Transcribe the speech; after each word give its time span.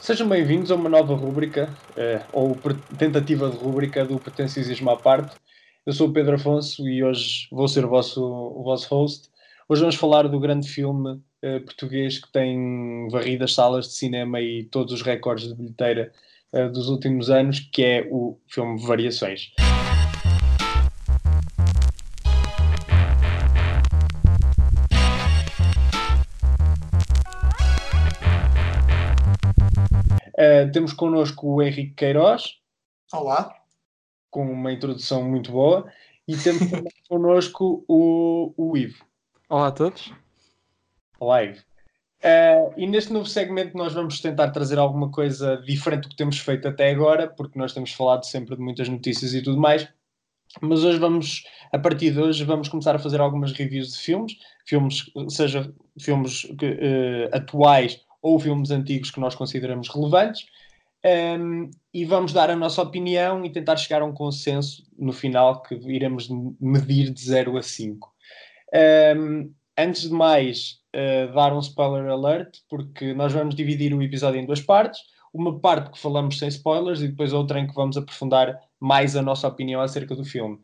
Sejam 0.00 0.28
bem-vindos 0.28 0.70
a 0.70 0.76
uma 0.76 0.88
nova 0.88 1.12
rúbrica, 1.14 1.68
eh, 1.96 2.22
ou 2.32 2.56
tentativa 2.96 3.50
de 3.50 3.56
rúbrica 3.56 4.04
do 4.04 4.18
Pretenciosismo 4.18 4.88
à 4.90 4.96
parte. 4.96 5.36
Eu 5.84 5.92
sou 5.92 6.08
o 6.08 6.12
Pedro 6.12 6.36
Afonso 6.36 6.88
e 6.88 7.02
hoje 7.02 7.48
vou 7.50 7.66
ser 7.66 7.84
o 7.84 7.88
vosso, 7.88 8.24
o 8.24 8.62
vosso 8.62 8.88
host. 8.94 9.28
Hoje 9.68 9.80
vamos 9.80 9.96
falar 9.96 10.28
do 10.28 10.38
grande 10.38 10.68
filme 10.68 11.20
eh, 11.42 11.58
português 11.58 12.18
que 12.18 12.30
tem 12.30 13.08
varrido 13.10 13.42
as 13.44 13.52
salas 13.52 13.88
de 13.88 13.94
cinema 13.94 14.40
e 14.40 14.64
todos 14.64 14.92
os 14.92 15.02
recordes 15.02 15.48
de 15.48 15.54
bilheteira 15.56 16.12
eh, 16.52 16.68
dos 16.68 16.88
últimos 16.88 17.28
anos, 17.28 17.58
que 17.58 17.82
é 17.82 18.08
o 18.08 18.38
filme 18.46 18.80
Variações. 18.80 19.52
Uh, 30.68 30.72
temos 30.72 30.92
connosco 30.92 31.46
o 31.46 31.62
Henrique 31.62 31.94
Queiroz. 31.94 32.58
Olá. 33.12 33.54
Com 34.30 34.50
uma 34.52 34.72
introdução 34.72 35.24
muito 35.24 35.50
boa. 35.50 35.90
E 36.26 36.36
temos 36.36 36.62
connosco 37.08 37.84
o, 37.88 38.52
o 38.56 38.76
Ivo. 38.76 39.04
Olá 39.48 39.68
a 39.68 39.72
todos. 39.72 40.12
Olá, 41.18 41.44
Ivo. 41.44 41.60
Uh, 42.18 42.74
e 42.76 42.86
neste 42.86 43.12
novo 43.12 43.26
segmento 43.26 43.76
nós 43.76 43.94
vamos 43.94 44.20
tentar 44.20 44.50
trazer 44.50 44.78
alguma 44.78 45.10
coisa 45.10 45.56
diferente 45.58 46.02
do 46.02 46.08
que 46.10 46.16
temos 46.16 46.38
feito 46.38 46.66
até 46.66 46.90
agora, 46.90 47.28
porque 47.28 47.58
nós 47.58 47.72
temos 47.72 47.92
falado 47.92 48.24
sempre 48.24 48.56
de 48.56 48.62
muitas 48.62 48.88
notícias 48.88 49.32
e 49.34 49.42
tudo 49.42 49.58
mais. 49.58 49.88
Mas 50.60 50.82
hoje 50.82 50.98
vamos, 50.98 51.44
a 51.72 51.78
partir 51.78 52.10
de 52.10 52.20
hoje, 52.20 52.44
vamos 52.44 52.68
começar 52.68 52.96
a 52.96 52.98
fazer 52.98 53.20
algumas 53.20 53.52
reviews 53.52 53.92
de 53.92 53.98
filmes, 53.98 54.32
filmes, 54.66 55.10
seja 55.28 55.72
filmes 55.98 56.44
uh, 56.44 57.36
atuais 57.36 58.00
ou 58.20 58.38
filmes 58.38 58.70
antigos 58.70 59.10
que 59.10 59.20
nós 59.20 59.34
consideramos 59.34 59.88
relevantes, 59.88 60.46
um, 61.04 61.70
e 61.94 62.04
vamos 62.04 62.32
dar 62.32 62.50
a 62.50 62.56
nossa 62.56 62.82
opinião 62.82 63.44
e 63.44 63.50
tentar 63.50 63.76
chegar 63.76 64.02
a 64.02 64.04
um 64.04 64.12
consenso 64.12 64.82
no 64.98 65.12
final 65.12 65.62
que 65.62 65.74
iremos 65.74 66.28
medir 66.60 67.10
de 67.10 67.20
0 67.20 67.56
a 67.56 67.62
5. 67.62 68.12
Um, 69.16 69.52
antes 69.76 70.02
de 70.02 70.10
mais, 70.10 70.78
uh, 70.94 71.32
dar 71.32 71.54
um 71.54 71.60
spoiler 71.60 72.10
alert, 72.10 72.58
porque 72.68 73.14
nós 73.14 73.32
vamos 73.32 73.54
dividir 73.54 73.94
o 73.94 74.02
episódio 74.02 74.40
em 74.40 74.46
duas 74.46 74.60
partes. 74.60 75.00
Uma 75.32 75.58
parte 75.60 75.90
que 75.92 75.98
falamos 75.98 76.38
sem 76.38 76.48
spoilers 76.48 77.00
e 77.00 77.08
depois 77.08 77.32
outra 77.32 77.60
em 77.60 77.66
que 77.66 77.74
vamos 77.74 77.96
aprofundar 77.96 78.58
mais 78.80 79.14
a 79.14 79.22
nossa 79.22 79.46
opinião 79.46 79.80
acerca 79.80 80.16
do 80.16 80.24
filme. 80.24 80.56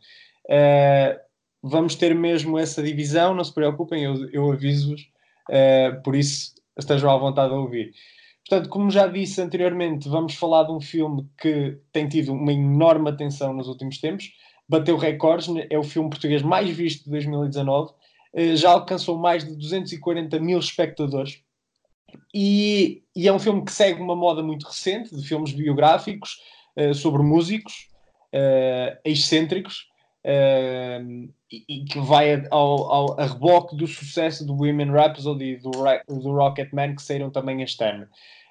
Uh, 0.47 1.19
vamos 1.63 1.95
ter 1.95 2.15
mesmo 2.15 2.59
essa 2.59 2.83
divisão, 2.83 3.35
não 3.35 3.45
se 3.45 3.55
preocupem, 3.55 4.03
eu, 4.05 4.29
eu 4.31 4.53
aviso-vos. 4.53 5.03
Uh, 5.49 6.03
por 6.03 6.17
isso, 6.17 6.55
estejam 6.77 7.11
à 7.11 7.17
vontade 7.17 7.53
a 7.53 7.57
ouvir. 7.57 7.93
Portanto, 8.49 8.69
como 8.69 8.91
já 8.91 9.07
disse 9.07 9.41
anteriormente, 9.41 10.09
vamos 10.09 10.35
falar 10.35 10.65
de 10.65 10.73
um 10.73 10.81
filme 10.81 11.27
que 11.41 11.79
tem 11.91 12.07
tido 12.09 12.33
uma 12.33 12.53
enorme 12.53 13.09
atenção 13.09 13.55
nos 13.55 13.69
últimos 13.69 13.99
tempos, 13.99 14.31
bateu 14.69 14.97
recordes, 14.97 15.49
é 15.71 15.79
o 15.79 15.83
filme 15.83 16.11
português 16.11 16.43
mais 16.43 16.69
visto 16.69 17.05
de 17.05 17.11
2019, 17.11 17.93
eh, 18.35 18.57
já 18.57 18.73
alcançou 18.73 19.19
mais 19.19 19.45
de 19.45 19.57
240 19.57 20.39
mil 20.41 20.59
espectadores. 20.59 21.43
E, 22.35 23.03
e, 23.17 23.27
é 23.27 23.33
um 23.33 23.39
filme 23.39 23.65
que 23.65 23.73
segue 23.73 24.01
uma 24.01 24.15
moda 24.15 24.43
muito 24.43 24.67
recente 24.67 25.15
de 25.15 25.27
filmes 25.27 25.53
biográficos 25.53 26.37
uh, 26.77 26.95
sobre 26.95 27.23
músicos 27.23 27.89
uh, 28.33 28.97
excêntricos 29.05 29.87
uh, 30.25 31.29
e, 31.51 31.65
e, 31.69 31.85
que 31.85 32.01
vai 32.01 32.47
ao, 32.51 32.93
ao, 32.93 33.21
a 33.21 33.27
reboque 33.27 33.77
do 33.77 33.87
sucesso 33.87 34.45
do 34.45 34.55
Women 34.55 34.91
Rhapsody 34.91 35.45
e 35.45 35.57
do, 35.57 35.71
do 35.71 36.33
Rocketman 36.33 36.97
que 36.97 37.03
saíram 37.03 37.31
também 37.31 37.63
este 37.63 37.85
ano. 37.85 38.09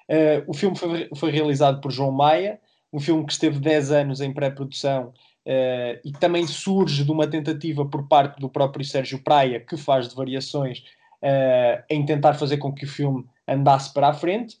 Uh, 0.08 0.44
o 0.46 0.54
filme 0.54 0.76
foi, 0.76 1.08
foi, 1.14 1.30
realizado 1.30 1.80
por 1.80 1.90
João 1.90 2.12
Maia, 2.12 2.60
um 2.92 3.00
filme 3.00 3.24
que 3.24 3.32
esteve 3.32 3.58
10 3.58 3.90
anos 3.90 4.20
em 4.20 4.32
pré-produção 4.32 5.12
uh, 5.46 6.00
e 6.04 6.12
também 6.12 6.46
surge 6.46 7.04
de 7.04 7.10
uma 7.10 7.26
tentativa 7.26 7.84
por 7.84 8.06
parte 8.06 8.38
do 8.38 8.48
próprio 8.48 8.84
Sérgio 8.84 9.22
Praia, 9.22 9.60
que 9.60 9.76
faz 9.76 10.08
de 10.08 10.14
variações 10.14 10.80
uh, 11.22 11.82
em 11.88 12.04
tentar 12.04 12.34
fazer 12.34 12.58
com 12.58 12.72
que 12.72 12.84
o 12.84 12.88
filme 12.88 13.24
andasse 13.48 13.92
para 13.92 14.08
a 14.08 14.14
frente. 14.14 14.58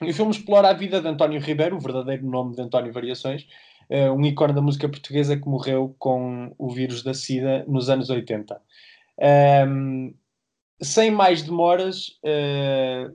E 0.00 0.10
o 0.10 0.14
filme 0.14 0.30
explora 0.30 0.70
a 0.70 0.72
vida 0.72 1.00
de 1.00 1.06
António 1.06 1.40
Ribeiro, 1.40 1.76
o 1.76 1.80
verdadeiro 1.80 2.26
nome 2.26 2.54
de 2.54 2.62
António 2.62 2.92
Variações, 2.92 3.46
uh, 3.90 4.12
um 4.12 4.24
ícone 4.24 4.52
da 4.52 4.62
música 4.62 4.88
portuguesa 4.88 5.36
que 5.36 5.48
morreu 5.48 5.94
com 5.98 6.54
o 6.56 6.70
vírus 6.70 7.02
da 7.02 7.12
SIDA 7.12 7.64
nos 7.66 7.90
anos 7.90 8.08
80. 8.08 8.60
Um, 9.68 10.14
sem 10.80 11.10
mais 11.10 11.42
demoras, 11.42 12.18
uh, 12.24 13.14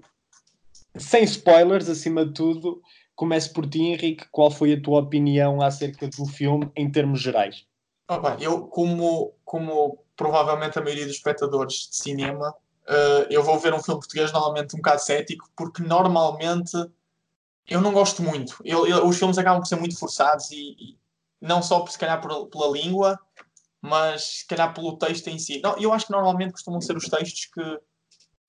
sem 0.98 1.24
spoilers, 1.24 1.90
acima 1.90 2.26
de 2.26 2.34
tudo, 2.34 2.82
comece 3.16 3.52
por 3.52 3.68
ti, 3.68 3.82
Henrique. 3.82 4.28
Qual 4.32 4.52
foi 4.52 4.74
a 4.74 4.82
tua 4.82 5.00
opinião 5.00 5.62
acerca 5.62 6.08
do 6.08 6.26
filme 6.26 6.70
em 6.76 6.92
termos 6.92 7.22
gerais? 7.22 7.66
Oh, 8.10 8.20
bem, 8.20 8.36
eu, 8.40 8.68
como, 8.68 9.34
como 9.44 9.98
provavelmente 10.16 10.78
a 10.78 10.82
maioria 10.82 11.06
dos 11.06 11.16
espectadores 11.16 11.90
de 11.90 11.96
cinema, 11.96 12.52
uh, 12.88 13.26
eu 13.32 13.42
vou 13.42 13.58
ver 13.58 13.74
um 13.74 13.82
filme 13.82 14.00
português 14.00 14.32
normalmente 14.32 14.76
um 14.76 14.78
bocado 14.78 15.02
cético, 15.02 15.50
porque 15.58 15.82
normalmente 15.82 16.78
eu 17.68 17.82
não 17.82 17.92
gosto 17.92 18.22
muito. 18.22 18.58
Eu, 18.64 18.86
eu, 18.88 19.08
os 19.08 19.18
filmes 19.18 19.38
acabam 19.38 19.62
por 19.62 19.68
ser 19.68 19.78
muito 19.78 19.98
forçados 19.98 20.52
e, 20.52 20.76
e 20.80 20.98
não 21.42 21.62
só 21.62 21.86
se 21.88 21.98
calhar 21.98 22.22
por, 22.22 22.48
pela 22.48 22.68
língua, 22.70 23.20
mas 23.82 24.40
se 24.40 24.48
calhar 24.48 24.74
pelo 24.74 24.98
texto 24.98 25.28
em 25.28 25.40
si. 25.40 25.60
Não, 25.62 25.78
eu 25.78 25.94
acho 25.94 26.08
que 26.08 26.12
normalmente 26.12 26.52
costumam 26.52 26.82
ser 26.82 26.96
os 26.96 27.06
textos 27.06 27.46
que, 27.46 27.80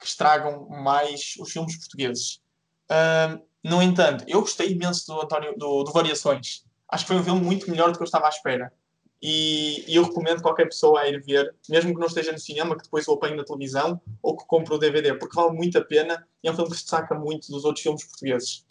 que 0.01 0.07
estragam 0.07 0.69
mais 0.69 1.35
os 1.39 1.51
filmes 1.51 1.77
portugueses. 1.77 2.41
Uh, 2.91 3.43
no 3.63 3.83
entanto, 3.83 4.25
eu 4.29 4.41
gostei 4.41 4.73
imenso 4.73 5.07
do 5.07 5.21
António 5.21 5.57
do, 5.57 5.83
do, 5.83 5.93
Variações. 5.93 6.65
Acho 6.89 7.05
que 7.05 7.09
foi 7.09 7.21
um 7.21 7.25
filme 7.25 7.41
muito 7.41 7.71
melhor 7.71 7.91
do 7.91 7.97
que 7.97 8.03
eu 8.03 8.07
estava 8.07 8.27
à 8.27 8.29
espera. 8.29 8.73
E, 9.21 9.85
e, 9.91 9.97
eu 9.97 10.05
recomendo 10.05 10.43
qualquer 10.43 10.67
pessoa 10.67 11.01
a 11.01 11.09
ir 11.09 11.21
ver, 11.25 11.53
mesmo 11.69 11.93
que 11.93 11.99
não 11.99 12.07
esteja 12.07 12.31
no 12.31 12.39
cinema, 12.39 12.77
que 12.77 12.85
depois 12.85 13.09
o 13.09 13.15
apanhe 13.15 13.35
na 13.35 13.45
televisão 13.45 14.01
ou 14.23 14.37
que 14.37 14.47
compre 14.47 14.75
o 14.75 14.79
DVD, 14.79 15.15
porque 15.15 15.35
vale 15.35 15.57
muito 15.57 15.79
a 15.79 15.85
pena 15.85 16.27
e 16.45 16.49
é 16.49 16.53
um 16.53 16.55
filme 16.55 16.71
que 16.71 16.77
se 16.77 16.83
destaca 16.83 17.15
muito 17.15 17.51
dos 17.51 17.65
outros 17.65 17.83
filmes 17.83 18.05
portugueses. 18.05 18.65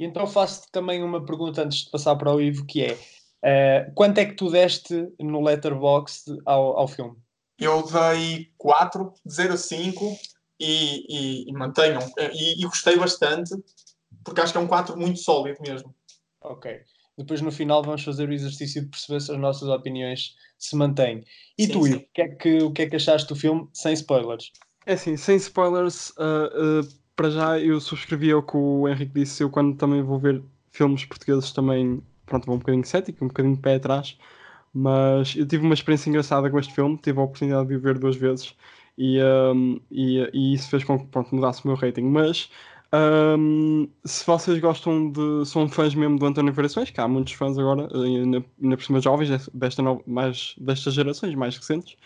E 0.00 0.04
então 0.06 0.26
faço-te 0.26 0.72
também 0.72 1.04
uma 1.04 1.22
pergunta 1.22 1.62
antes 1.62 1.84
de 1.84 1.90
passar 1.90 2.16
para 2.16 2.34
o 2.34 2.40
Ivo, 2.40 2.64
que 2.64 2.82
é 2.82 2.94
uh, 2.94 3.92
quanto 3.94 4.16
é 4.16 4.24
que 4.24 4.32
tu 4.32 4.50
deste 4.50 5.12
no 5.20 5.42
Letterboxd 5.42 6.40
ao, 6.46 6.78
ao 6.78 6.88
filme? 6.88 7.14
Eu 7.58 7.82
dei 7.82 8.50
4, 8.56 9.12
0 9.28 9.52
a 9.52 9.56
5 9.58 10.18
e, 10.58 11.44
e, 11.44 11.50
e 11.50 11.52
mantenham. 11.52 12.00
E, 12.32 12.62
e, 12.62 12.64
gostei 12.64 12.96
bastante, 12.96 13.54
porque 14.24 14.40
acho 14.40 14.52
que 14.52 14.58
é 14.58 14.62
um 14.62 14.66
4 14.66 14.96
muito 14.96 15.18
sólido 15.18 15.58
mesmo. 15.60 15.94
Ok. 16.40 16.80
Depois 17.18 17.42
no 17.42 17.52
final 17.52 17.82
vamos 17.82 18.02
fazer 18.02 18.26
o 18.26 18.32
exercício 18.32 18.80
de 18.80 18.88
perceber 18.88 19.20
se 19.20 19.30
as 19.30 19.38
nossas 19.38 19.68
opiniões 19.68 20.34
se 20.58 20.76
mantêm. 20.76 21.22
E 21.58 21.66
sim, 21.66 21.72
tu, 21.72 21.86
Ivo, 21.86 21.98
o 21.98 22.06
que, 22.14 22.22
é 22.22 22.28
que, 22.28 22.62
o 22.62 22.72
que 22.72 22.82
é 22.82 22.88
que 22.88 22.96
achaste 22.96 23.28
do 23.28 23.36
filme 23.36 23.68
sem 23.74 23.92
spoilers? 23.92 24.50
É 24.86 24.94
assim, 24.94 25.14
sem 25.18 25.36
spoilers, 25.36 26.08
uh, 26.16 26.80
uh 26.80 26.99
para 27.20 27.30
já 27.30 27.58
eu 27.58 27.78
subscrevi 27.78 28.32
o 28.32 28.42
que 28.42 28.56
o 28.56 28.88
Henrique 28.88 29.12
disse. 29.12 29.42
Eu, 29.42 29.50
quando 29.50 29.76
também 29.76 30.02
vou 30.02 30.18
ver 30.18 30.42
filmes 30.70 31.04
portugueses, 31.04 31.52
também 31.52 32.02
pronto, 32.24 32.46
vou 32.46 32.54
um 32.54 32.58
bocadinho 32.58 32.82
cético, 32.82 33.22
um 33.22 33.28
bocadinho 33.28 33.56
de 33.56 33.60
pé 33.60 33.74
atrás. 33.74 34.16
Mas 34.72 35.36
eu 35.36 35.46
tive 35.46 35.62
uma 35.62 35.74
experiência 35.74 36.08
engraçada 36.08 36.48
com 36.48 36.58
este 36.58 36.72
filme, 36.74 36.96
tive 36.96 37.18
a 37.18 37.22
oportunidade 37.22 37.68
de 37.68 37.76
o 37.76 37.80
ver 37.80 37.98
duas 37.98 38.16
vezes 38.16 38.54
e, 38.96 39.18
um, 39.22 39.78
e, 39.90 40.30
e, 40.32 40.54
isso 40.54 40.70
fez 40.70 40.82
com 40.82 40.98
que 40.98 41.06
pronto, 41.08 41.34
mudasse 41.34 41.62
o 41.62 41.68
meu 41.68 41.76
rating. 41.76 42.04
Mas 42.04 42.48
um, 43.38 43.86
se 44.02 44.24
vocês 44.26 44.58
gostam 44.58 45.12
de. 45.12 45.44
são 45.44 45.68
fãs 45.68 45.94
mesmo 45.94 46.18
do 46.18 46.24
António 46.24 46.54
Variações, 46.54 46.88
que 46.88 47.02
há 47.02 47.06
muitos 47.06 47.34
fãs 47.34 47.58
agora, 47.58 47.86
ainda, 48.02 48.42
ainda 48.62 48.76
por 48.78 48.82
cima 48.82 48.98
jovens, 48.98 49.46
desta, 49.52 49.82
mais, 50.06 50.54
destas 50.56 50.94
gerações 50.94 51.34
mais 51.34 51.54
recentes, 51.58 51.98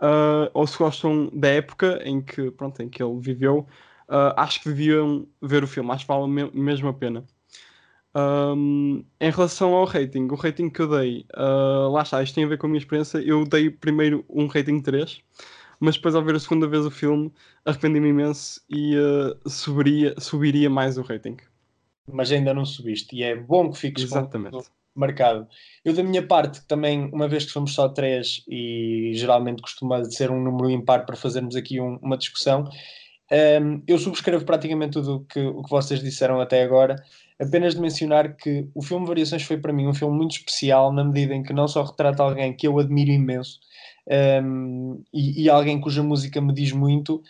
uh, 0.00 0.50
ou 0.52 0.66
se 0.66 0.76
gostam 0.76 1.30
da 1.32 1.48
época 1.48 2.00
em 2.04 2.20
que, 2.20 2.50
pronto, 2.50 2.82
em 2.82 2.88
que 2.88 3.00
ele 3.00 3.20
viveu, 3.20 3.64
uh, 4.08 4.34
acho 4.36 4.62
que 4.62 4.68
deviam 4.68 5.26
ver 5.40 5.62
o 5.62 5.66
filme, 5.66 5.90
acho 5.90 6.06
que 6.06 6.12
vale 6.12 6.28
me 6.28 6.50
mesmo 6.52 6.88
a 6.88 6.94
pena. 6.94 7.24
Um, 8.14 9.04
em 9.20 9.30
relação 9.30 9.74
ao 9.74 9.84
rating, 9.84 10.28
o 10.30 10.34
rating 10.34 10.70
que 10.70 10.80
eu 10.80 10.88
dei, 10.88 11.26
uh, 11.36 11.90
lá 11.90 12.02
está, 12.02 12.22
isto 12.22 12.34
tem 12.34 12.44
a 12.44 12.48
ver 12.48 12.58
com 12.58 12.66
a 12.66 12.70
minha 12.70 12.78
experiência. 12.78 13.18
Eu 13.18 13.44
dei 13.44 13.70
primeiro 13.70 14.24
um 14.28 14.46
rating 14.46 14.80
3, 14.80 15.20
mas 15.78 15.96
depois, 15.96 16.14
ao 16.14 16.24
ver 16.24 16.34
a 16.34 16.40
segunda 16.40 16.66
vez 16.66 16.84
o 16.84 16.90
filme, 16.90 17.32
arrependi-me 17.64 18.08
imenso 18.08 18.60
e 18.68 18.96
uh, 18.96 19.48
subiria, 19.48 20.14
subiria 20.18 20.68
mais 20.68 20.98
o 20.98 21.02
rating. 21.02 21.36
Mas 22.10 22.32
ainda 22.32 22.54
não 22.54 22.64
subiste, 22.64 23.14
e 23.14 23.22
é 23.22 23.36
bom 23.36 23.70
que 23.70 23.78
fiques 23.78 24.04
Exatamente. 24.04 24.56
marcado. 24.94 25.46
Eu, 25.84 25.92
da 25.92 26.02
minha 26.02 26.26
parte, 26.26 26.66
também, 26.66 27.10
uma 27.12 27.28
vez 27.28 27.44
que 27.44 27.52
somos 27.52 27.74
só 27.74 27.88
três 27.88 28.42
e 28.48 29.12
geralmente 29.14 29.62
costuma 29.62 30.02
ser 30.04 30.30
um 30.30 30.42
número 30.42 30.70
impar 30.70 31.04
para 31.04 31.14
fazermos 31.14 31.54
aqui 31.54 31.78
um, 31.80 31.96
uma 31.96 32.16
discussão, 32.16 32.68
um, 33.30 33.82
eu 33.86 33.98
subscrevo 33.98 34.44
praticamente 34.44 34.92
tudo 34.92 35.16
o 35.16 35.24
que, 35.24 35.40
o 35.40 35.62
que 35.62 35.70
vocês 35.70 36.00
disseram 36.00 36.40
até 36.40 36.62
agora, 36.62 36.96
apenas 37.38 37.74
de 37.74 37.80
mencionar 37.80 38.36
que 38.36 38.68
o 38.74 38.82
filme 38.82 39.06
Variações 39.06 39.42
foi 39.42 39.58
para 39.58 39.72
mim 39.72 39.86
um 39.86 39.94
filme 39.94 40.16
muito 40.16 40.32
especial, 40.32 40.92
na 40.92 41.04
medida 41.04 41.34
em 41.34 41.42
que 41.42 41.52
não 41.52 41.68
só 41.68 41.82
retrata 41.82 42.22
alguém 42.22 42.56
que 42.56 42.66
eu 42.66 42.78
admiro 42.78 43.10
imenso 43.10 43.60
um, 44.42 45.02
e, 45.12 45.42
e, 45.42 45.50
alguém 45.50 45.80
cuja 45.80 46.02
música 46.02 46.40
me 46.40 46.54
diz 46.54 46.72
muito, 46.72 47.22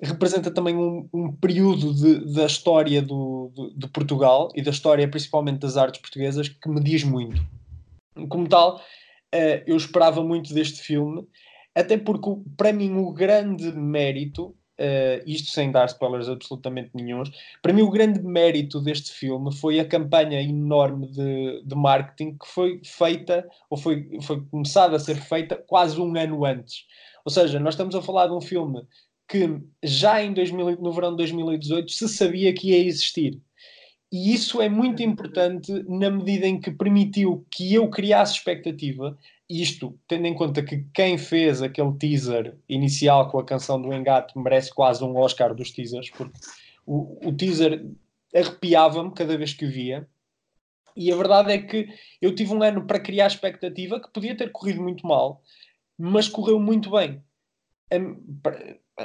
representa 0.00 0.50
também 0.50 0.76
um, 0.76 1.08
um 1.12 1.32
período 1.32 1.92
de, 1.92 2.32
da 2.32 2.46
história 2.46 3.02
do, 3.02 3.50
de 3.76 3.88
Portugal 3.88 4.48
e 4.54 4.62
da 4.62 4.70
história 4.70 5.08
principalmente 5.08 5.58
das 5.58 5.76
artes 5.76 6.00
portuguesas 6.00 6.48
que 6.48 6.68
me 6.68 6.80
diz 6.80 7.02
muito. 7.02 7.44
Como 8.28 8.48
tal, 8.48 8.76
uh, 8.76 9.62
eu 9.66 9.76
esperava 9.76 10.22
muito 10.22 10.54
deste 10.54 10.80
filme, 10.80 11.26
até 11.74 11.98
porque 11.98 12.30
para 12.56 12.72
mim 12.72 12.96
o 12.98 13.12
grande 13.12 13.72
mérito 13.72 14.54
Uh, 14.80 15.20
isto 15.26 15.50
sem 15.50 15.70
dar 15.70 15.84
spoilers 15.84 16.26
absolutamente 16.26 16.90
nenhums. 16.94 17.30
Para 17.60 17.74
mim, 17.74 17.82
o 17.82 17.90
grande 17.90 18.22
mérito 18.22 18.80
deste 18.80 19.12
filme 19.12 19.54
foi 19.54 19.78
a 19.78 19.84
campanha 19.84 20.40
enorme 20.40 21.06
de, 21.08 21.62
de 21.62 21.74
marketing 21.74 22.38
que 22.38 22.46
foi 22.46 22.80
feita, 22.82 23.46
ou 23.68 23.76
foi, 23.76 24.08
foi 24.22 24.42
começada 24.50 24.96
a 24.96 24.98
ser 24.98 25.16
feita 25.16 25.54
quase 25.54 26.00
um 26.00 26.16
ano 26.16 26.46
antes. 26.46 26.86
Ou 27.26 27.30
seja, 27.30 27.60
nós 27.60 27.74
estamos 27.74 27.94
a 27.94 28.00
falar 28.00 28.28
de 28.28 28.32
um 28.32 28.40
filme 28.40 28.82
que 29.28 29.60
já 29.82 30.22
em 30.22 30.32
2000, 30.32 30.80
no 30.80 30.92
verão 30.92 31.10
de 31.10 31.18
2018 31.18 31.92
se 31.92 32.08
sabia 32.08 32.52
que 32.54 32.70
ia 32.70 32.82
existir. 32.82 33.38
E 34.10 34.34
isso 34.34 34.60
é 34.60 34.68
muito 34.68 35.02
importante 35.02 35.72
na 35.86 36.10
medida 36.10 36.46
em 36.46 36.58
que 36.58 36.70
permitiu 36.70 37.46
que 37.50 37.72
eu 37.72 37.88
criasse 37.90 38.32
expectativa 38.32 39.16
isto, 39.50 39.98
tendo 40.06 40.26
em 40.26 40.34
conta 40.34 40.62
que 40.62 40.86
quem 40.94 41.18
fez 41.18 41.60
aquele 41.60 41.92
teaser 41.94 42.56
inicial 42.68 43.28
com 43.28 43.40
a 43.40 43.44
canção 43.44 43.82
do 43.82 43.92
Engate 43.92 44.38
merece 44.38 44.72
quase 44.72 45.02
um 45.02 45.16
Oscar 45.16 45.52
dos 45.52 45.72
teasers, 45.72 46.08
porque 46.10 46.38
o, 46.86 47.28
o 47.28 47.32
teaser 47.36 47.84
arrepiava-me 48.32 49.12
cada 49.12 49.36
vez 49.36 49.52
que 49.52 49.66
o 49.66 49.70
via. 49.70 50.08
E 50.96 51.12
a 51.12 51.16
verdade 51.16 51.52
é 51.52 51.58
que 51.58 51.88
eu 52.22 52.32
tive 52.32 52.54
um 52.54 52.62
ano 52.62 52.86
para 52.86 53.00
criar 53.00 53.26
expectativa 53.26 54.00
que 54.00 54.12
podia 54.12 54.36
ter 54.36 54.52
corrido 54.52 54.80
muito 54.80 55.04
mal, 55.04 55.42
mas 55.98 56.28
correu 56.28 56.60
muito 56.60 56.90
bem. 56.92 57.20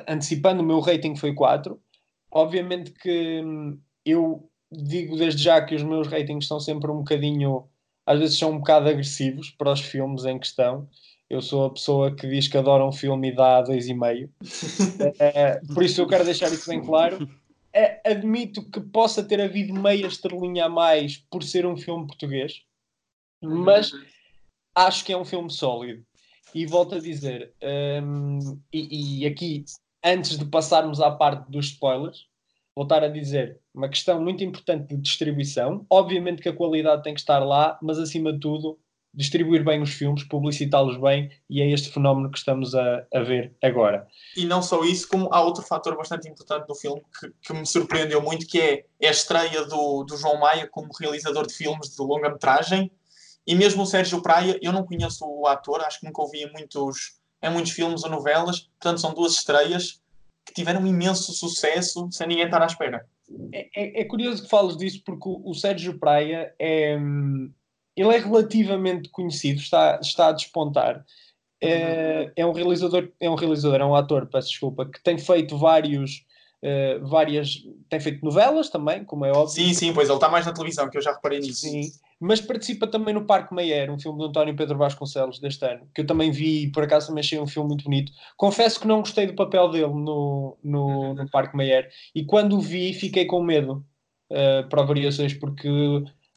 Antecipando, 0.07 0.61
o 0.61 0.65
meu 0.65 0.79
rating 0.79 1.15
foi 1.15 1.33
4. 1.33 1.81
Obviamente 2.29 2.91
que 2.91 3.41
hum, 3.43 3.79
eu 4.05 4.47
digo 4.71 5.17
desde 5.17 5.41
já 5.41 5.59
que 5.65 5.73
os 5.73 5.81
meus 5.81 6.07
ratings 6.07 6.47
são 6.47 6.59
sempre 6.59 6.91
um 6.91 6.97
bocadinho 6.97 7.67
às 8.05 8.19
vezes 8.19 8.37
são 8.37 8.51
um 8.51 8.57
bocado 8.59 8.89
agressivos 8.89 9.49
para 9.51 9.71
os 9.71 9.81
filmes 9.81 10.25
em 10.25 10.37
questão. 10.37 10.87
Eu 11.29 11.41
sou 11.41 11.65
a 11.65 11.69
pessoa 11.71 12.15
que 12.15 12.27
diz 12.27 12.47
que 12.47 12.57
adora 12.57 12.85
um 12.85 12.91
filme 12.91 13.29
e 13.29 13.35
dá 13.35 13.61
dois 13.61 13.87
e 13.87 13.93
meio. 13.93 14.31
é, 15.19 15.59
por 15.73 15.83
isso 15.83 16.01
eu 16.01 16.07
quero 16.07 16.23
deixar 16.23 16.51
isso 16.51 16.69
bem 16.69 16.83
claro. 16.83 17.27
É, 17.73 17.99
admito 18.09 18.63
que 18.69 18.79
possa 18.79 19.23
ter 19.23 19.41
havido 19.41 19.73
meia 19.73 20.05
estrelinha 20.05 20.65
a 20.65 20.69
mais 20.69 21.17
por 21.29 21.43
ser 21.43 21.65
um 21.65 21.75
filme 21.75 22.07
português, 22.07 22.61
mas 23.41 23.91
acho 24.73 25.03
que 25.03 25.11
é 25.11 25.17
um 25.17 25.25
filme 25.25 25.51
sólido. 25.51 26.05
E 26.53 26.65
volto 26.65 26.95
a 26.95 26.99
dizer, 26.99 27.53
um, 28.01 28.57
e, 28.71 29.23
e 29.23 29.25
aqui, 29.25 29.65
antes 30.01 30.37
de 30.37 30.45
passarmos 30.45 31.01
à 31.01 31.11
parte 31.11 31.51
dos 31.51 31.65
spoilers, 31.65 32.27
voltar 32.75 33.03
a 33.03 33.07
dizer, 33.07 33.59
uma 33.73 33.87
questão 33.87 34.21
muito 34.21 34.43
importante 34.43 34.89
de 34.89 35.01
distribuição. 35.01 35.85
Obviamente 35.89 36.41
que 36.41 36.49
a 36.49 36.55
qualidade 36.55 37.03
tem 37.03 37.13
que 37.13 37.19
estar 37.19 37.39
lá, 37.39 37.79
mas 37.81 37.97
acima 37.97 38.33
de 38.33 38.39
tudo, 38.39 38.77
distribuir 39.13 39.63
bem 39.63 39.81
os 39.81 39.91
filmes, 39.91 40.23
publicitá-los 40.23 40.97
bem, 40.97 41.31
e 41.49 41.61
é 41.61 41.71
este 41.71 41.89
fenómeno 41.89 42.29
que 42.29 42.37
estamos 42.37 42.75
a, 42.75 43.05
a, 43.13 43.21
ver 43.21 43.55
agora. 43.63 44.05
E 44.35 44.45
não 44.45 44.61
só 44.61 44.83
isso, 44.83 45.07
como 45.07 45.33
há 45.33 45.41
outro 45.41 45.63
fator 45.63 45.95
bastante 45.95 46.27
importante 46.27 46.67
do 46.67 46.75
filme 46.75 47.01
que, 47.17 47.31
que 47.41 47.53
me 47.53 47.65
surpreendeu 47.65 48.21
muito, 48.21 48.45
que 48.45 48.59
é, 48.59 48.85
é 48.99 49.07
a 49.07 49.11
estreia 49.11 49.65
do, 49.65 50.03
do 50.03 50.17
João 50.17 50.37
Maia 50.37 50.67
como 50.69 50.89
realizador 50.99 51.47
de 51.47 51.53
filmes 51.53 51.95
de 51.95 52.01
longa-metragem, 52.01 52.91
e 53.47 53.55
mesmo 53.55 53.83
o 53.83 53.85
Sérgio 53.85 54.21
Praia, 54.21 54.59
eu 54.61 54.73
não 54.73 54.85
conheço 54.85 55.23
o 55.25 55.47
ator, 55.47 55.79
acho 55.81 55.99
que 55.99 56.05
nunca 56.05 56.21
ouvi 56.21 56.43
em 56.43 56.51
muitos, 56.51 57.15
em 57.41 57.49
muitos 57.49 57.71
filmes 57.71 58.03
ou 58.03 58.09
novelas, 58.09 58.61
portanto 58.79 58.99
são 58.99 59.13
duas 59.13 59.33
estreias, 59.33 60.01
que 60.45 60.53
tiveram 60.53 60.81
um 60.81 60.87
imenso 60.87 61.33
sucesso 61.33 62.07
sem 62.11 62.27
ninguém 62.27 62.45
estar 62.45 62.61
à 62.61 62.65
espera. 62.65 63.05
É, 63.51 63.69
é, 63.75 64.01
é 64.01 64.05
curioso 64.05 64.43
que 64.43 64.49
fales 64.49 64.77
disso 64.77 65.01
porque 65.03 65.27
o, 65.27 65.41
o, 65.43 65.53
Sérgio 65.55 65.97
Praia 65.97 66.53
é, 66.59 66.95
ele 67.95 68.15
é 68.15 68.17
relativamente 68.19 69.09
conhecido, 69.09 69.59
está, 69.59 69.99
está 70.01 70.27
a 70.27 70.31
despontar. 70.31 71.03
É, 71.59 72.31
é, 72.35 72.45
um 72.45 72.51
realizador, 72.51 73.09
é 73.19 73.29
um 73.29 73.35
realizador, 73.35 73.81
é 73.81 73.85
um 73.85 73.95
ator, 73.95 74.27
peço 74.27 74.49
desculpa, 74.49 74.85
que 74.85 75.01
tem 75.01 75.17
feito 75.17 75.57
vários, 75.57 76.23
uh, 76.63 77.07
várias, 77.07 77.63
tem 77.89 77.99
feito 77.99 78.23
novelas 78.23 78.69
também, 78.69 79.03
como 79.03 79.25
é 79.25 79.31
óbvio. 79.31 79.49
Sim, 79.49 79.73
sim, 79.73 79.93
pois 79.93 80.09
ele 80.09 80.17
está 80.17 80.29
mais 80.29 80.45
na 80.45 80.53
televisão, 80.53 80.89
que 80.89 80.97
eu 80.97 81.01
já 81.01 81.13
reparei 81.13 81.39
nisso. 81.39 81.61
Sim, 81.61 81.91
mas 82.19 82.39
participa 82.39 82.87
também 82.87 83.13
no 83.13 83.25
Parque 83.25 83.53
Meyer, 83.53 83.91
um 83.91 83.99
filme 83.99 84.17
do 84.17 84.25
António 84.25 84.55
Pedro 84.55 84.77
Vasconcelos 84.77 85.39
deste 85.39 85.65
ano, 85.65 85.87
que 85.93 86.01
eu 86.01 86.07
também 86.07 86.31
vi 86.31 86.63
e 86.63 86.71
por 86.71 86.83
acaso 86.83 87.07
também 87.07 87.21
achei 87.21 87.39
um 87.39 87.47
filme 87.47 87.69
muito 87.69 87.83
bonito. 87.83 88.11
Confesso 88.37 88.79
que 88.79 88.87
não 88.87 88.99
gostei 88.99 89.27
do 89.27 89.35
papel 89.35 89.69
dele 89.69 89.93
no, 89.93 90.57
no, 90.63 91.13
no 91.13 91.29
Parque 91.29 91.57
Meyer 91.57 91.89
e 92.13 92.25
quando 92.25 92.57
o 92.57 92.61
vi 92.61 92.93
fiquei 92.93 93.25
com 93.25 93.43
medo 93.43 93.85
uh, 94.31 94.67
para 94.69 94.83
variações 94.83 95.33
porque. 95.33 95.67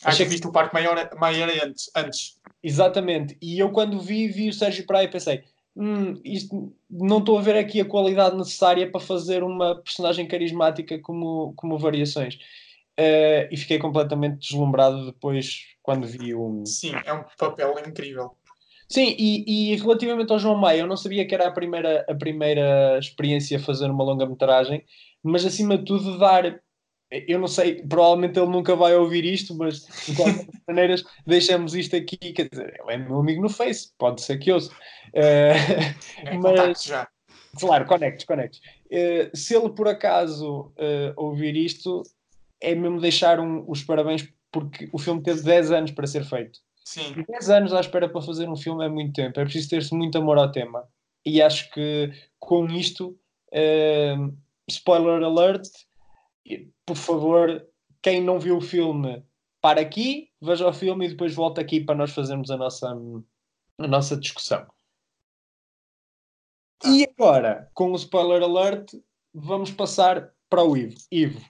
Ah, 0.05 0.11
achei 0.11 0.27
que 0.27 0.33
viste 0.33 0.47
o 0.47 0.53
Parque 0.53 0.75
Meyer 0.75 1.65
antes, 1.65 1.91
antes. 1.95 2.39
Exatamente, 2.63 3.37
e 3.41 3.59
eu 3.59 3.71
quando 3.71 4.01
vi, 4.01 4.29
vi 4.29 4.49
o 4.49 4.53
Sérgio 4.53 4.85
Praia 4.85 5.05
e 5.05 5.11
pensei. 5.11 5.45
Hum, 5.81 6.21
isto, 6.25 6.75
não 6.91 7.19
estou 7.19 7.39
a 7.39 7.43
ver 7.43 7.57
aqui 7.57 7.81
a 7.81 7.85
qualidade 7.85 8.37
necessária 8.37 8.91
para 8.91 9.01
fazer 9.01 9.45
uma 9.45 9.77
personagem 9.77 10.27
carismática 10.27 10.99
como, 10.99 11.53
como 11.55 11.79
variações. 11.79 12.35
Uh, 12.99 13.47
e 13.49 13.57
fiquei 13.57 13.79
completamente 13.79 14.39
deslumbrado 14.41 15.07
depois 15.07 15.67
quando 15.81 16.05
vi 16.05 16.35
o. 16.35 16.67
Sim, 16.67 16.93
é 17.05 17.13
um 17.13 17.23
papel 17.39 17.77
incrível. 17.87 18.37
Sim, 18.89 19.15
e, 19.17 19.73
e, 19.73 19.77
relativamente 19.77 20.33
ao 20.33 20.39
João 20.41 20.57
Maia, 20.57 20.81
eu 20.81 20.87
não 20.87 20.97
sabia 20.97 21.25
que 21.25 21.35
era 21.35 21.47
a 21.47 21.53
primeira, 21.53 22.05
a 22.09 22.15
primeira 22.15 22.99
experiência 22.99 23.59
a 23.59 23.61
fazer 23.61 23.89
uma 23.89 24.03
longa-metragem, 24.03 24.85
mas 25.23 25.45
acima 25.45 25.79
de 25.79 25.85
tudo 25.85 26.19
dar. 26.19 26.61
Eu 27.11 27.39
não 27.39 27.49
sei, 27.49 27.83
provavelmente 27.83 28.39
ele 28.39 28.51
nunca 28.51 28.77
vai 28.77 28.95
ouvir 28.95 29.25
isto, 29.25 29.55
mas 29.55 29.87
de 30.07 30.15
qualquer 30.15 30.47
maneira 30.69 30.95
deixamos 31.27 31.75
isto 31.75 31.97
aqui. 31.97 32.17
Quer 32.17 32.49
dizer, 32.51 32.79
ele 32.81 32.93
é 32.93 32.99
meu 32.99 33.19
amigo 33.19 33.41
no 33.41 33.49
Face, 33.49 33.93
pode 33.97 34.21
ser 34.21 34.39
que 34.39 34.53
ouça. 34.53 34.71
Uh, 35.15 35.95
é, 36.27 36.35
mas, 36.37 36.85
já. 36.85 37.09
Claro, 37.59 37.87
conectes, 37.87 38.27
conectes. 38.27 38.61
Uh, 38.87 39.35
se 39.35 39.57
ele 39.57 39.71
por 39.71 39.89
acaso 39.89 40.73
uh, 40.77 41.13
ouvir 41.17 41.57
isto, 41.57 42.03
é 42.61 42.75
mesmo 42.75 43.01
deixar 43.01 43.41
um, 43.41 43.65
os 43.67 43.83
parabéns 43.83 44.29
porque 44.53 44.89
o 44.93 44.99
filme 44.99 45.23
teve 45.23 45.43
10 45.43 45.73
anos 45.73 45.91
para 45.93 46.07
ser 46.07 46.25
feito. 46.25 46.59
Sim. 46.85 47.25
10 47.29 47.51
anos 47.51 47.73
à 47.73 47.81
espera 47.81 48.09
para 48.09 48.23
fazer 48.23 48.49
um 48.49 48.57
filme 48.57 48.85
é 48.85 48.89
muito 48.89 49.13
tempo, 49.13 49.39
é 49.39 49.45
preciso 49.45 49.71
ter-se 49.71 49.95
muito 49.95 50.17
amor 50.19 50.39
ao 50.39 50.51
tema. 50.51 50.85
E 51.25 51.43
acho 51.43 51.71
que 51.73 52.11
com 52.39 52.67
isto, 52.67 53.19
uh, 53.53 54.35
spoiler 54.69 55.23
alert, 55.23 55.69
por 56.89 56.97
favor, 56.97 57.69
quem 58.01 58.23
não 58.23 58.41
viu 58.41 58.57
o 58.57 58.63
filme, 58.63 59.23
para 59.61 59.83
aqui, 59.83 60.31
veja 60.41 60.67
o 60.67 60.73
filme 60.73 61.05
e 61.05 61.11
depois 61.11 61.35
volta 61.35 61.61
aqui 61.61 61.81
para 61.81 61.95
nós 61.95 62.13
fazermos 62.13 62.51
a 62.51 62.57
nossa, 62.57 62.89
a 63.79 63.87
nossa 63.87 64.17
discussão. 64.17 64.67
E 66.83 67.05
agora, 67.05 67.71
com 67.75 67.93
o 67.93 67.97
spoiler 67.97 68.43
alert, 68.43 68.95
vamos 69.35 69.71
passar 69.71 70.33
para 70.49 70.65
o 70.65 70.75
Ivo. 70.77 70.97
Ivo. 71.13 71.45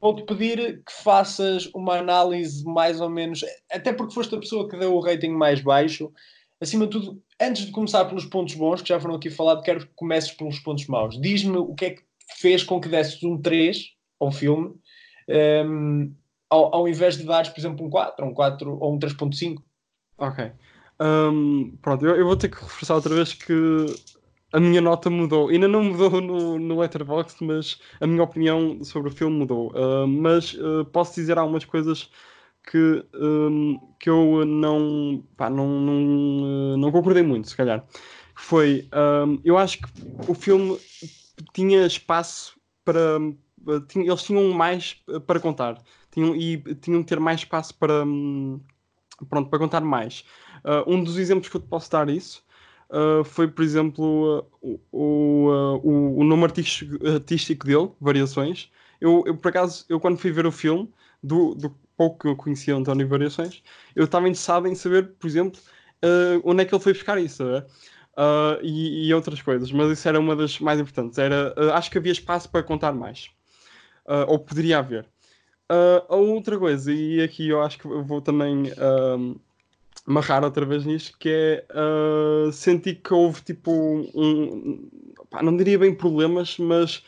Vou-te 0.00 0.24
pedir 0.24 0.82
que 0.82 0.92
faças 0.92 1.66
uma 1.72 1.98
análise 1.98 2.64
mais 2.64 3.00
ou 3.00 3.08
menos, 3.08 3.44
até 3.70 3.92
porque 3.92 4.14
foste 4.14 4.34
a 4.34 4.40
pessoa 4.40 4.68
que 4.68 4.76
deu 4.76 4.96
o 4.96 5.00
rating 5.00 5.28
mais 5.28 5.60
baixo. 5.60 6.12
Acima 6.60 6.86
de 6.86 6.92
tudo, 6.92 7.22
antes 7.40 7.66
de 7.66 7.70
começar 7.70 8.06
pelos 8.06 8.24
pontos 8.24 8.56
bons, 8.56 8.82
que 8.82 8.88
já 8.88 8.98
foram 8.98 9.14
aqui 9.14 9.30
falados, 9.30 9.62
quero 9.62 9.86
que 9.86 9.94
comeces 9.94 10.32
pelos 10.32 10.58
pontos 10.58 10.88
maus. 10.88 11.20
Diz-me 11.20 11.58
o 11.58 11.74
que 11.74 11.84
é 11.84 11.90
que 11.90 12.02
fez 12.40 12.64
com 12.64 12.80
que 12.80 12.88
desses 12.88 13.22
um 13.22 13.40
3 13.40 13.93
ao 14.20 14.30
filme, 14.32 14.74
um, 15.66 16.12
ao, 16.48 16.74
ao, 16.74 16.88
invés 16.88 17.16
de 17.16 17.24
dares, 17.24 17.50
por 17.50 17.60
exemplo, 17.60 17.86
um 17.86 17.90
4, 17.90 18.24
um 18.24 18.34
4 18.34 18.78
ou 18.78 18.94
um 18.94 18.98
3.5. 18.98 19.62
Ok. 20.18 20.52
Um, 21.00 21.76
pronto, 21.82 22.06
eu, 22.06 22.16
eu, 22.16 22.26
vou 22.26 22.36
ter 22.36 22.48
que 22.48 22.62
reforçar 22.62 22.94
outra 22.94 23.14
vez 23.14 23.32
que 23.32 23.52
a 24.52 24.60
minha 24.60 24.80
nota 24.80 25.10
mudou. 25.10 25.48
Ainda 25.48 25.66
não 25.66 25.82
mudou 25.82 26.20
no, 26.22 26.58
no 26.58 26.78
Letterboxd, 26.78 27.44
mas 27.44 27.80
a 28.00 28.06
minha 28.06 28.22
opinião 28.22 28.82
sobre 28.84 29.08
o 29.08 29.12
filme 29.12 29.36
mudou. 29.36 29.72
Uh, 29.72 30.06
mas 30.06 30.54
uh, 30.54 30.84
posso 30.92 31.14
dizer 31.14 31.36
algumas 31.36 31.64
coisas 31.64 32.08
que, 32.70 33.04
um, 33.14 33.78
que 33.98 34.08
eu 34.08 34.44
não, 34.44 35.22
pá, 35.36 35.50
não, 35.50 35.66
não, 35.66 36.74
uh, 36.74 36.76
não 36.76 36.92
concordei 36.92 37.22
muito, 37.22 37.48
se 37.48 37.56
calhar. 37.56 37.84
Foi, 38.34 38.88
um, 39.26 39.40
eu 39.44 39.58
acho 39.58 39.78
que 39.78 39.88
o 40.28 40.34
filme 40.34 40.78
tinha 41.52 41.86
espaço 41.86 42.56
para. 42.84 43.18
Eles 43.94 44.22
tinham 44.22 44.50
mais 44.50 45.02
para 45.26 45.40
contar. 45.40 45.82
Tinham, 46.10 46.34
e 46.36 46.58
tinham 46.76 47.00
de 47.00 47.06
ter 47.06 47.20
mais 47.20 47.40
espaço 47.40 47.74
para. 47.74 48.04
Um, 48.04 48.60
pronto, 49.28 49.48
para 49.50 49.58
contar 49.58 49.80
mais. 49.80 50.24
um 50.86 51.02
dos 51.02 51.18
exemplos 51.18 51.48
que 51.48 51.56
eu 51.56 51.60
te 51.60 51.68
posso 51.68 51.90
dar 51.90 52.08
isso 52.08 52.44
uh, 52.90 53.24
foi, 53.24 53.48
por 53.48 53.62
exemplo, 53.62 54.46
uh, 54.62 54.80
o, 54.92 55.48
o, 55.82 56.20
o, 56.20 56.24
nome 56.24 56.44
artístico, 56.44 57.06
artístico 57.06 57.66
dele, 57.66 57.90
Variações. 58.00 58.70
Eu, 59.00 59.22
eu, 59.26 59.36
por 59.36 59.48
acaso, 59.48 59.84
eu 59.88 60.00
quando 60.00 60.18
fui 60.18 60.30
ver 60.30 60.46
o 60.46 60.52
filme, 60.52 60.92
do, 61.22 61.54
do 61.54 61.74
pouco 61.96 62.20
que 62.20 62.28
eu 62.28 62.36
conhecia 62.36 62.74
António 62.74 63.08
Variações, 63.08 63.62
eu 63.94 64.04
estava 64.04 64.26
interessado 64.28 64.66
em 64.66 64.74
saber, 64.74 65.12
por 65.18 65.26
exemplo, 65.26 65.60
onde 66.44 66.62
é 66.62 66.64
que 66.64 66.74
ele 66.74 66.82
foi 66.82 66.92
buscar 66.92 67.18
isso. 67.18 67.42
É? 67.44 67.66
uh, 68.16 68.58
e, 68.62 69.08
e, 69.08 69.14
outras 69.14 69.40
coisas, 69.42 69.70
mas 69.72 69.90
isso 69.90 70.08
era 70.08 70.18
uma 70.18 70.34
das 70.34 70.58
mais 70.60 70.80
importantes. 70.80 71.18
Era, 71.18 71.54
uh, 71.56 71.72
acho 71.72 71.90
que 71.90 71.98
havia 71.98 72.12
espaço 72.12 72.48
para 72.48 72.62
contar 72.62 72.92
mais, 72.92 73.30
uh, 74.06 74.24
ou 74.28 74.38
poderia 74.38 74.78
haver. 74.78 75.06
a 76.08 76.16
outra 76.16 76.58
coisa, 76.58 76.92
e 76.92 77.22
aqui 77.22 77.48
eu 77.48 77.62
acho 77.62 77.78
que 77.78 77.88
vou 77.88 78.20
também 78.20 78.70
amarrar 80.06 80.44
outra 80.44 80.66
vez 80.66 80.84
nisto, 80.84 81.16
que 81.18 81.28
é 81.30 81.64
sentir 82.52 82.96
que 82.96 83.14
houve 83.14 83.42
tipo 83.42 83.72
um, 84.14 84.88
pá, 85.30 85.42
não 85.42 85.56
diria 85.56 85.78
bem 85.78 85.94
problemas, 85.94 86.58
mas 86.58 87.02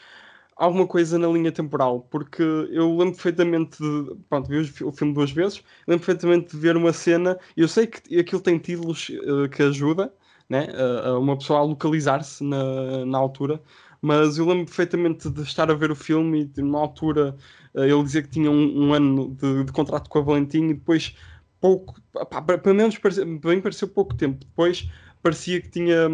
alguma 0.57 0.87
coisa 0.87 1.19
na 1.19 1.29
linha 1.29 1.53
temporal, 1.53 2.01
porque 2.11 2.43
eu 2.43 2.97
lembro 2.97 3.15
perfeitamente 3.15 3.79
de. 3.79 4.17
Pronto, 4.29 4.49
vi 4.49 4.59
o 4.83 4.93
filme 4.93 5.13
duas 5.13 5.31
vezes, 5.31 5.63
lembro 5.87 6.05
perfeitamente 6.07 6.57
de 6.57 6.57
ver 6.57 6.77
uma 6.77 6.93
cena. 6.93 7.39
Eu 7.57 7.69
sei 7.69 7.87
que 7.87 8.19
aquilo 8.19 8.41
tem 8.41 8.59
títulos 8.59 9.11
uh, 9.11 9.49
que 9.51 9.63
ajuda 9.63 10.13
né, 10.49 10.69
uh, 11.05 11.19
uma 11.19 11.37
pessoa 11.37 11.61
a 11.61 11.63
localizar-se 11.63 12.43
na, 12.43 13.05
na 13.05 13.19
altura, 13.19 13.61
mas 14.07 14.39
eu 14.39 14.47
lembro 14.47 14.67
perfeitamente 14.67 15.29
de 15.29 15.43
estar 15.43 15.71
a 15.71 15.75
ver 15.75 15.91
o 15.91 15.97
filme 15.97 16.43
e 16.43 16.45
de 16.45 16.63
uma 16.63 16.79
altura 16.79 17.37
uh, 17.75 17.83
ele 17.83 18.03
dizia 18.05 18.23
que 18.23 18.29
tinha 18.29 18.51
um, 18.51 18.87
um 18.89 18.95
ano 18.95 19.35
de, 19.35 19.65
de, 19.65 19.73
contrato 19.73 20.09
com 20.09 20.19
a 20.19 20.23
Valentim 20.23 20.69
e 20.69 20.75
depois 20.75 21.17
pouco, 21.61 22.01
pá, 22.31 22.41
pelo 22.43 22.75
menos 22.75 22.99
bem 23.43 23.61
pareceu 23.61 23.89
pouco 23.89 24.15
tempo 24.15 24.45
depois 24.45 24.89
parecia 25.23 25.61
que 25.61 25.69
tinha 25.69 26.09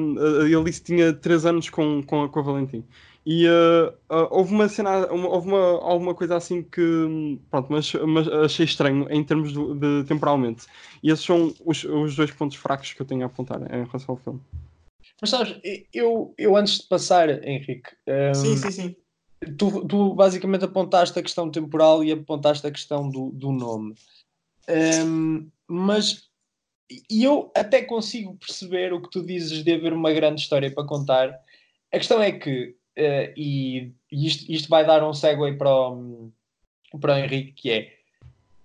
ele 0.45 0.65
disse 0.65 0.81
que 0.81 0.87
tinha 0.87 1.13
três 1.13 1.45
anos 1.45 1.69
com, 1.69 2.03
com, 2.03 2.29
com 2.29 2.41
a 2.41 2.43
Valentim 2.43 2.85
e 3.25 3.47
uh, 3.47 3.89
uh, 4.11 4.27
houve 4.31 4.53
uma 4.53 4.69
cena, 4.69 5.07
uma, 5.07 5.29
houve 5.29 5.49
uma, 5.49 5.81
alguma 5.81 6.15
coisa 6.15 6.37
assim 6.37 6.63
que, 6.63 7.39
pronto, 7.51 7.69
mas, 7.71 7.93
mas 7.95 8.27
achei 8.29 8.65
estranho 8.65 9.07
em 9.11 9.23
termos 9.23 9.53
de, 9.53 9.75
de, 9.75 10.05
temporalmente. 10.09 10.67
E 11.03 11.11
esses 11.11 11.25
são 11.25 11.55
os, 11.65 11.85
os 11.85 12.17
dois 12.17 12.33
pontos 12.33 12.57
fracos 12.57 12.93
que 12.93 13.01
eu 13.01 13.07
tenho 13.07 13.23
a 13.23 13.27
apontar 13.27 13.63
em 13.63 13.85
relação 13.85 14.15
ao 14.15 14.17
filme. 14.17 14.41
Mas 15.23 15.31
sabes, 15.31 15.57
eu, 15.95 16.35
eu 16.37 16.57
antes 16.57 16.81
de 16.81 16.89
passar, 16.89 17.31
Henrique, 17.47 17.91
um, 18.09 18.35
sim, 18.35 18.57
sim, 18.57 18.71
sim. 18.73 18.97
Tu, 19.57 19.87
tu 19.87 20.15
basicamente 20.15 20.65
apontaste 20.65 21.17
a 21.17 21.23
questão 21.23 21.49
temporal 21.49 22.03
e 22.03 22.11
apontaste 22.11 22.67
a 22.67 22.71
questão 22.73 23.09
do, 23.09 23.31
do 23.31 23.53
nome. 23.53 23.95
Um, 24.69 25.49
mas 25.69 26.29
e 27.09 27.23
eu 27.23 27.53
até 27.57 27.83
consigo 27.83 28.37
perceber 28.37 28.93
o 28.93 29.01
que 29.01 29.11
tu 29.11 29.25
dizes 29.25 29.63
de 29.63 29.73
haver 29.73 29.93
uma 29.93 30.13
grande 30.13 30.41
história 30.41 30.71
para 30.71 30.87
contar. 30.87 31.41
A 31.93 31.99
questão 31.99 32.21
é 32.21 32.33
que 32.33 32.75
uh, 32.99 33.33
e, 33.37 33.93
e 34.11 34.27
isto, 34.27 34.51
isto, 34.51 34.69
vai 34.69 34.85
dar 34.85 35.09
um 35.09 35.15
segue 35.15 35.57
para 35.57 35.71
o, 35.73 36.33
para 37.01 37.15
o 37.15 37.19
Henrique, 37.19 37.53
que 37.53 37.71
é 37.71 37.97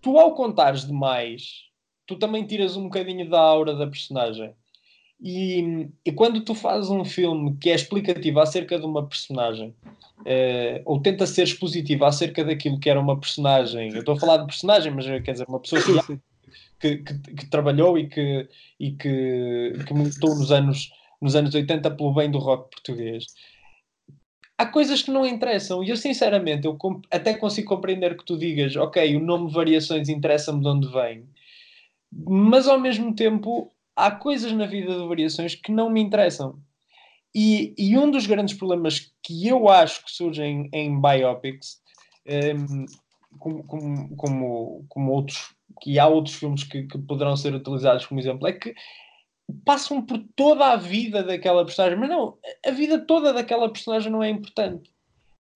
tu 0.02 0.18
ao 0.18 0.34
contares 0.34 0.88
demais, 0.88 1.66
tu 2.08 2.16
também 2.16 2.48
tiras 2.48 2.76
um 2.76 2.86
bocadinho 2.86 3.30
da 3.30 3.40
aura 3.40 3.76
da 3.76 3.86
personagem. 3.86 4.54
E, 5.20 5.90
e 6.06 6.12
quando 6.12 6.42
tu 6.42 6.54
fazes 6.54 6.90
um 6.90 7.04
filme 7.04 7.58
que 7.58 7.70
é 7.70 7.76
explicativo 7.76 8.40
acerca 8.40 8.78
de 8.80 8.86
uma 8.86 9.08
personagem, 9.08 9.74
uh, 10.20 10.82
ou 10.86 11.02
tenta 11.02 11.26
ser 11.26 11.44
expositivo 11.44 12.06
acerca 12.06 12.44
daquilo 12.44 12.80
que 12.80 12.90
era 12.90 13.00
uma 13.00 13.20
personagem, 13.20 13.92
eu 13.94 14.00
estou 14.00 14.16
a 14.16 14.20
falar 14.20 14.38
de 14.38 14.46
personagem, 14.46 14.94
mas 14.94 15.06
quer 15.24 15.32
dizer, 15.32 15.46
uma 15.48 15.60
pessoa 15.60 15.82
que, 15.82 16.20
que, 16.80 16.98
que, 16.98 17.34
que 17.34 17.46
trabalhou 17.48 17.98
e 17.98 18.08
que, 18.08 18.48
e 18.80 18.92
que, 18.92 19.74
que 19.88 19.94
militou 19.94 20.36
nos 20.36 20.52
anos, 20.52 20.92
nos 21.20 21.36
anos 21.36 21.54
80 21.54 21.90
pelo 21.92 22.14
bem 22.14 22.30
do 22.30 22.38
rock 22.38 22.70
português 22.70 23.26
há 24.58 24.66
coisas 24.66 25.04
que 25.04 25.12
não 25.12 25.26
interessam. 25.26 25.84
E 25.84 25.90
eu, 25.90 25.96
sinceramente, 25.96 26.66
eu 26.66 26.78
até 27.12 27.34
consigo 27.36 27.68
compreender 27.68 28.18
que 28.18 28.26
tu 28.26 28.38
digas, 28.38 28.76
ok, 28.76 29.16
o 29.16 29.20
nome 29.20 29.52
Variações 29.52 30.10
interessa-me 30.10 30.62
de 30.62 30.68
onde 30.68 30.88
vem, 30.92 31.30
mas 32.12 32.68
ao 32.68 32.80
mesmo 32.80 33.14
tempo 33.14 33.72
há 33.98 34.12
coisas 34.12 34.52
na 34.54 34.68
vida 34.68 34.96
de 34.96 35.08
Variações 35.08 35.56
que 35.56 35.72
não 35.72 35.90
me 35.90 36.00
interessam. 36.00 36.62
E, 37.36 37.74
e 37.78 37.98
um 37.98 38.10
dos 38.10 38.26
grandes 38.26 38.56
problemas 38.56 39.12
que 39.24 39.48
eu 39.48 39.68
acho 39.68 40.06
que 40.06 40.12
surgem 40.12 40.70
em 40.72 41.02
biopics, 41.02 41.82
um, 42.26 42.32
ehm, 42.32 42.86
como, 43.38 43.64
como, 44.16 44.86
como, 44.88 45.12
outros, 45.12 45.54
que 45.82 46.00
há 46.00 46.08
outros 46.08 46.36
filmes 46.36 46.64
que, 46.64 46.84
que 46.84 46.98
poderão 46.98 47.36
ser 47.36 47.54
utilizados 47.54 48.06
como 48.06 48.20
exemplo, 48.20 48.48
é 48.48 48.54
que 48.54 48.74
passam 49.66 50.02
por 50.02 50.18
toda 50.36 50.68
a 50.68 50.76
vida 50.76 51.24
daquela 51.24 51.66
personagem, 51.66 52.00
mas 52.00 52.10
não, 52.10 52.38
a 52.66 52.72
vida 52.72 53.00
toda 53.06 53.34
daquela 53.34 53.72
personagem 53.72 54.12
não 54.12 54.24
é 54.24 54.30
importante. 54.30 54.92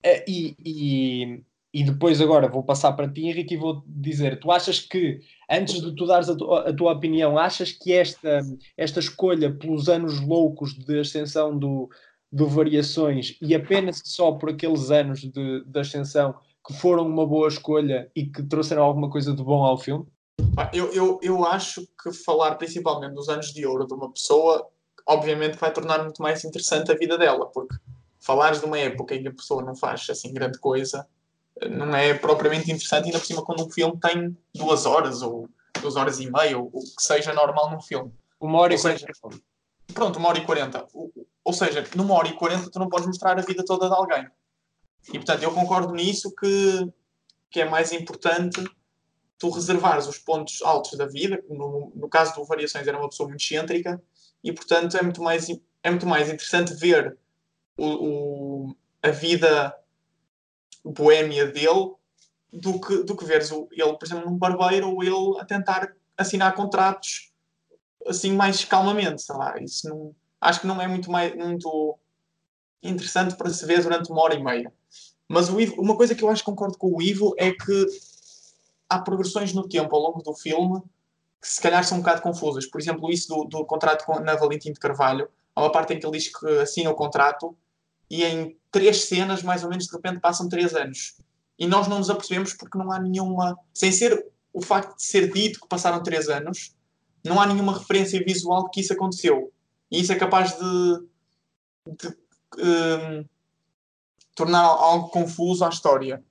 Eh, 0.04 0.26
e, 0.28 0.56
e, 0.64 1.44
e 1.74 1.84
depois 1.84 2.20
agora 2.20 2.50
vou 2.50 2.64
passar 2.64 2.92
para 2.94 3.08
ti, 3.08 3.22
Henrique, 3.22 3.54
e 3.54 3.58
vou 3.58 3.82
dizer: 3.88 4.40
tu 4.40 4.52
achas 4.52 4.80
que, 4.80 5.22
antes 5.50 5.82
de 5.82 5.96
tu 5.96 6.06
dares 6.06 6.30
a, 6.30 6.36
tu, 6.36 6.54
a 6.54 6.74
tua 6.74 6.92
opinião, 6.94 7.38
achas 7.38 7.72
que 7.72 7.94
esta, 7.94 8.42
esta 8.76 9.00
escolha 9.00 9.52
pelos 9.52 9.88
anos 9.88 10.20
loucos 10.20 10.74
de 10.74 11.00
ascensão 11.00 11.58
do, 11.58 11.90
do 12.32 12.48
Variações 12.48 13.38
e 13.42 13.56
apenas 13.56 14.02
só 14.04 14.34
por 14.34 14.50
aqueles 14.50 14.92
anos 14.92 15.22
de, 15.22 15.64
de 15.66 15.80
ascensão 15.80 16.36
que 16.66 16.74
foram 16.74 17.08
uma 17.08 17.26
boa 17.26 17.48
escolha 17.48 18.12
e 18.16 18.26
que 18.26 18.44
trouxeram 18.44 18.84
alguma 18.84 19.10
coisa 19.10 19.34
de 19.34 19.44
bom 19.44 19.64
ao 19.64 19.78
filme? 19.78 20.06
Eu, 20.74 20.92
eu, 20.92 21.20
eu 21.24 21.46
acho 21.46 21.88
que 22.04 22.12
falar 22.12 22.56
principalmente 22.56 23.14
dos 23.14 23.30
anos 23.30 23.54
de 23.54 23.66
ouro 23.66 23.88
de 23.88 23.94
uma 23.94 24.12
pessoa, 24.12 24.68
obviamente 25.08 25.58
vai 25.58 25.72
tornar 25.72 26.04
muito 26.04 26.22
mais 26.22 26.44
interessante 26.44 26.92
a 26.92 26.96
vida 26.96 27.18
dela, 27.18 27.46
porque 27.48 27.76
falares 28.20 28.60
de 28.60 28.66
uma 28.66 28.78
época 28.78 29.16
em 29.16 29.22
que 29.22 29.30
a 29.30 29.34
pessoa 29.34 29.64
não 29.64 29.76
faz 29.76 30.06
assim 30.10 30.34
grande 30.34 30.60
coisa 30.60 31.08
não 31.70 31.96
é 31.96 32.14
propriamente 32.14 32.72
interessante, 32.72 33.06
ainda 33.06 33.20
por 33.20 33.26
cima 33.26 33.44
quando 33.44 33.66
um 33.66 33.70
filme 33.70 34.00
tem 34.00 34.38
duas 34.54 34.86
horas 34.86 35.22
ou 35.22 35.50
duas 35.82 35.96
horas 35.96 36.20
e 36.20 36.30
meia, 36.30 36.58
ou 36.58 36.70
o 36.74 36.82
que 36.82 37.02
seja 37.02 37.34
normal 37.34 37.72
num 37.72 37.82
filme. 37.82 38.12
Uma 38.40 38.60
hora 38.60 38.74
e 38.74 38.80
quarenta. 38.80 39.06
Pronto, 39.94 40.20
uma 40.20 40.30
hora 40.30 40.40
e 40.40 40.46
quarenta. 40.46 40.88
Ou 41.44 41.54
seja, 41.54 41.84
numa 41.96 42.14
hora 42.14 42.28
e 42.28 42.34
quarenta 42.34 42.70
tu 42.70 42.80
não 42.80 42.90
podes 42.90 43.08
mostrar 43.08 43.38
a 43.38 43.42
vida 43.42 43.64
toda 43.66 43.88
de 43.88 43.96
alguém. 43.96 44.28
E 45.10 45.18
portanto 45.18 45.44
eu 45.44 45.52
concordo 45.52 45.94
nisso 45.94 46.34
que, 46.36 46.88
que 47.50 47.62
é 47.62 47.70
mais 47.70 47.92
importante 47.92 48.64
tu 49.38 49.50
reservares 49.50 50.08
os 50.08 50.20
pontos 50.20 50.62
altos 50.62 50.96
da 50.96 51.08
vida, 51.08 51.44
no, 51.50 51.92
no 51.96 52.08
caso 52.08 52.36
do 52.36 52.46
Variações 52.46 52.88
era 52.88 52.98
uma 52.98 53.10
pessoa 53.10 53.28
muito 53.28 53.42
excêntrica, 53.42 54.00
e 54.44 54.54
portanto 54.54 54.96
é 54.96 55.02
muito 55.02 55.22
mais, 55.24 55.48
é 55.82 55.90
muito 55.90 56.06
mais 56.06 56.30
interessante 56.30 56.76
ver 56.76 57.18
o, 57.76 57.88
o 57.88 58.76
a 59.02 59.10
vida 59.10 59.76
boémia 60.84 61.48
dele 61.48 61.94
do 62.52 62.80
que, 62.80 63.04
do 63.04 63.16
que 63.16 63.26
veres 63.26 63.52
ele, 63.52 63.94
por 63.94 64.06
exemplo, 64.06 64.30
num 64.30 64.38
barbeiro 64.38 64.90
ou 64.90 65.04
ele 65.04 65.40
a 65.40 65.46
tentar 65.46 65.94
assinar 66.18 66.54
contratos 66.54 67.32
assim 68.06 68.34
mais 68.34 68.66
calmamente, 68.66 69.22
sei 69.22 69.36
lá, 69.36 69.60
isso 69.62 69.88
não, 69.88 70.16
acho 70.40 70.62
que 70.62 70.68
não 70.68 70.82
é 70.82 70.88
muito, 70.88 71.12
mais, 71.12 71.36
muito 71.36 71.98
interessante 72.82 73.36
para 73.36 73.50
se 73.50 73.66
ver 73.66 73.82
durante 73.82 74.12
uma 74.12 74.22
hora 74.22 74.36
e 74.36 74.44
meia. 74.44 74.74
Mas 75.28 75.50
o 75.50 75.62
Ivo, 75.62 75.80
uma 75.80 75.96
coisa 75.96 76.14
que 76.16 76.24
eu 76.24 76.30
acho 76.30 76.44
que 76.44 76.50
concordo 76.50 76.78
com 76.78 76.96
o 76.96 77.02
Ivo 77.02 77.34
é 77.38 77.52
que 77.52 77.86
há 78.90 79.00
progressões 79.00 79.54
no 79.54 79.68
tempo 79.68 79.96
ao 79.96 80.02
longo 80.02 80.22
do 80.22 80.34
filme 80.34 80.82
que 81.42 81.48
se 81.48 81.62
calhar 81.62 81.84
são 81.84 81.98
um 81.98 82.02
bocado 82.02 82.22
confusas. 82.22 82.66
Por 82.66 82.80
exemplo, 82.80 83.10
isso 83.10 83.28
do, 83.30 83.46
do 83.46 83.66
contrato 83.66 84.06
com, 84.06 84.20
na 84.20 84.36
Valentim 84.36 84.74
de 84.74 84.80
Carvalho. 84.80 85.30
Há 85.56 85.62
uma 85.62 85.72
parte 85.72 85.94
em 85.94 86.00
que 86.00 86.06
ele 86.06 86.18
diz 86.18 86.28
que 86.28 86.48
assina 86.60 86.92
o 86.92 86.96
contrato 86.96 87.58
e 88.12 88.24
em 88.24 88.58
três 88.72 89.06
cenas, 89.06 89.42
mais 89.44 89.64
ou 89.64 89.70
menos, 89.70 89.86
de 89.86 89.92
repente 89.92 90.20
passam 90.20 90.50
três 90.50 90.76
anos. 90.76 91.16
E 91.58 91.68
nós 91.68 91.88
não 91.88 92.00
nos 92.00 92.10
apercebemos 92.10 92.54
porque 92.54 92.78
não 92.78 92.92
há 92.92 93.00
nenhuma. 93.00 93.58
Sem 93.74 93.92
ser 93.92 94.26
o 94.54 94.62
facto 94.62 94.96
de 94.98 95.04
ser 95.04 95.32
dito 95.32 95.62
que 95.62 95.68
passaram 95.68 96.04
três 96.04 96.30
anos, 96.30 96.76
não 97.24 97.40
há 97.40 97.46
nenhuma 97.46 97.78
referência 97.78 98.24
visual 98.24 98.66
de 98.66 98.72
que 98.72 98.82
isso 98.82 98.94
aconteceu. 98.94 99.52
E 99.90 100.00
isso 100.00 100.12
é 100.12 100.16
capaz 100.16 100.58
de, 100.58 101.08
de 101.88 102.18
um, 102.58 103.26
tornar 104.36 104.62
algo 104.62 105.10
confuso 105.10 105.64
à 105.64 105.70
história 105.70 106.24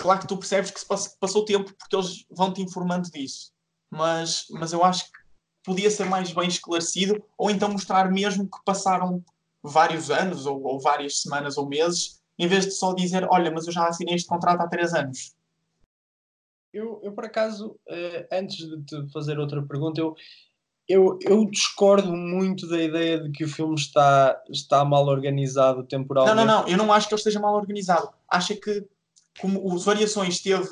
claro 0.00 0.20
que 0.20 0.26
tu 0.26 0.38
percebes 0.38 0.70
que 0.70 0.80
se 0.80 1.18
passou 1.18 1.44
tempo 1.44 1.74
porque 1.74 1.94
eles 1.94 2.24
vão 2.30 2.52
te 2.52 2.62
informando 2.62 3.10
disso. 3.10 3.52
Mas, 3.90 4.46
mas 4.50 4.72
eu 4.72 4.82
acho 4.82 5.04
que 5.04 5.18
podia 5.62 5.90
ser 5.90 6.06
mais 6.06 6.32
bem 6.32 6.48
esclarecido 6.48 7.22
ou 7.36 7.50
então 7.50 7.70
mostrar 7.70 8.10
mesmo 8.10 8.48
que 8.48 8.64
passaram 8.64 9.22
vários 9.62 10.10
anos 10.10 10.46
ou, 10.46 10.62
ou 10.62 10.80
várias 10.80 11.20
semanas 11.20 11.56
ou 11.56 11.66
meses 11.66 12.20
em 12.38 12.46
vez 12.46 12.64
de 12.64 12.72
só 12.72 12.94
dizer 12.94 13.26
olha, 13.30 13.50
mas 13.50 13.66
eu 13.66 13.72
já 13.72 13.86
assinei 13.86 14.14
este 14.14 14.28
contrato 14.28 14.62
há 14.62 14.68
três 14.68 14.94
anos. 14.94 15.34
Eu, 16.72 17.00
eu 17.02 17.12
por 17.12 17.24
acaso, 17.24 17.76
uh, 17.88 18.26
antes 18.32 18.56
de 18.56 18.82
te 18.84 19.12
fazer 19.12 19.38
outra 19.38 19.60
pergunta, 19.62 20.00
eu, 20.00 20.14
eu, 20.88 21.18
eu 21.22 21.44
discordo 21.50 22.16
muito 22.16 22.66
da 22.66 22.80
ideia 22.80 23.20
de 23.20 23.30
que 23.30 23.44
o 23.44 23.48
filme 23.48 23.74
está, 23.74 24.40
está 24.48 24.84
mal 24.84 25.06
organizado 25.06 25.84
temporalmente. 25.84 26.34
Não, 26.34 26.46
não, 26.46 26.62
não, 26.62 26.68
eu 26.68 26.78
não 26.78 26.92
acho 26.92 27.08
que 27.08 27.14
ele 27.14 27.20
esteja 27.20 27.40
mal 27.40 27.54
organizado. 27.54 28.08
Acho 28.28 28.56
que 28.56 28.86
como 29.40 29.74
os 29.74 29.84
Variações 29.84 30.40
teve 30.40 30.68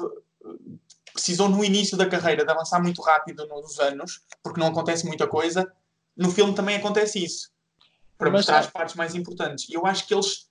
precisou 1.12 1.48
no 1.48 1.64
início 1.64 1.96
da 1.96 2.08
carreira 2.08 2.44
de 2.44 2.50
avançar 2.50 2.80
muito 2.80 3.02
rápido 3.02 3.44
nos 3.46 3.78
anos, 3.80 4.22
porque 4.42 4.60
não 4.60 4.68
acontece 4.68 5.04
muita 5.04 5.26
coisa, 5.26 5.70
no 6.16 6.30
filme 6.30 6.54
também 6.54 6.76
acontece 6.76 7.22
isso. 7.22 7.50
Para 8.18 8.30
Mas, 8.30 8.40
mostrar 8.40 8.58
as 8.58 8.66
partes 8.66 8.96
mais 8.96 9.14
importantes. 9.14 9.68
E 9.68 9.74
eu 9.74 9.86
acho 9.86 10.06
que 10.06 10.12
eles. 10.12 10.48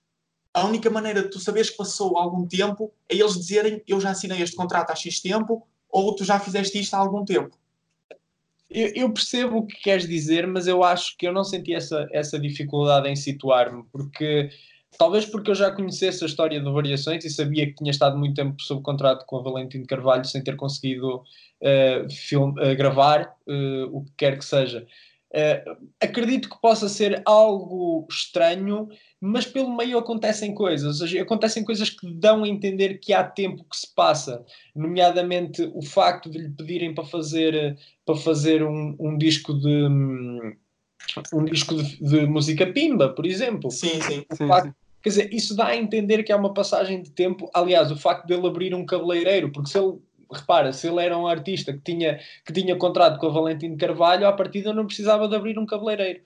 A 0.54 0.64
única 0.64 0.88
maneira 0.88 1.22
de 1.22 1.28
tu 1.28 1.38
saberes 1.38 1.70
que 1.70 1.76
passou 1.76 2.16
algum 2.16 2.46
tempo 2.48 2.92
é 3.08 3.14
eles 3.14 3.34
dizerem 3.34 3.82
eu 3.86 4.00
já 4.00 4.10
assinei 4.10 4.42
este 4.42 4.56
contrato 4.56 4.90
há 4.90 4.96
X 4.96 5.20
tempo 5.20 5.68
ou 5.90 6.16
tu 6.16 6.24
já 6.24 6.40
fizeste 6.40 6.80
isto 6.80 6.94
há 6.94 6.98
algum 6.98 7.24
tempo. 7.24 7.56
Eu, 8.70 8.88
eu, 8.94 9.12
percebo 9.12 9.58
o 9.58 9.66
que 9.66 9.80
queres 9.80 10.06
dizer, 10.06 10.46
mas 10.46 10.66
eu 10.66 10.82
acho 10.82 11.16
que 11.16 11.26
eu 11.26 11.32
não 11.32 11.44
senti 11.44 11.74
essa, 11.74 12.06
essa 12.12 12.38
dificuldade 12.38 13.08
em 13.08 13.16
situar-me, 13.16 13.82
porque 13.90 14.50
talvez 14.98 15.24
porque 15.24 15.50
eu 15.50 15.54
já 15.54 15.70
conhecesse 15.70 16.22
a 16.22 16.26
história 16.26 16.60
de 16.60 16.70
Variações 16.70 17.24
e 17.24 17.30
sabia 17.30 17.66
que 17.66 17.74
tinha 17.74 17.90
estado 17.90 18.18
muito 18.18 18.34
tempo 18.34 18.60
sob 18.60 18.82
contrato 18.82 19.24
com 19.24 19.38
a 19.38 19.42
Valentim 19.42 19.84
Carvalho 19.84 20.24
sem 20.24 20.42
ter 20.42 20.56
conseguido 20.56 21.16
uh, 21.16 22.10
film, 22.10 22.50
uh, 22.50 22.76
gravar 22.76 23.34
uh, 23.46 23.84
o 23.90 24.04
que 24.04 24.12
quer 24.18 24.38
que 24.38 24.44
seja. 24.44 24.86
Acredito 26.00 26.48
que 26.48 26.60
possa 26.60 26.88
ser 26.88 27.22
algo 27.24 28.06
estranho, 28.10 28.88
mas 29.20 29.44
pelo 29.44 29.76
meio 29.76 29.98
acontecem 29.98 30.54
coisas, 30.54 31.00
acontecem 31.14 31.64
coisas 31.64 31.90
que 31.90 32.10
dão 32.12 32.44
a 32.44 32.48
entender 32.48 32.98
que 32.98 33.12
há 33.12 33.22
tempo 33.22 33.64
que 33.64 33.76
se 33.76 33.94
passa, 33.94 34.44
nomeadamente 34.74 35.70
o 35.74 35.82
facto 35.82 36.30
de 36.30 36.38
lhe 36.38 36.50
pedirem 36.50 36.94
para 36.94 37.04
fazer, 37.04 37.76
para 38.06 38.16
fazer 38.16 38.62
um, 38.62 38.96
um 38.98 39.18
disco 39.18 39.52
de 39.52 39.88
um 41.32 41.44
disco 41.44 41.74
de, 41.74 41.96
de, 42.02 42.26
música 42.26 42.66
pimba, 42.66 43.08
por 43.08 43.24
exemplo. 43.24 43.70
Sim, 43.70 44.00
sim. 44.02 44.24
O 44.30 44.36
sim, 44.36 44.46
facto, 44.46 44.68
sim. 44.68 44.74
Quer 45.00 45.08
dizer, 45.10 45.32
isso 45.32 45.54
dá 45.54 45.68
a 45.68 45.76
entender 45.76 46.22
que 46.24 46.32
há 46.32 46.36
uma 46.36 46.52
passagem 46.52 47.00
de 47.00 47.10
tempo. 47.10 47.48
Aliás, 47.54 47.90
o 47.90 47.96
facto 47.96 48.26
dele 48.26 48.46
abrir 48.46 48.74
um 48.74 48.84
cabeleireiro, 48.84 49.50
porque 49.50 49.70
se 49.70 49.78
ele 49.78 49.98
repara, 50.32 50.72
se 50.72 50.88
ele 50.88 51.02
era 51.02 51.16
um 51.16 51.26
artista 51.26 51.72
que 51.72 51.80
tinha, 51.80 52.20
que 52.44 52.52
tinha 52.52 52.76
contrato 52.76 53.18
com 53.18 53.26
a 53.26 53.30
Valentim 53.30 53.76
Carvalho, 53.76 54.26
à 54.26 54.32
partida 54.32 54.72
não 54.72 54.86
precisava 54.86 55.28
de 55.28 55.36
abrir 55.36 55.58
um 55.58 55.66
cabeleireiro. 55.66 56.20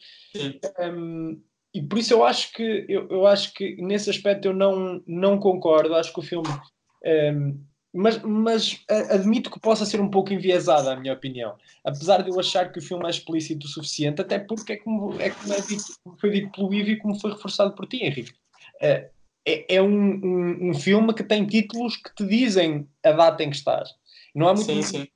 Um, 0.81 1.41
e 1.75 1.81
por 1.83 1.99
isso 1.99 2.13
eu 2.13 2.25
acho 2.25 2.53
que 2.53 2.85
eu, 2.89 3.09
eu, 3.09 3.27
acho 3.27 3.55
que 3.55 3.77
nesse 3.81 4.11
aspecto 4.11 4.47
eu 4.47 4.55
não, 4.55 5.03
não 5.07 5.39
concordo. 5.39 5.95
Acho 5.95 6.13
que 6.13 6.21
o 6.21 6.23
filme. 6.23 6.49
Um, 7.05 7.59
mas, 7.95 8.23
mas 8.23 8.83
admito 9.11 9.51
que 9.51 9.61
possa 9.61 9.85
ser 9.85 10.01
um 10.01 10.11
pouco 10.11 10.33
enviesada, 10.33 10.93
a 10.93 10.97
minha 10.97 11.13
opinião. 11.13 11.57
Apesar 11.85 12.23
de 12.23 12.31
eu 12.31 12.41
achar 12.41 12.73
que 12.73 12.79
o 12.79 12.83
filme 12.83 13.07
é 13.07 13.11
explícito 13.11 13.67
o 13.67 13.71
suficiente, 13.71 14.23
até 14.23 14.39
porque 14.39 14.73
é 14.73 14.77
como, 14.77 15.21
é 15.21 15.29
como 15.29 15.53
é 15.53 15.61
dito, 15.61 15.85
foi 16.19 16.31
dito 16.31 16.51
pelo 16.53 16.73
Ivo 16.73 16.91
e 16.91 16.97
como 16.97 17.21
foi 17.21 17.33
reforçado 17.33 17.75
por 17.75 17.87
ti, 17.87 17.99
Henrique. 18.03 18.33
É, 18.81 19.11
é, 19.47 19.77
é 19.77 19.83
um, 19.83 19.89
um, 19.89 20.71
um, 20.71 20.75
filme 20.75 21.13
que 21.15 21.25
tem 21.25 21.47
títulos 21.47 21.97
que 21.97 22.15
te 22.15 22.27
dizem 22.27 22.89
a 23.03 23.13
data 23.13 23.43
em 23.43 23.51
que 23.51 23.57
estás. 23.57 23.91
Não 24.35 24.49
há 24.49 24.55
muito. 24.55 24.67
Sim, 24.67 24.83
sim. 24.83 25.09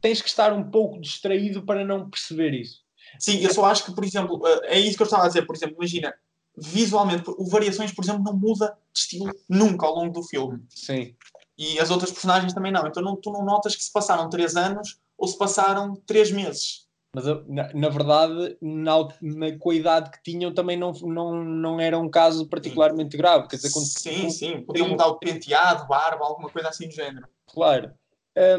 Tens 0.00 0.22
que 0.22 0.28
estar 0.28 0.52
um 0.52 0.70
pouco 0.70 1.00
distraído 1.00 1.62
para 1.62 1.84
não 1.84 2.08
perceber 2.08 2.54
isso. 2.54 2.80
Sim, 3.18 3.40
eu 3.40 3.52
só 3.52 3.64
acho 3.64 3.84
que, 3.84 3.94
por 3.94 4.04
exemplo, 4.04 4.40
eh, 4.46 4.76
é 4.76 4.78
isso 4.78 4.96
que 4.96 5.02
eu 5.02 5.06
estava 5.06 5.24
a 5.24 5.28
dizer. 5.28 5.46
Por 5.46 5.56
exemplo, 5.56 5.76
imagina, 5.76 6.14
visualmente, 6.56 7.24
o 7.26 7.44
Variações, 7.46 7.92
por 7.92 8.04
exemplo, 8.04 8.22
não 8.22 8.36
muda 8.36 8.76
de 8.92 9.00
estilo 9.00 9.32
nunca 9.48 9.86
ao 9.86 9.94
longo 9.94 10.12
do 10.12 10.22
filme. 10.22 10.62
Sim. 10.68 11.14
E 11.56 11.78
as 11.78 11.90
outras 11.90 12.12
personagens 12.12 12.52
também 12.52 12.70
não. 12.70 12.86
Então 12.86 13.02
não, 13.02 13.16
tu 13.16 13.32
não 13.32 13.44
notas 13.44 13.74
que 13.74 13.82
se 13.82 13.92
passaram 13.92 14.28
três 14.28 14.56
anos 14.56 14.98
ou 15.16 15.26
se 15.26 15.38
passaram 15.38 15.96
três 16.06 16.30
meses. 16.30 16.85
Mas 17.16 17.24
na, 17.48 17.72
na 17.72 17.88
verdade, 17.88 18.58
na, 18.60 19.08
na, 19.22 19.58
com 19.58 19.70
a 19.70 19.74
idade 19.74 20.10
que 20.10 20.22
tinham, 20.22 20.52
também 20.52 20.76
não, 20.76 20.92
não, 20.92 21.42
não 21.42 21.80
era 21.80 21.98
um 21.98 22.10
caso 22.10 22.46
particularmente 22.46 23.16
grave. 23.16 23.48
Quer 23.48 23.56
dizer, 23.56 23.72
quando, 23.72 23.86
sim, 23.86 24.28
sim, 24.28 24.60
podiam 24.60 24.86
mudar 24.86 25.06
o 25.06 25.18
penteado, 25.18 25.88
barba, 25.88 26.26
alguma 26.26 26.50
coisa 26.50 26.68
assim 26.68 26.88
do 26.88 26.94
género. 26.94 27.26
Claro. 27.46 27.90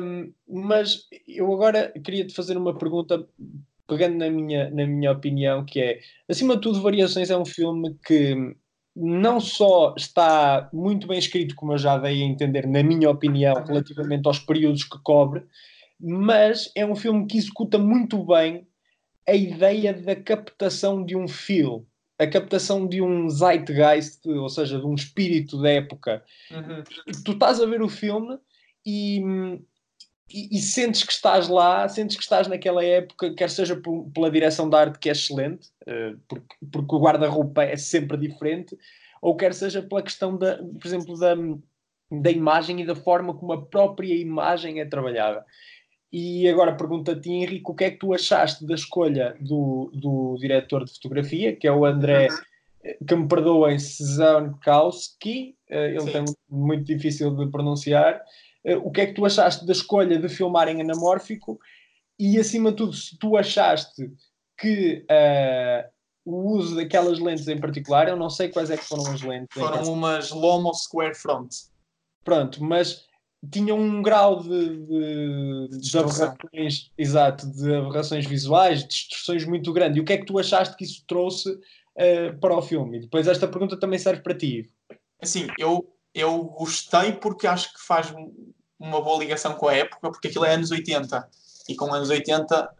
Um, 0.01 0.33
mas 0.49 1.07
eu 1.27 1.53
agora 1.53 1.93
queria 2.03 2.25
te 2.25 2.33
fazer 2.33 2.57
uma 2.57 2.75
pergunta, 2.75 3.27
pegando 3.87 4.17
na 4.17 4.27
minha, 4.27 4.71
na 4.71 4.87
minha 4.87 5.11
opinião, 5.11 5.63
que 5.63 5.79
é, 5.79 5.99
acima 6.27 6.55
de 6.55 6.61
tudo, 6.61 6.81
Variações 6.81 7.29
é 7.29 7.37
um 7.37 7.45
filme 7.45 7.95
que 8.03 8.55
não 8.95 9.39
só 9.39 9.93
está 9.95 10.67
muito 10.73 11.05
bem 11.05 11.19
escrito, 11.19 11.53
como 11.53 11.73
eu 11.73 11.77
já 11.77 11.95
dei 11.99 12.23
a 12.23 12.25
entender, 12.25 12.65
na 12.65 12.81
minha 12.81 13.11
opinião, 13.11 13.53
relativamente 13.63 14.25
aos 14.25 14.39
períodos 14.39 14.83
que 14.83 14.97
cobre, 15.03 15.45
mas 15.99 16.71
é 16.75 16.85
um 16.85 16.95
filme 16.95 17.25
que 17.25 17.37
executa 17.37 17.77
muito 17.77 18.23
bem 18.23 18.67
a 19.27 19.33
ideia 19.33 19.93
da 19.93 20.15
captação 20.15 21.03
de 21.03 21.15
um 21.15 21.27
feel, 21.27 21.85
a 22.17 22.25
captação 22.25 22.87
de 22.87 23.01
um 23.01 23.29
zeitgeist, 23.29 24.27
ou 24.27 24.49
seja, 24.49 24.79
de 24.79 24.85
um 24.85 24.95
espírito 24.95 25.61
da 25.61 25.69
época. 25.69 26.23
Uhum. 26.49 26.83
Tu 27.23 27.31
estás 27.31 27.61
a 27.61 27.65
ver 27.65 27.81
o 27.81 27.89
filme 27.89 28.37
e, 28.85 29.19
e, 30.31 30.57
e, 30.57 30.59
sentes 30.59 31.03
que 31.03 31.11
estás 31.11 31.47
lá, 31.47 31.87
sentes 31.89 32.15
que 32.15 32.23
estás 32.23 32.47
naquela 32.47 32.83
época, 32.83 33.33
quer 33.35 33.49
seja 33.49 33.75
por, 33.75 34.09
pela 34.13 34.31
direção 34.31 34.69
da 34.69 34.79
arte, 34.79 34.97
que 34.97 35.09
é 35.09 35.11
excelente, 35.11 35.67
uh, 35.83 36.17
porque, 36.27 36.55
porque 36.71 36.95
o 36.95 36.99
guarda-roupa 36.99 37.63
é 37.63 37.75
sempre 37.75 38.17
diferente, 38.17 38.77
ou 39.21 39.35
quer 39.35 39.53
seja 39.53 39.81
pela 39.81 40.01
questão, 40.01 40.37
da, 40.37 40.57
por 40.57 40.85
exemplo, 40.85 41.19
da, 41.19 41.35
da 42.11 42.31
imagem 42.31 42.81
e 42.81 42.85
da 42.85 42.95
forma 42.95 43.33
como 43.33 43.51
a 43.51 43.65
própria 43.65 44.15
imagem 44.15 44.79
é 44.79 44.85
trabalhada. 44.85 45.45
E 46.11 46.47
agora 46.47 46.75
pergunto 46.75 47.11
a 47.11 47.19
ti, 47.19 47.31
Henrique, 47.31 47.69
o 47.69 47.75
que 47.75 47.83
é 47.83 47.91
que 47.91 47.97
tu 47.97 48.13
achaste 48.13 48.65
da 48.65 48.75
escolha 48.75 49.35
do, 49.41 49.91
do 49.93 50.37
diretor 50.39 50.85
de 50.85 50.93
fotografia, 50.93 51.55
que 51.55 51.67
é 51.67 51.71
o 51.71 51.85
André, 51.85 52.29
que 53.05 53.15
me 53.15 53.27
perdoem, 53.27 53.77
Czankowski, 53.77 55.57
eh, 55.69 55.89
ele 55.91 56.01
Sim. 56.01 56.11
tem 56.11 56.25
muito 56.49 56.85
difícil 56.85 57.35
de 57.35 57.51
pronunciar. 57.51 58.21
Eh, 58.63 58.77
o 58.77 58.89
que 58.89 59.01
é 59.01 59.05
que 59.07 59.13
tu 59.13 59.25
achaste 59.25 59.65
da 59.65 59.73
escolha 59.73 60.17
de 60.17 60.29
filmar 60.29 60.69
em 60.69 60.81
anamórfico? 60.81 61.59
E 62.17 62.39
acima 62.39 62.71
de 62.71 62.77
tudo, 62.77 62.93
se 62.93 63.17
tu 63.17 63.35
achaste 63.37 64.11
que 64.57 65.05
uh, 65.11 65.87
o 66.25 66.53
uso 66.53 66.75
daquelas 66.75 67.19
lentes 67.19 67.47
em 67.47 67.59
particular, 67.59 68.07
eu 68.07 68.15
não 68.15 68.29
sei 68.29 68.49
quais 68.49 68.71
é 68.71 68.77
que 68.77 68.83
foram 68.83 69.05
as 69.11 69.21
lentes. 69.21 69.53
Foram 69.53 69.93
umas 69.93 70.31
Lomo 70.31 70.73
Square 70.73 71.13
Front. 71.13 71.49
Pronto, 72.23 72.63
mas 72.63 73.05
tinham 73.51 73.79
um 73.79 74.01
grau 74.01 74.41
de, 74.41 74.85
de, 74.85 75.79
de 75.79 75.97
aberrações, 75.97 76.91
exato, 76.97 77.47
de 77.51 77.75
aberrações 77.75 78.25
visuais, 78.25 78.81
de 78.81 78.87
distorções 78.87 79.45
muito 79.45 79.71
grande. 79.71 79.99
E 79.99 80.01
o 80.01 80.05
que 80.05 80.13
é 80.13 80.17
que 80.17 80.25
tu 80.25 80.39
achaste 80.39 80.75
que 80.75 80.83
isso 80.83 81.03
trouxe 81.07 81.51
uh, 81.51 82.39
para 82.39 82.55
o 82.55 82.61
filme? 82.61 82.97
E 82.97 83.01
depois 83.01 83.27
esta 83.27 83.47
pergunta 83.47 83.79
também 83.79 83.99
serve 83.99 84.21
para 84.21 84.37
ti. 84.37 84.69
Assim, 85.21 85.47
eu, 85.57 85.87
eu 86.13 86.43
gostei 86.43 87.13
porque 87.13 87.47
acho 87.47 87.73
que 87.73 87.81
faz 87.81 88.13
uma 88.79 89.01
boa 89.01 89.19
ligação 89.19 89.53
com 89.53 89.67
a 89.67 89.75
época, 89.75 90.09
porque 90.11 90.27
aquilo 90.27 90.45
é 90.45 90.53
anos 90.53 90.71
80. 90.71 91.29
E 91.69 91.75
com 91.75 91.93
anos 91.93 92.09
80, 92.09 92.75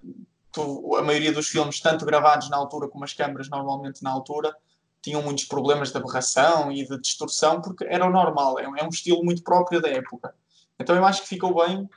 tu, 0.52 0.96
a 0.96 1.04
maioria 1.04 1.32
dos 1.32 1.48
filmes, 1.48 1.80
tanto 1.80 2.06
gravados 2.06 2.50
na 2.50 2.58
altura 2.58 2.88
como 2.88 3.04
as 3.04 3.14
câmaras 3.14 3.50
normalmente 3.50 4.04
na 4.04 4.12
altura, 4.12 4.56
tinham 5.02 5.22
muitos 5.22 5.46
problemas 5.46 5.92
de 5.92 5.98
aberração 5.98 6.72
e 6.72 6.86
de 6.86 7.00
distorção, 7.00 7.62
porque 7.62 7.86
era 7.86 8.06
o 8.06 8.10
normal, 8.10 8.60
é, 8.60 8.64
é 8.64 8.84
um 8.84 8.90
estilo 8.90 9.24
muito 9.24 9.44
próprio 9.44 9.82
da 9.82 9.90
época. 9.90 10.34
Então 10.80 10.96
eu 10.96 11.06
acho 11.06 11.24
que 11.24 11.30
ficou 11.30 11.56
bem 11.56 11.90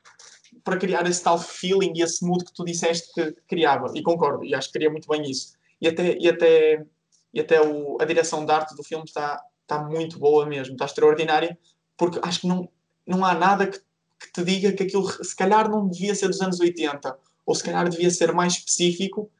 para 0.64 0.76
criar 0.76 1.06
esse 1.06 1.22
tal 1.22 1.38
feeling 1.38 1.92
e 1.96 2.02
esse 2.02 2.24
mood 2.24 2.44
que 2.44 2.52
tu 2.52 2.64
disseste 2.64 3.12
que 3.12 3.32
criava. 3.48 3.92
E 3.94 4.02
concordo, 4.02 4.44
e 4.44 4.54
acho 4.54 4.68
que 4.68 4.78
cria 4.78 4.90
muito 4.90 5.08
bem 5.08 5.22
isso. 5.30 5.54
E 5.80 5.88
até, 5.88 6.16
e 6.18 6.28
até, 6.28 6.86
e 7.32 7.40
até 7.40 7.60
o, 7.60 7.96
a 8.00 8.04
direção 8.04 8.44
de 8.44 8.52
arte 8.52 8.74
do 8.74 8.82
filme 8.82 9.04
está, 9.04 9.42
está 9.62 9.82
muito 9.82 10.18
boa 10.18 10.46
mesmo, 10.46 10.74
está 10.74 10.84
extraordinária, 10.84 11.58
porque 11.96 12.18
acho 12.22 12.40
que 12.40 12.46
não, 12.46 12.68
não 13.06 13.24
há 13.24 13.34
nada 13.34 13.66
que, 13.66 13.78
que 13.78 14.32
te 14.32 14.44
diga 14.44 14.72
que 14.72 14.82
aquilo 14.82 15.08
se 15.24 15.34
calhar 15.34 15.70
não 15.70 15.88
devia 15.88 16.14
ser 16.14 16.28
dos 16.28 16.40
anos 16.40 16.60
80, 16.60 17.16
ou 17.46 17.54
se 17.54 17.62
calhar 17.62 17.88
devia 17.88 18.10
ser 18.10 18.32
mais 18.32 18.54
específico, 18.54 19.30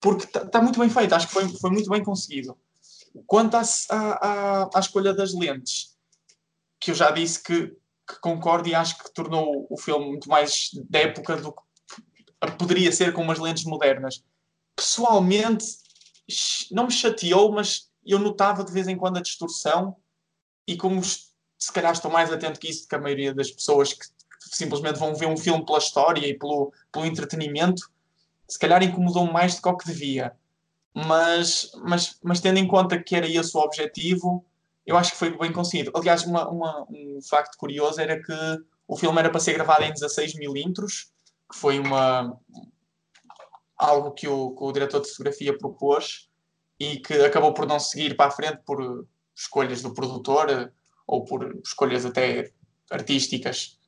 porque 0.00 0.24
está, 0.24 0.42
está 0.42 0.60
muito 0.60 0.78
bem 0.78 0.90
feito, 0.90 1.14
acho 1.14 1.28
que 1.28 1.32
foi, 1.32 1.48
foi 1.48 1.70
muito 1.70 1.88
bem 1.88 2.02
conseguido. 2.02 2.56
Quanto 3.26 3.56
à, 3.56 3.62
à, 3.90 4.70
à 4.74 4.80
escolha 4.80 5.14
das 5.14 5.32
lentes, 5.32 5.94
que 6.80 6.90
eu 6.90 6.94
já 6.94 7.10
disse 7.10 7.42
que 7.42 7.74
que 8.06 8.20
concordo 8.20 8.68
e 8.68 8.74
acho 8.74 8.98
que 8.98 9.12
tornou 9.12 9.66
o 9.70 9.76
filme 9.78 10.06
muito 10.06 10.28
mais 10.28 10.70
da 10.88 11.00
época 11.00 11.36
do 11.36 11.52
que 11.52 12.52
poderia 12.58 12.92
ser 12.92 13.12
com 13.12 13.22
umas 13.22 13.38
lentes 13.38 13.64
modernas. 13.64 14.22
Pessoalmente, 14.76 15.64
não 16.70 16.84
me 16.86 16.92
chateou, 16.92 17.52
mas 17.52 17.90
eu 18.04 18.18
notava 18.18 18.64
de 18.64 18.72
vez 18.72 18.88
em 18.88 18.96
quando 18.96 19.16
a 19.16 19.22
distorção 19.22 19.96
e 20.66 20.76
como 20.76 21.02
se 21.02 21.72
calhar 21.72 21.92
estou 21.92 22.10
mais 22.10 22.30
atento 22.32 22.60
que 22.60 22.68
isso 22.68 22.86
que 22.86 22.94
a 22.94 23.00
maioria 23.00 23.32
das 23.32 23.50
pessoas 23.50 23.92
que 23.92 24.06
simplesmente 24.52 24.98
vão 24.98 25.14
ver 25.14 25.26
um 25.26 25.36
filme 25.36 25.64
pela 25.64 25.78
história 25.78 26.26
e 26.26 26.34
pelo, 26.34 26.72
pelo 26.92 27.06
entretenimento, 27.06 27.90
se 28.48 28.58
calhar 28.58 28.82
incomodou 28.82 29.24
mais 29.30 29.54
do 29.54 29.62
que 29.62 29.68
o 29.68 29.76
que 29.76 29.86
devia. 29.86 30.32
Mas, 30.94 31.72
mas, 31.82 32.18
mas 32.22 32.40
tendo 32.40 32.58
em 32.58 32.68
conta 32.68 33.02
que 33.02 33.16
era 33.16 33.26
esse 33.26 33.56
o 33.56 33.60
objetivo, 33.60 34.44
eu 34.86 34.96
acho 34.96 35.12
que 35.12 35.18
foi 35.18 35.36
bem 35.36 35.52
conseguido. 35.52 35.90
Aliás, 35.94 36.24
uma, 36.24 36.48
uma, 36.48 36.86
um 36.90 37.18
facto 37.22 37.56
curioso 37.56 38.00
era 38.00 38.20
que 38.22 38.32
o 38.86 38.96
filme 38.96 39.18
era 39.18 39.30
para 39.30 39.40
ser 39.40 39.54
gravado 39.54 39.82
em 39.82 39.92
16mm, 39.92 40.74
que 41.50 41.58
foi 41.58 41.78
uma, 41.78 42.38
algo 43.76 44.12
que 44.12 44.28
o, 44.28 44.54
que 44.54 44.64
o 44.64 44.72
diretor 44.72 45.00
de 45.00 45.08
fotografia 45.08 45.56
propôs 45.56 46.28
e 46.78 46.98
que 46.98 47.14
acabou 47.14 47.54
por 47.54 47.66
não 47.66 47.78
seguir 47.78 48.16
para 48.16 48.26
a 48.26 48.30
frente 48.30 48.58
por 48.64 49.06
escolhas 49.34 49.82
do 49.82 49.94
produtor 49.94 50.72
ou 51.06 51.24
por 51.24 51.58
escolhas 51.64 52.04
até 52.04 52.52
artísticas. 52.90 53.78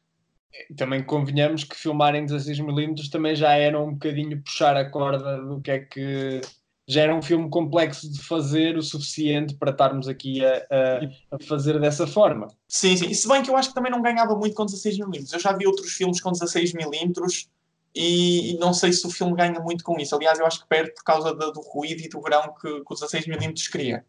Também 0.77 1.05
convenhamos 1.05 1.65
que 1.65 1.77
filmar 1.77 2.15
em 2.15 2.25
16mm 2.25 3.11
também 3.11 3.37
já 3.37 3.53
era 3.53 3.79
um 3.79 3.93
bocadinho 3.93 4.43
puxar 4.43 4.77
a 4.77 4.91
corda 4.91 5.43
do 5.43 5.61
que 5.61 5.71
é 5.71 5.81
que 5.81 6.41
já 6.89 7.03
era 7.03 7.15
um 7.15 7.23
filme 7.23 7.51
complexo 7.51 8.11
de 8.11 8.23
fazer 8.23 8.77
o 8.77 8.83
suficiente 8.83 9.55
para 9.57 9.73
estarmos 9.73 10.07
aqui 10.07 10.45
a, 10.45 10.67
a, 10.71 11.37
a, 11.37 11.39
fazer 11.45 11.81
dessa 11.81 12.07
forma. 12.07 12.49
Sim, 12.69 12.97
sim. 12.97 13.07
E 13.07 13.15
se 13.15 13.27
bem 13.27 13.43
que 13.43 13.51
eu 13.51 13.57
acho 13.57 13.71
que 13.71 13.75
também 13.75 13.91
não 13.91 14.01
ganhava 14.01 14.37
muito 14.37 14.55
com 14.55 14.65
16mm. 14.65 15.33
Eu 15.33 15.41
já 15.41 15.53
vi 15.53 15.67
outros 15.67 15.93
filmes 15.93 16.21
com 16.21 16.31
16mm 16.31 17.49
e, 17.95 18.53
e, 18.53 18.59
não 18.59 18.73
sei 18.73 18.93
se 18.93 19.07
o 19.07 19.11
filme 19.11 19.35
ganha 19.35 19.59
muito 19.59 19.83
com 19.83 19.99
isso. 19.99 20.15
Aliás, 20.15 20.39
eu 20.39 20.47
acho 20.47 20.61
que 20.61 20.69
perde 20.69 20.93
por 20.93 21.03
causa 21.03 21.35
do, 21.35 21.51
do 21.51 21.61
ruído 21.61 22.03
e 22.03 22.09
do 22.09 22.21
grão 22.21 22.55
que, 22.61 22.81
que 22.85 22.95
os 22.95 23.01
16mm 23.01 23.71
cria. 23.71 24.05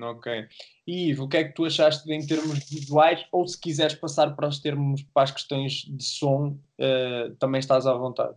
Ok. 0.00 0.48
E 0.86 1.10
Ivo, 1.10 1.24
o 1.24 1.28
que 1.28 1.36
é 1.36 1.44
que 1.44 1.54
tu 1.54 1.64
achaste 1.64 2.10
em 2.10 2.26
termos 2.26 2.58
visuais? 2.68 3.24
Ou 3.30 3.46
se 3.46 3.60
quiseres 3.60 3.94
passar 3.94 4.34
para 4.34 4.48
os 4.48 4.58
termos, 4.58 5.02
para 5.14 5.24
as 5.24 5.30
questões 5.30 5.84
de 5.86 6.02
som, 6.02 6.58
uh, 6.80 7.34
também 7.38 7.58
estás 7.58 7.86
à 7.86 7.92
vontade. 7.92 8.34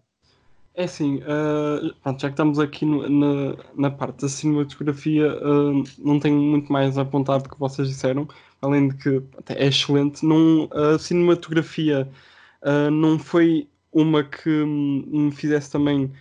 É 0.77 0.83
assim, 0.83 1.19
uh, 1.19 1.93
pronto, 2.03 2.21
já 2.21 2.27
que 2.27 2.33
estamos 2.33 2.59
aqui 2.59 2.85
no, 2.85 3.07
na, 3.09 3.55
na 3.77 3.89
parte 3.89 4.23
da 4.23 4.29
cinematografia, 4.29 5.33
uh, 5.33 5.83
não 5.97 6.19
tenho 6.19 6.37
muito 6.37 6.71
mais 6.71 6.97
a 6.97 7.03
apontar 7.03 7.41
do 7.41 7.47
que 7.47 7.57
vocês 7.57 7.87
disseram, 7.87 8.27
além 8.61 8.89
de 8.89 8.95
que 8.97 9.23
é 9.47 9.67
excelente. 9.67 10.25
Não, 10.25 10.69
a 10.73 10.99
cinematografia 10.99 12.09
uh, 12.61 12.91
não 12.91 13.17
foi 13.17 13.69
uma 13.93 14.21
que 14.21 14.49
me 14.49 15.31
fizesse 15.31 15.71
também 15.71 16.11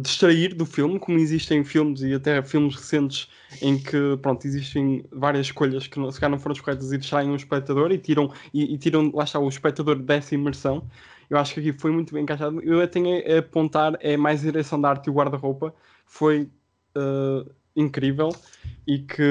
distrair 0.00 0.54
do 0.54 0.64
filme, 0.64 0.98
como 0.98 1.18
existem 1.18 1.62
filmes 1.62 2.00
e 2.02 2.14
até 2.14 2.42
filmes 2.42 2.74
recentes 2.74 3.28
em 3.60 3.76
que 3.78 4.16
pronto, 4.22 4.46
existem 4.46 5.04
várias 5.12 5.46
escolhas 5.46 5.86
que 5.86 5.98
não, 6.00 6.10
se 6.10 6.18
calhar 6.18 6.30
não 6.30 6.38
foram 6.38 6.54
escolhidas 6.54 6.92
e 6.92 6.98
distraem 6.98 7.30
o 7.30 7.36
espectador 7.36 7.92
e 7.92 7.98
tiram, 7.98 8.32
e, 8.54 8.74
e 8.74 8.78
tiram 8.78 9.10
lá 9.14 9.24
está, 9.24 9.38
o 9.38 9.48
espectador 9.48 9.96
dessa 9.96 10.34
imersão. 10.34 10.84
Eu 11.28 11.38
acho 11.38 11.54
que 11.54 11.60
aqui 11.60 11.72
foi 11.72 11.90
muito 11.90 12.12
bem 12.14 12.22
encaixado. 12.22 12.62
Eu 12.62 12.86
tenho 12.88 13.22
a 13.34 13.38
apontar 13.38 13.96
é 14.00 14.16
mais 14.16 14.40
a 14.40 14.44
direção 14.44 14.80
da 14.80 14.90
arte 14.90 15.06
e 15.06 15.10
o 15.10 15.14
guarda-roupa. 15.14 15.74
Foi 16.06 16.48
uh, 16.96 17.50
incrível 17.76 18.30
e 18.86 18.98
que 19.00 19.22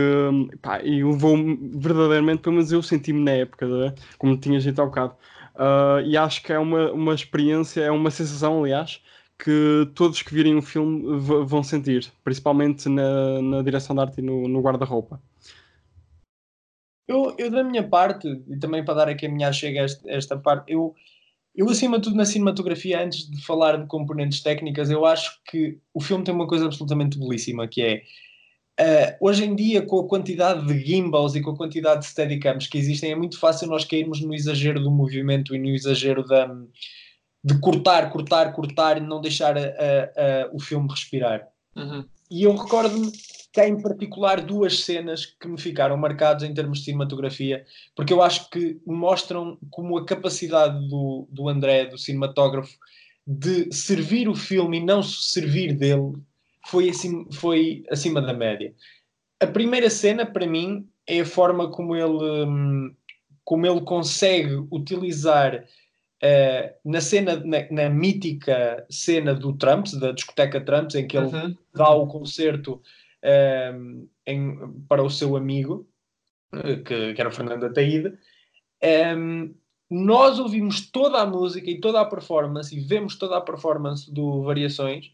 pá, 0.62 0.82
e 0.84 1.04
levou-me 1.04 1.58
verdadeiramente, 1.74 2.42
pelo 2.42 2.56
menos 2.56 2.72
eu 2.72 2.82
senti-me 2.82 3.24
na 3.24 3.32
época, 3.32 3.68
né? 3.68 3.96
como 4.18 4.38
tinha 4.38 4.60
dito 4.60 4.82
há 4.82 4.86
bocado. 4.86 5.16
Uh, 5.56 6.02
e 6.06 6.16
acho 6.16 6.44
que 6.44 6.54
é 6.54 6.60
uma, 6.60 6.92
uma 6.92 7.16
experiência, 7.16 7.82
é 7.82 7.90
uma 7.90 8.12
sensação, 8.12 8.64
aliás, 8.64 9.02
que 9.40 9.90
todos 9.96 10.22
que 10.22 10.34
virem 10.34 10.56
o 10.56 10.62
filme 10.62 11.20
vão 11.20 11.64
sentir, 11.64 12.12
principalmente 12.24 12.88
na, 12.88 13.42
na 13.42 13.62
direção 13.64 13.96
de 13.96 14.02
arte 14.02 14.20
e 14.20 14.22
no, 14.22 14.48
no 14.48 14.62
guarda-roupa. 14.62 15.20
Eu, 17.08 17.34
eu, 17.38 17.50
da 17.50 17.64
minha 17.64 17.88
parte, 17.88 18.28
e 18.48 18.60
também 18.60 18.84
para 18.84 18.94
dar 18.94 19.10
aqui 19.10 19.26
a 19.26 19.30
minha 19.30 19.52
chega 19.54 19.82
esta, 19.82 20.12
esta 20.12 20.38
parte, 20.38 20.74
eu, 20.74 20.94
eu, 21.58 21.70
acima 21.70 21.98
de 21.98 22.04
tudo, 22.04 22.16
na 22.16 22.26
cinematografia, 22.26 23.04
antes 23.04 23.30
de 23.30 23.42
falar 23.44 23.78
de 23.78 23.88
componentes 23.88 24.42
técnicas, 24.42 24.90
eu 24.90 25.06
acho 25.06 25.42
que 25.50 25.80
o 25.94 26.00
filme 26.00 26.24
tem 26.24 26.34
uma 26.34 26.48
coisa 26.48 26.66
absolutamente 26.66 27.18
belíssima, 27.18 27.68
que 27.68 27.82
é 27.82 28.04
Uh, 28.80 29.10
hoje 29.20 29.44
em 29.44 29.56
dia, 29.56 29.82
com 29.82 30.00
a 30.00 30.08
quantidade 30.08 30.68
de 30.68 30.86
gimbals 30.86 31.34
e 31.34 31.42
com 31.42 31.50
a 31.50 31.58
quantidade 31.58 32.02
de 32.02 32.06
steadicams 32.06 32.68
que 32.68 32.78
existem, 32.78 33.12
é 33.12 33.16
muito 33.16 33.40
fácil 33.40 33.68
nós 33.68 33.84
cairmos 33.84 34.22
no 34.22 34.36
exagero 34.36 34.80
do 34.80 34.92
movimento 34.92 35.56
e 35.56 35.58
no 35.58 35.70
exagero 35.70 36.24
da, 36.24 36.46
de 37.44 37.60
cortar, 37.60 38.12
cortar, 38.12 38.54
cortar 38.54 38.98
e 38.98 39.02
não 39.02 39.20
deixar 39.20 39.58
a, 39.58 39.62
a, 39.62 40.50
o 40.54 40.60
filme 40.60 40.88
respirar. 40.88 41.48
Uhum. 41.76 42.06
E 42.30 42.44
eu 42.44 42.56
recordo-me 42.56 43.12
que 43.58 43.62
há 43.62 43.68
em 43.68 43.82
particular 43.82 44.40
duas 44.40 44.82
cenas 44.82 45.26
que 45.26 45.48
me 45.48 45.60
ficaram 45.60 45.98
marcadas 45.98 46.44
em 46.44 46.54
termos 46.54 46.78
de 46.78 46.86
cinematografia, 46.86 47.66
porque 47.96 48.14
eu 48.14 48.22
acho 48.22 48.52
que 48.52 48.80
mostram 48.86 49.58
como 49.72 49.98
a 49.98 50.06
capacidade 50.06 50.88
do, 50.88 51.28
do 51.32 51.50
André, 51.50 51.86
do 51.86 51.98
cinematógrafo, 51.98 52.78
de 53.26 53.74
servir 53.74 54.30
o 54.30 54.36
filme 54.36 54.78
e 54.78 54.86
não 54.86 55.02
servir 55.02 55.74
dele 55.74 56.14
foi, 56.68 56.90
assim, 56.90 57.26
foi 57.32 57.84
acima 57.90 58.22
da 58.22 58.32
média. 58.32 58.76
A 59.40 59.48
primeira 59.48 59.90
cena, 59.90 60.24
para 60.24 60.46
mim, 60.46 60.88
é 61.08 61.22
a 61.22 61.26
forma 61.26 61.72
como 61.72 61.96
ele, 61.96 62.46
hum, 62.46 62.94
como 63.44 63.66
ele 63.66 63.82
consegue 63.82 64.54
utilizar 64.72 65.66
uh, 66.24 66.74
na 66.86 67.02
cena, 67.02 67.38
na, 67.38 67.66
na, 67.72 67.90
mítica 67.90 68.86
cena 68.88 69.34
do 69.34 69.52
Trumps, 69.54 69.94
da 69.94 70.12
discoteca 70.12 70.62
Trumps, 70.62 70.94
em 70.94 71.08
que 71.08 71.18
ele 71.18 71.26
uhum. 71.26 71.58
dá 71.74 71.90
o 71.90 72.06
concerto 72.06 72.80
uh, 73.28 74.10
em, 74.26 74.82
para 74.88 75.04
o 75.04 75.10
seu 75.10 75.36
amigo, 75.36 75.88
uh, 76.54 76.84
que, 76.84 77.14
que, 77.14 77.22
era 77.22 77.30
o 77.30 77.34
Fernando 77.34 77.66
Ataíde. 77.66 78.18
Um, 79.16 79.54
nós 79.90 80.40
ouvimos 80.40 80.90
toda 80.90 81.22
a 81.22 81.26
música 81.26 81.70
e 81.70 81.80
toda 81.80 82.02
a 82.02 82.06
performance 82.06 82.76
e 82.76 82.80
vemos 82.80 83.18
toda 83.18 83.38
a 83.38 83.42
performance 83.42 84.12
do 84.14 84.44
Variações 84.44 85.12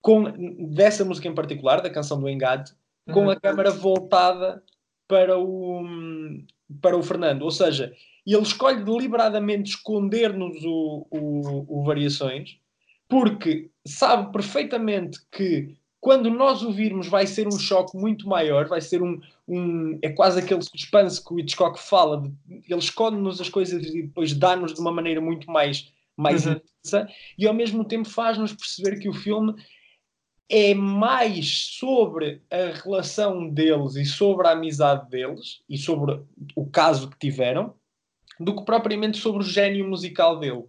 com, 0.00 0.24
dessa 0.72 1.04
música 1.04 1.28
em 1.28 1.34
particular, 1.34 1.80
da 1.80 1.90
canção 1.90 2.20
do 2.20 2.28
Engate, 2.28 2.72
com 3.12 3.24
uhum. 3.24 3.30
a 3.30 3.40
câmera 3.40 3.70
voltada 3.70 4.62
para 5.08 5.38
o, 5.38 5.84
para 6.80 6.96
o 6.96 7.02
Fernando. 7.02 7.42
Ou 7.42 7.50
seja, 7.50 7.92
ele 8.24 8.42
escolhe 8.42 8.84
deliberadamente 8.84 9.70
esconder-nos 9.70 10.64
o, 10.64 11.06
o, 11.10 11.80
o 11.80 11.84
Variações, 11.84 12.58
porque 13.08 13.70
sabe 13.84 14.32
perfeitamente 14.32 15.18
que 15.30 15.76
quando 16.06 16.30
nós 16.30 16.62
ouvirmos 16.62 17.08
vai 17.08 17.26
ser 17.26 17.48
um 17.48 17.58
choque 17.58 17.96
muito 17.96 18.28
maior, 18.28 18.68
vai 18.68 18.80
ser 18.80 19.02
um, 19.02 19.20
um 19.48 19.98
é 20.00 20.08
quase 20.08 20.38
aquele 20.38 20.62
suspense 20.62 21.20
que 21.20 21.34
o 21.34 21.40
Hitchcock 21.40 21.80
fala, 21.80 22.22
de, 22.22 22.32
ele 22.48 22.78
esconde-nos 22.78 23.40
as 23.40 23.48
coisas 23.48 23.84
e 23.84 24.02
depois 24.02 24.32
dá-nos 24.32 24.72
de 24.72 24.80
uma 24.80 24.92
maneira 24.92 25.20
muito 25.20 25.50
mais, 25.50 25.92
mais 26.16 26.46
uhum. 26.46 26.52
intensa, 26.52 27.08
e 27.36 27.44
ao 27.44 27.52
mesmo 27.52 27.84
tempo 27.84 28.08
faz-nos 28.08 28.52
perceber 28.52 29.00
que 29.00 29.08
o 29.08 29.12
filme 29.12 29.52
é 30.48 30.74
mais 30.74 31.74
sobre 31.76 32.40
a 32.52 32.80
relação 32.84 33.48
deles 33.48 33.96
e 33.96 34.04
sobre 34.04 34.46
a 34.46 34.52
amizade 34.52 35.10
deles 35.10 35.60
e 35.68 35.76
sobre 35.76 36.20
o 36.54 36.66
caso 36.66 37.10
que 37.10 37.18
tiveram 37.18 37.74
do 38.38 38.54
que 38.54 38.64
propriamente 38.64 39.18
sobre 39.18 39.40
o 39.42 39.44
gênio 39.44 39.88
musical 39.88 40.38
dele. 40.38 40.66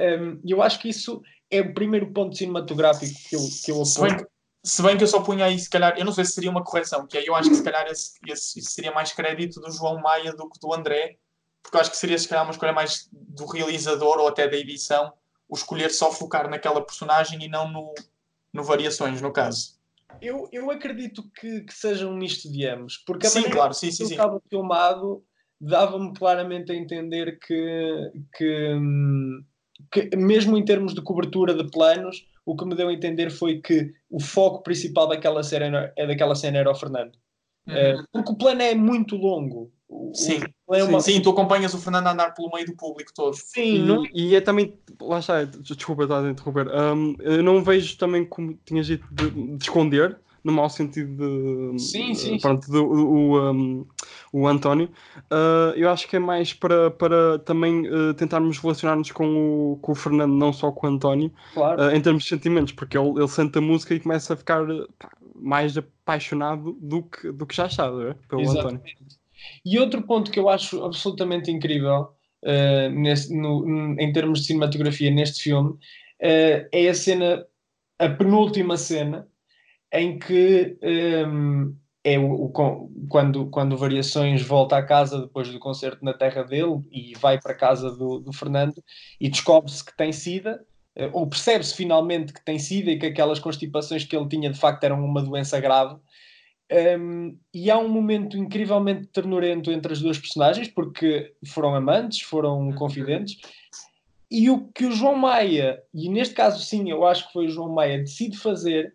Um, 0.00 0.40
eu 0.44 0.60
acho 0.60 0.80
que 0.80 0.88
isso 0.88 1.22
é 1.52 1.60
o 1.60 1.72
primeiro 1.72 2.12
ponto 2.12 2.36
cinematográfico 2.36 3.14
que 3.28 3.36
eu, 3.36 3.40
que 3.64 3.70
eu 3.70 3.82
bem, 4.02 4.26
se 4.66 4.82
bem 4.82 4.96
que 4.96 5.04
eu 5.04 5.08
só 5.08 5.22
punha 5.22 5.44
aí, 5.44 5.56
se 5.56 5.70
calhar, 5.70 5.96
eu 5.96 6.04
não 6.04 6.12
sei 6.12 6.24
se 6.24 6.32
seria 6.32 6.50
uma 6.50 6.64
correção, 6.64 7.06
que 7.06 7.16
é, 7.16 7.28
eu 7.28 7.36
acho 7.36 7.48
que 7.48 7.54
se 7.54 7.62
calhar 7.62 7.86
esse, 7.86 8.14
esse, 8.26 8.60
seria 8.62 8.90
mais 8.90 9.12
crédito 9.12 9.60
do 9.60 9.70
João 9.70 10.00
Maia 10.00 10.32
do 10.32 10.50
que 10.50 10.58
do 10.58 10.74
André, 10.74 11.18
porque 11.62 11.76
eu 11.76 11.80
acho 11.80 11.90
que 11.90 11.96
seria 11.96 12.18
se 12.18 12.26
calhar 12.26 12.44
uma 12.44 12.50
escolha 12.50 12.72
mais 12.72 13.08
do 13.12 13.46
realizador 13.46 14.18
ou 14.18 14.26
até 14.26 14.48
da 14.48 14.56
edição, 14.56 15.12
o 15.48 15.54
escolher 15.54 15.90
só 15.90 16.10
focar 16.10 16.50
naquela 16.50 16.84
personagem 16.84 17.40
e 17.44 17.48
não 17.48 17.70
no, 17.70 17.94
no 18.52 18.64
Variações, 18.64 19.20
no 19.20 19.32
caso. 19.32 19.76
Eu, 20.20 20.48
eu 20.50 20.68
acredito 20.68 21.22
que, 21.38 21.60
que 21.60 21.72
seja 21.72 22.08
um 22.08 22.16
misto 22.16 22.50
de 22.50 22.66
ambos, 22.66 22.96
porque 23.06 23.28
a 23.28 23.30
sim, 23.30 23.44
claro, 23.44 23.72
sim, 23.72 23.92
sim, 23.92 24.04
que 24.04 24.14
estava 24.14 24.42
filmado 24.50 25.22
dava-me 25.60 26.12
claramente 26.12 26.72
a 26.72 26.74
entender 26.74 27.38
que, 27.38 28.12
que, 28.36 28.80
que, 29.92 30.16
mesmo 30.16 30.58
em 30.58 30.64
termos 30.64 30.92
de 30.92 31.02
cobertura 31.02 31.54
de 31.54 31.70
planos, 31.70 32.26
o 32.46 32.56
que 32.56 32.64
me 32.64 32.76
deu 32.76 32.88
a 32.88 32.92
entender 32.92 33.28
foi 33.30 33.60
que 33.60 33.92
o 34.08 34.20
foco 34.20 34.62
principal 34.62 35.08
daquela 35.08 35.42
cena, 35.42 35.92
é 35.96 36.06
daquela 36.06 36.36
cena 36.36 36.58
era 36.58 36.70
o 36.70 36.74
Fernando. 36.74 37.12
Uhum. 37.66 37.74
É, 37.74 37.96
porque 38.12 38.32
o 38.32 38.36
plano 38.36 38.62
é 38.62 38.74
muito 38.74 39.16
longo. 39.16 39.72
Sim. 40.14 40.40
É 40.72 40.82
uma... 40.82 41.00
sim, 41.00 41.14
sim, 41.14 41.20
tu 41.20 41.30
acompanhas 41.30 41.74
o 41.74 41.78
Fernando 41.78 42.06
a 42.06 42.12
andar 42.12 42.34
pelo 42.34 42.50
meio 42.52 42.66
do 42.66 42.76
público 42.76 43.12
todo. 43.14 43.34
Sim, 43.34 43.74
e, 43.74 43.78
não... 43.80 44.04
e 44.14 44.34
é 44.34 44.40
também, 44.40 44.78
lá 45.00 45.18
está, 45.18 45.44
desculpa 45.44 46.04
estar 46.04 46.24
a 46.24 46.30
interromper, 46.30 46.68
um, 46.68 47.14
eu 47.20 47.42
não 47.42 47.62
vejo 47.62 47.96
também 47.96 48.24
como 48.24 48.58
tinhas 48.64 48.86
dito 48.86 49.06
de, 49.12 49.30
de, 49.30 49.64
esconder, 49.64 50.18
no 50.46 50.52
mau 50.52 50.70
sentido 50.70 51.72
de. 51.72 51.78
Sim, 51.78 52.14
sim. 52.14 52.38
Pronto, 52.38 52.70
do, 52.70 52.84
o, 52.86 53.50
um, 53.50 53.86
o 54.32 54.46
António. 54.46 54.88
Uh, 55.24 55.74
eu 55.76 55.90
acho 55.90 56.08
que 56.08 56.16
é 56.16 56.18
mais 56.18 56.52
para, 56.54 56.90
para 56.90 57.38
também 57.40 57.88
uh, 57.88 58.14
tentarmos 58.14 58.58
relacionar-nos 58.58 59.10
com 59.10 59.72
o, 59.72 59.78
com 59.82 59.92
o 59.92 59.94
Fernando, 59.94 60.32
não 60.32 60.52
só 60.52 60.70
com 60.70 60.86
o 60.86 60.90
António, 60.90 61.32
claro. 61.52 61.82
uh, 61.82 61.90
em 61.90 62.00
termos 62.00 62.22
de 62.22 62.28
sentimentos, 62.28 62.72
porque 62.72 62.96
ele, 62.96 63.10
ele 63.10 63.28
sente 63.28 63.58
a 63.58 63.60
música 63.60 63.92
e 63.94 64.00
começa 64.00 64.34
a 64.34 64.36
ficar 64.36 64.64
pá, 64.98 65.10
mais 65.34 65.76
apaixonado 65.76 66.76
do 66.80 67.02
que, 67.02 67.32
do 67.32 67.44
que 67.44 67.56
já 67.56 67.66
está, 67.66 67.86
é? 67.86 68.14
pelo 68.28 68.42
Exatamente. 68.42 68.94
António. 68.94 69.16
E 69.64 69.78
outro 69.78 70.02
ponto 70.02 70.30
que 70.30 70.38
eu 70.38 70.48
acho 70.48 70.84
absolutamente 70.84 71.50
incrível 71.50 72.10
uh, 72.44 72.90
nesse, 72.90 73.34
no, 73.36 73.96
em 73.98 74.12
termos 74.12 74.40
de 74.40 74.46
cinematografia 74.46 75.10
neste 75.10 75.42
filme 75.42 75.70
uh, 75.70 76.68
é 76.72 76.88
a 76.88 76.94
cena, 76.94 77.44
a 77.98 78.08
penúltima 78.08 78.76
cena, 78.76 79.26
em 79.92 80.18
que 80.18 80.78
um, 80.82 81.76
é 82.04 82.18
o, 82.18 82.44
o, 82.44 82.52
quando, 83.08 83.46
quando 83.50 83.76
Variações 83.76 84.42
volta 84.42 84.76
à 84.76 84.82
casa 84.82 85.22
depois 85.22 85.48
do 85.48 85.58
concerto 85.58 86.04
na 86.04 86.12
terra 86.12 86.42
dele 86.42 86.80
e 86.90 87.14
vai 87.18 87.40
para 87.40 87.52
a 87.52 87.56
casa 87.56 87.90
do, 87.90 88.20
do 88.20 88.32
Fernando 88.32 88.82
e 89.20 89.28
descobre-se 89.28 89.84
que 89.84 89.96
tem 89.96 90.12
sida, 90.12 90.64
uh, 90.98 91.10
ou 91.12 91.26
percebe-se 91.26 91.74
finalmente 91.74 92.32
que 92.32 92.44
tem 92.44 92.58
sida 92.58 92.90
e 92.90 92.98
que 92.98 93.06
aquelas 93.06 93.38
constipações 93.38 94.04
que 94.04 94.16
ele 94.16 94.28
tinha 94.28 94.50
de 94.50 94.58
facto 94.58 94.84
eram 94.84 95.04
uma 95.04 95.22
doença 95.22 95.58
grave 95.58 95.96
um, 96.72 97.38
e 97.54 97.70
há 97.70 97.78
um 97.78 97.88
momento 97.88 98.36
incrivelmente 98.36 99.06
ternurento 99.08 99.70
entre 99.70 99.92
as 99.92 100.00
duas 100.00 100.18
personagens, 100.18 100.68
porque 100.68 101.32
foram 101.46 101.74
amantes, 101.74 102.20
foram 102.22 102.58
uhum. 102.58 102.74
confidentes. 102.74 103.36
E 104.30 104.50
o 104.50 104.66
que 104.72 104.84
o 104.84 104.92
João 104.92 105.14
Maia, 105.14 105.80
e 105.94 106.08
neste 106.08 106.34
caso 106.34 106.62
sim, 106.64 106.90
eu 106.90 107.06
acho 107.06 107.26
que 107.28 107.32
foi 107.32 107.46
o 107.46 107.50
João 107.50 107.72
Maia, 107.72 107.98
decide 107.98 108.36
fazer 108.36 108.92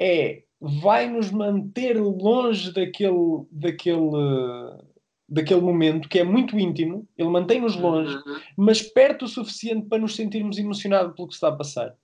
é 0.00 0.42
vai 0.60 1.08
nos 1.08 1.30
manter 1.30 1.96
longe 2.00 2.72
daquele, 2.72 3.44
daquele, 3.50 4.10
daquele 5.28 5.60
momento 5.60 6.08
que 6.08 6.18
é 6.18 6.24
muito 6.24 6.58
íntimo, 6.58 7.06
ele 7.16 7.28
mantém-nos 7.28 7.76
longe, 7.76 8.14
Uhum. 8.16 8.40
mas 8.56 8.82
perto 8.82 9.24
o 9.24 9.28
suficiente 9.28 9.86
para 9.88 9.98
nos 9.98 10.16
sentirmos 10.16 10.58
emocionados 10.58 11.14
pelo 11.14 11.28
que 11.28 11.34
está 11.34 11.48
a 11.48 11.56
passar. 11.56 11.94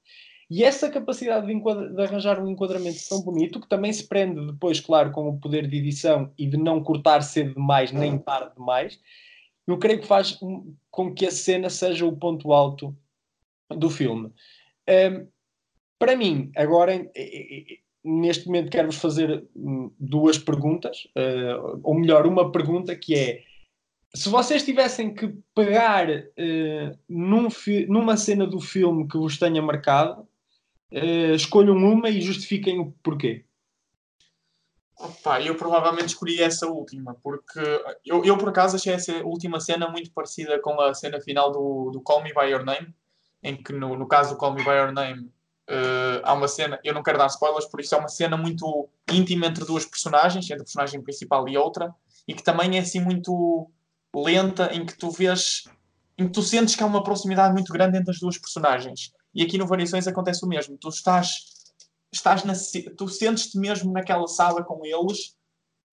E 0.49 0.63
essa 0.63 0.89
capacidade 0.89 1.45
de, 1.47 1.55
de 1.95 2.03
arranjar 2.03 2.41
um 2.41 2.49
enquadramento 2.49 2.99
tão 3.09 3.21
bonito, 3.21 3.61
que 3.61 3.69
também 3.69 3.93
se 3.93 4.07
prende 4.07 4.47
depois, 4.47 4.79
claro, 4.79 5.11
com 5.11 5.29
o 5.29 5.41
poder 5.41 5.67
de 5.67 5.77
edição 5.77 6.33
e 6.39 6.47
de 6.47 6.57
não 6.57 6.83
cortar 6.83 7.21
cedo 7.23 7.55
demais, 7.55 7.91
nem 7.91 8.17
tarde 8.17 8.55
demais, 8.57 9.01
eu 9.67 9.77
creio 9.77 10.01
que 10.01 10.07
faz 10.07 10.41
um- 10.41 10.73
com 10.91 11.13
que 11.13 11.27
a 11.27 11.31
cena 11.33 11.69
seja 11.69 12.07
o 12.07 12.17
ponto 12.17 12.53
alto 12.53 12.97
do 13.69 13.91
filme. 13.91 14.33
Hum, 14.89 15.27
para 15.99 16.15
mim, 16.17 16.53
agora, 16.55 16.93
neste 18.07 18.47
momento, 18.47 18.71
quero-vos 18.71 18.97
fazer 18.97 19.45
hum, 19.55 19.90
duas 19.99 20.38
perguntas, 20.38 21.09
eh, 21.16 21.57
ou 21.83 21.95
melhor, 21.95 22.27
uma 22.27 22.53
pergunta 22.53 22.95
que 22.95 23.14
é: 23.14 23.42
se 24.14 24.29
vocês 24.29 24.64
tivessem 24.64 25.12
que 25.12 25.35
pegar 25.55 26.09
eh, 26.09 26.97
num 27.09 27.49
numa 27.88 28.16
cena 28.16 28.47
do 28.47 28.61
filme 28.61 29.09
que 29.09 29.19
vos 29.19 29.38
tenha 29.38 29.61
marcado, 29.61 30.27
eh, 30.90 31.35
escolham 31.35 31.77
uma 31.77 32.09
e 32.09 32.21
justifiquem 32.21 32.79
o 32.79 32.92
porquê. 33.03 33.45
Opa, 34.99 35.42
eu 35.42 35.55
provavelmente 35.57 36.09
escolhi 36.09 36.40
essa 36.40 36.66
última, 36.66 37.14
porque 37.23 37.61
eu, 38.05 38.25
eu 38.25 38.38
por 38.38 38.49
acaso 38.49 38.77
achei 38.77 38.95
essa 38.95 39.12
última 39.25 39.61
cena 39.61 39.90
muito 39.90 40.11
parecida 40.11 40.59
com 40.59 40.81
a 40.81 40.95
cena 40.95 41.21
final 41.21 41.53
do, 41.53 41.90
do 41.90 42.01
Call 42.01 42.23
Me 42.23 42.33
By 42.33 42.51
Your 42.51 42.64
Name, 42.64 42.95
em 43.42 43.57
que 43.57 43.75
no, 43.75 43.95
no 43.95 44.09
caso 44.09 44.35
do 44.35 44.38
Call 44.38 44.55
Me 44.55 44.64
By 44.64 44.71
Your 44.71 44.92
Name 44.92 45.31
eh, 45.69 46.21
há 46.23 46.33
uma 46.35 46.49
cena, 46.49 46.79
eu 46.85 46.95
não 46.95 47.03
quero 47.03 47.19
dar 47.19 47.27
spoilers, 47.27 47.67
por 47.67 47.81
isso 47.81 47.95
é 47.95 47.99
uma 47.99 48.09
cena 48.09 48.37
muito 48.37 48.89
íntima 49.13 49.47
entre 49.47 49.65
duas 49.65 49.85
personagens, 49.85 50.45
entre 50.45 50.63
a 50.63 50.65
personagem 50.65 51.03
principal 51.03 51.49
e 51.49 51.57
outra, 51.57 51.95
e 52.27 52.35
que 52.35 52.43
também 52.43 52.77
é 52.77 52.81
assim 52.81 53.01
muito 53.01 53.71
lenta, 54.15 54.73
em 54.73 54.87
que 54.87 54.97
tu 54.97 55.11
vês, 55.11 55.65
em 56.17 56.27
que 56.27 56.33
tu 56.33 56.43
sentes 56.43 56.75
que 56.75 56.83
há 56.83 56.87
uma 56.87 57.03
proximidade 57.03 57.53
muito 57.53 57.73
grande 57.73 57.99
entre 57.99 58.11
as 58.11 58.19
duas 58.19 58.39
personagens. 58.39 59.13
E 59.35 59.43
aqui 59.43 59.59
no 59.59 59.67
Variações 59.67 60.07
acontece 60.07 60.45
o 60.45 60.49
mesmo, 60.49 60.79
tu 60.79 60.89
estás 60.89 61.57
estás 62.13 62.45
na, 62.45 62.55
tu 62.97 63.09
sentes-te 63.09 63.59
mesmo 63.59 63.93
naquela 63.93 64.27
sala 64.27 64.65
com 64.65 64.81
eles 64.85 65.37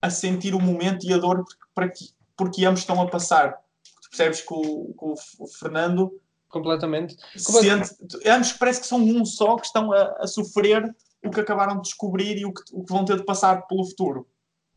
a 0.02 0.10
sentir 0.10 0.54
o 0.54 0.60
momento 0.60 1.06
e 1.06 1.14
a 1.14 1.18
dor 1.18 1.44
porque, 1.74 2.06
porque 2.38 2.66
ambos 2.66 2.82
estão 2.82 3.02
a 3.02 3.10
passar. 3.10 3.58
Tu 4.02 4.10
percebes 4.10 4.42
que 4.42 4.54
o, 4.54 4.94
que 4.94 5.06
o 5.40 5.48
Fernando 5.48 6.12
Completamente. 6.54 7.18
sente, 7.36 7.96
ambos 8.28 8.54
parece 8.54 8.82
que 8.82 8.86
são 8.86 9.00
um 9.00 9.26
só 9.26 9.56
que 9.56 9.66
estão 9.66 9.92
a, 9.92 10.04
a 10.20 10.28
sofrer 10.28 10.96
o 11.26 11.32
que 11.32 11.40
acabaram 11.40 11.78
de 11.78 11.82
descobrir 11.82 12.38
e 12.38 12.46
o 12.46 12.54
que, 12.54 12.62
o 12.72 12.84
que 12.84 12.94
vão 12.94 13.04
ter 13.04 13.18
de 13.18 13.24
passar 13.24 13.68
pelo 13.68 13.84
futuro. 13.84 14.28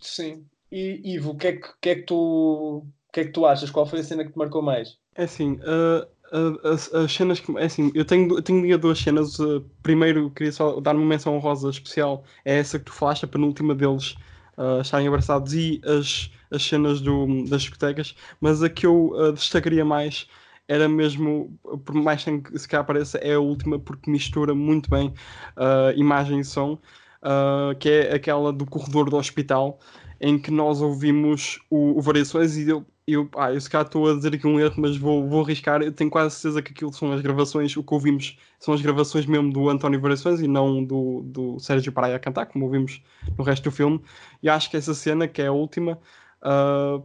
Sim. 0.00 0.46
E 0.72 1.14
Ivo, 1.14 1.32
o 1.32 1.36
que 1.36 1.48
é 1.48 1.52
que, 1.52 1.68
que, 1.82 1.88
é 1.90 1.94
que 1.96 2.02
tu. 2.02 2.16
O 2.16 3.12
que 3.12 3.20
é 3.20 3.24
que 3.26 3.32
tu 3.32 3.44
achas? 3.44 3.70
Qual 3.70 3.84
foi 3.84 4.00
a 4.00 4.04
cena 4.04 4.24
que 4.24 4.32
te 4.32 4.38
marcou 4.38 4.62
mais? 4.62 4.96
É 5.14 5.24
assim, 5.24 5.52
uh, 5.52 6.06
uh, 6.32 6.68
as, 6.68 6.92
as 6.94 7.12
cenas 7.12 7.40
que. 7.40 7.54
É 7.58 7.66
assim, 7.66 7.92
eu 7.94 8.06
tenho, 8.06 8.36
eu 8.36 8.42
tenho 8.42 8.78
duas 8.78 8.98
cenas. 8.98 9.38
uh, 9.38 9.60
primeiro, 9.82 10.30
queria 10.30 10.52
só 10.52 10.80
dar 10.80 10.96
uma 10.96 11.04
menção 11.04 11.36
honrosa 11.36 11.68
especial. 11.68 12.24
É 12.42 12.56
essa 12.56 12.78
que 12.78 12.86
tu 12.86 12.92
falaste, 12.92 13.26
a 13.26 13.28
penúltima 13.28 13.74
deles 13.74 14.16
uh, 14.56 14.80
estarem 14.80 15.08
abraçados 15.08 15.52
e 15.52 15.80
as, 15.84 16.30
as 16.50 16.62
cenas 16.62 17.02
do, 17.02 17.44
das 17.44 17.62
discotecas. 17.62 18.14
Mas 18.40 18.62
a 18.62 18.70
que 18.70 18.86
eu 18.86 19.10
uh, 19.10 19.32
destacaria 19.34 19.84
mais 19.84 20.26
era 20.68 20.88
mesmo, 20.88 21.58
por 21.84 21.94
mais 21.94 22.24
que 22.24 22.58
se 22.58 22.68
cá 22.68 22.80
apareça, 22.80 23.18
é 23.18 23.34
a 23.34 23.40
última, 23.40 23.78
porque 23.78 24.10
mistura 24.10 24.54
muito 24.54 24.90
bem 24.90 25.08
uh, 25.56 25.96
imagem 25.96 26.40
e 26.40 26.44
som, 26.44 26.74
uh, 27.22 27.76
que 27.78 27.88
é 27.88 28.14
aquela 28.14 28.52
do 28.52 28.66
corredor 28.66 29.10
do 29.10 29.16
hospital, 29.16 29.78
em 30.20 30.38
que 30.38 30.50
nós 30.50 30.80
ouvimos 30.80 31.60
o, 31.70 31.98
o 31.98 32.00
Variações 32.00 32.56
e 32.56 32.68
eu 32.68 32.84
eu, 33.06 33.28
ah, 33.36 33.52
eu 33.52 33.60
se 33.60 33.70
calhar 33.70 33.86
estou 33.86 34.10
a 34.10 34.14
dizer 34.16 34.34
aqui 34.34 34.46
um 34.46 34.58
erro, 34.58 34.74
mas 34.78 34.96
vou, 34.96 35.28
vou 35.28 35.44
arriscar. 35.44 35.80
Eu 35.80 35.92
tenho 35.92 36.10
quase 36.10 36.34
certeza 36.34 36.60
que 36.60 36.72
aquilo 36.72 36.92
são 36.92 37.12
as 37.12 37.20
gravações, 37.20 37.76
o 37.76 37.82
que 37.84 37.94
ouvimos 37.94 38.36
são 38.58 38.74
as 38.74 38.82
gravações 38.82 39.26
mesmo 39.26 39.52
do 39.52 39.68
António 39.68 40.00
Variações 40.00 40.40
e 40.40 40.48
não 40.48 40.84
do, 40.84 41.22
do 41.22 41.58
Sérgio 41.60 41.92
Praia 41.92 42.16
a 42.16 42.18
cantar, 42.18 42.46
como 42.46 42.64
ouvimos 42.64 43.00
no 43.38 43.44
resto 43.44 43.64
do 43.64 43.70
filme. 43.70 44.02
E 44.42 44.48
acho 44.48 44.68
que 44.70 44.76
essa 44.76 44.92
cena, 44.92 45.28
que 45.28 45.40
é 45.40 45.46
a 45.46 45.52
última, 45.52 46.00
ah, 46.42 47.00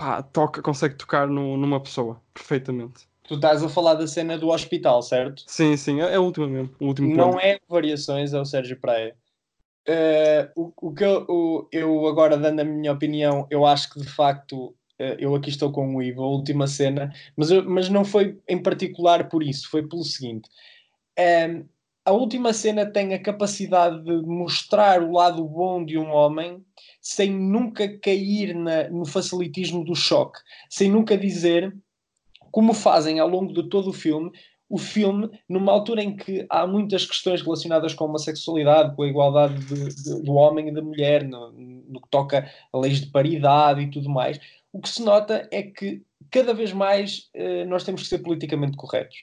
pá, 0.00 0.22
toca, 0.22 0.62
consegue 0.62 0.94
tocar 0.94 1.28
no- 1.28 1.58
numa 1.58 1.78
pessoa, 1.78 2.20
perfeitamente. 2.32 3.06
Tu 3.28 3.34
estás 3.34 3.62
a 3.62 3.68
falar 3.68 3.94
da 3.94 4.06
cena 4.06 4.38
do 4.38 4.48
hospital, 4.48 5.02
certo? 5.02 5.44
Sim, 5.46 5.76
sim, 5.76 6.00
é 6.00 6.14
a 6.14 6.20
última 6.20 6.48
mesmo, 6.48 6.74
o 6.80 6.86
último 6.86 7.14
Não 7.14 7.32
ponto. 7.32 7.40
é 7.40 7.60
variações, 7.68 8.32
é 8.32 8.40
o 8.40 8.44
Sérgio 8.44 8.80
Praia. 8.80 9.14
Eh, 9.86 10.50
o, 10.56 10.72
o 10.80 10.94
que 10.94 11.04
eu, 11.04 11.26
o- 11.28 11.68
eu 11.70 12.06
agora 12.06 12.36
dando 12.38 12.60
a 12.60 12.64
minha 12.64 12.92
opinião, 12.92 13.46
eu 13.50 13.66
acho 13.66 13.92
que 13.92 14.00
de 14.00 14.08
facto 14.08 14.74
eh, 14.98 15.16
eu 15.18 15.34
aqui 15.34 15.50
estou 15.50 15.70
com 15.72 15.94
o 15.96 16.02
Ivo, 16.02 16.22
a 16.22 16.28
última 16.28 16.66
cena, 16.66 17.12
mas, 17.36 17.50
eu- 17.50 17.64
mas 17.68 17.88
não 17.88 18.04
foi 18.04 18.38
em 18.48 18.62
particular 18.62 19.28
por 19.28 19.42
isso, 19.42 19.68
foi 19.70 19.86
pelo 19.86 20.02
seguinte. 20.04 20.48
Ehm, 21.16 21.64
a 22.04 22.12
última 22.12 22.52
cena 22.52 22.86
tem 22.86 23.14
a 23.14 23.22
capacidade 23.22 24.02
de 24.02 24.22
mostrar 24.22 25.02
o 25.02 25.12
lado 25.12 25.44
bom 25.44 25.84
de 25.84 25.98
um 25.98 26.10
homem 26.10 26.64
sem 27.00 27.30
nunca 27.30 27.98
cair 27.98 28.54
na- 28.54 28.88
no 28.88 29.04
facilitismo 29.04 29.84
do 29.84 29.94
choque, 29.94 30.38
sem 30.68 30.90
nunca 30.90 31.16
dizer, 31.16 31.74
como 32.50 32.72
fazem 32.74 33.18
ao 33.20 33.28
longo 33.28 33.52
de 33.52 33.68
todo 33.68 33.90
o 33.90 33.92
filme, 33.92 34.30
o 34.68 34.78
filme, 34.78 35.28
numa 35.48 35.72
altura 35.72 36.02
em 36.02 36.14
que 36.16 36.46
há 36.48 36.64
muitas 36.66 37.04
questões 37.04 37.42
relacionadas 37.42 37.92
com 37.92 38.04
a 38.04 38.06
homossexualidade, 38.08 38.94
com 38.94 39.02
a 39.02 39.08
igualdade 39.08 39.58
de- 39.64 39.88
de- 39.94 40.22
do 40.22 40.32
homem 40.34 40.68
e 40.68 40.72
da 40.72 40.80
mulher, 40.80 41.24
no, 41.26 41.50
no 41.52 42.00
que 42.00 42.08
toca 42.08 42.48
a 42.72 42.78
leis 42.78 43.00
de 43.00 43.08
paridade 43.08 43.80
e 43.82 43.90
tudo 43.90 44.08
mais, 44.08 44.38
o 44.72 44.80
que 44.80 44.88
se 44.88 45.02
nota 45.02 45.48
é 45.50 45.62
que 45.64 46.02
cada 46.30 46.54
vez 46.54 46.72
mais 46.72 47.28
eh, 47.34 47.64
nós 47.64 47.82
temos 47.82 48.02
que 48.02 48.08
ser 48.08 48.20
politicamente 48.20 48.76
corretos. 48.76 49.16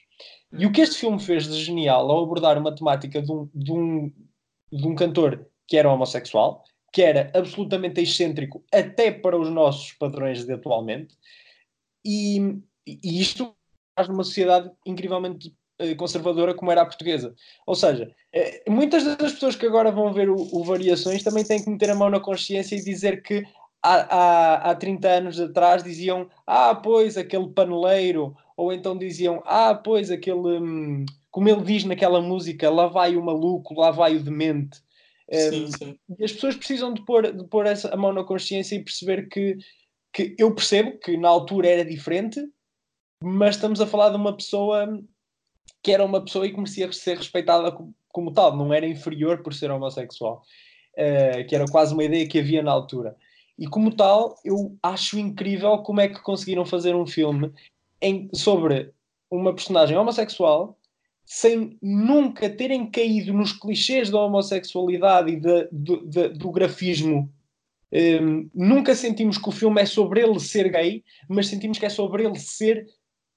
E 0.52 0.64
o 0.64 0.72
que 0.72 0.80
este 0.80 0.98
filme 0.98 1.20
fez 1.20 1.46
de 1.46 1.62
genial 1.62 2.10
ao 2.10 2.22
abordar 2.22 2.58
uma 2.58 2.74
temática 2.74 3.20
de 3.20 3.30
um, 3.30 3.48
de 3.54 3.72
um, 3.72 4.12
de 4.72 4.86
um 4.86 4.94
cantor 4.94 5.46
que 5.66 5.76
era 5.76 5.92
homossexual, 5.92 6.64
que 6.92 7.02
era 7.02 7.30
absolutamente 7.34 8.00
excêntrico 8.00 8.64
até 8.72 9.10
para 9.10 9.38
os 9.38 9.50
nossos 9.50 9.92
padrões 9.92 10.44
de 10.44 10.52
atualmente, 10.52 11.16
e, 12.04 12.58
e 12.86 13.20
isto 13.20 13.54
faz 13.94 14.08
numa 14.08 14.24
sociedade 14.24 14.70
incrivelmente 14.86 15.54
eh, 15.78 15.94
conservadora 15.94 16.54
como 16.54 16.72
era 16.72 16.82
a 16.82 16.86
portuguesa. 16.86 17.34
Ou 17.66 17.74
seja, 17.74 18.10
eh, 18.32 18.62
muitas 18.68 19.04
das 19.04 19.32
pessoas 19.32 19.54
que 19.54 19.66
agora 19.66 19.92
vão 19.92 20.12
ver 20.12 20.30
o, 20.30 20.36
o 20.36 20.64
Variações 20.64 21.22
também 21.22 21.44
têm 21.44 21.62
que 21.62 21.68
meter 21.68 21.90
a 21.90 21.94
mão 21.94 22.08
na 22.08 22.20
consciência 22.20 22.74
e 22.74 22.82
dizer 22.82 23.22
que 23.22 23.44
há, 23.82 24.16
há, 24.16 24.70
há 24.70 24.74
30 24.74 25.08
anos 25.08 25.40
atrás 25.40 25.82
diziam 25.82 26.28
ah, 26.46 26.74
pois, 26.74 27.16
aquele 27.16 27.48
paneleiro, 27.48 28.34
ou 28.58 28.72
então 28.72 28.98
diziam 28.98 29.40
ah, 29.46 29.72
pois, 29.72 30.10
aquele, 30.10 30.58
hum, 30.58 31.06
como 31.30 31.48
ele 31.48 31.62
diz 31.62 31.84
naquela 31.84 32.20
música, 32.20 32.68
lá 32.68 32.88
vai 32.88 33.16
o 33.16 33.22
maluco, 33.24 33.72
lá 33.78 33.92
vai 33.92 34.16
o 34.16 34.20
demente. 34.20 34.78
Sim, 35.32 35.64
Hum, 35.64 35.70
sim. 35.70 35.98
e 36.18 36.24
as 36.24 36.32
pessoas 36.32 36.56
precisam 36.56 36.92
de 36.92 37.04
pôr, 37.04 37.32
de 37.32 37.44
pôr 37.44 37.66
essa, 37.66 37.92
a 37.94 37.96
mão 37.96 38.12
na 38.12 38.24
consciência 38.24 38.74
e 38.74 38.82
perceber 38.82 39.28
que, 39.28 39.58
que 40.12 40.34
eu 40.38 40.52
percebo 40.54 40.98
que 40.98 41.16
na 41.16 41.28
altura 41.28 41.68
era 41.68 41.84
diferente, 41.84 42.40
mas 43.22 43.54
estamos 43.54 43.80
a 43.80 43.86
falar 43.86 44.10
de 44.10 44.16
uma 44.16 44.34
pessoa 44.34 44.88
que 45.82 45.92
era 45.92 46.04
uma 46.04 46.24
pessoa 46.24 46.46
e 46.46 46.50
que 46.50 46.56
merecia 46.56 46.90
ser 46.92 47.18
respeitada 47.18 47.70
como, 47.70 47.94
como 48.08 48.32
tal, 48.32 48.56
não 48.56 48.72
era 48.72 48.86
inferior 48.88 49.42
por 49.42 49.54
ser 49.54 49.70
homossexual, 49.70 50.42
Eh, 50.96 51.44
que 51.44 51.54
era 51.54 51.64
quase 51.66 51.94
uma 51.94 52.02
ideia 52.02 52.26
que 52.26 52.40
havia 52.40 52.60
na 52.60 52.72
altura. 52.72 53.14
E 53.56 53.68
como 53.68 53.94
tal, 53.94 54.34
eu 54.44 54.76
acho 54.82 55.16
incrível 55.16 55.78
como 55.78 56.00
é 56.00 56.08
que 56.08 56.20
conseguiram 56.22 56.66
fazer 56.66 56.96
um 56.96 57.06
filme 57.06 57.52
em- 58.00 58.28
sobre 58.34 58.92
uma 59.30 59.54
personagem 59.54 59.96
homossexual 59.96 60.78
sem 61.24 61.76
nunca 61.82 62.48
terem 62.48 62.90
caído 62.90 63.34
nos 63.34 63.52
clichês 63.52 64.08
da 64.08 64.18
homossexualidade 64.18 65.32
e 65.32 65.36
de- 65.36 65.68
do- 65.70 66.06
de- 66.06 66.28
do 66.30 66.50
grafismo. 66.50 67.30
Um, 67.92 68.48
nunca 68.54 68.94
sentimos 68.94 69.36
que 69.36 69.48
o 69.48 69.52
filme 69.52 69.82
é 69.82 69.86
sobre 69.86 70.22
ele 70.22 70.40
ser 70.40 70.70
gay, 70.70 71.04
mas 71.28 71.48
sentimos 71.48 71.78
que 71.78 71.84
é 71.86 71.90
sobre 71.90 72.24
ele 72.24 72.38
ser 72.38 72.86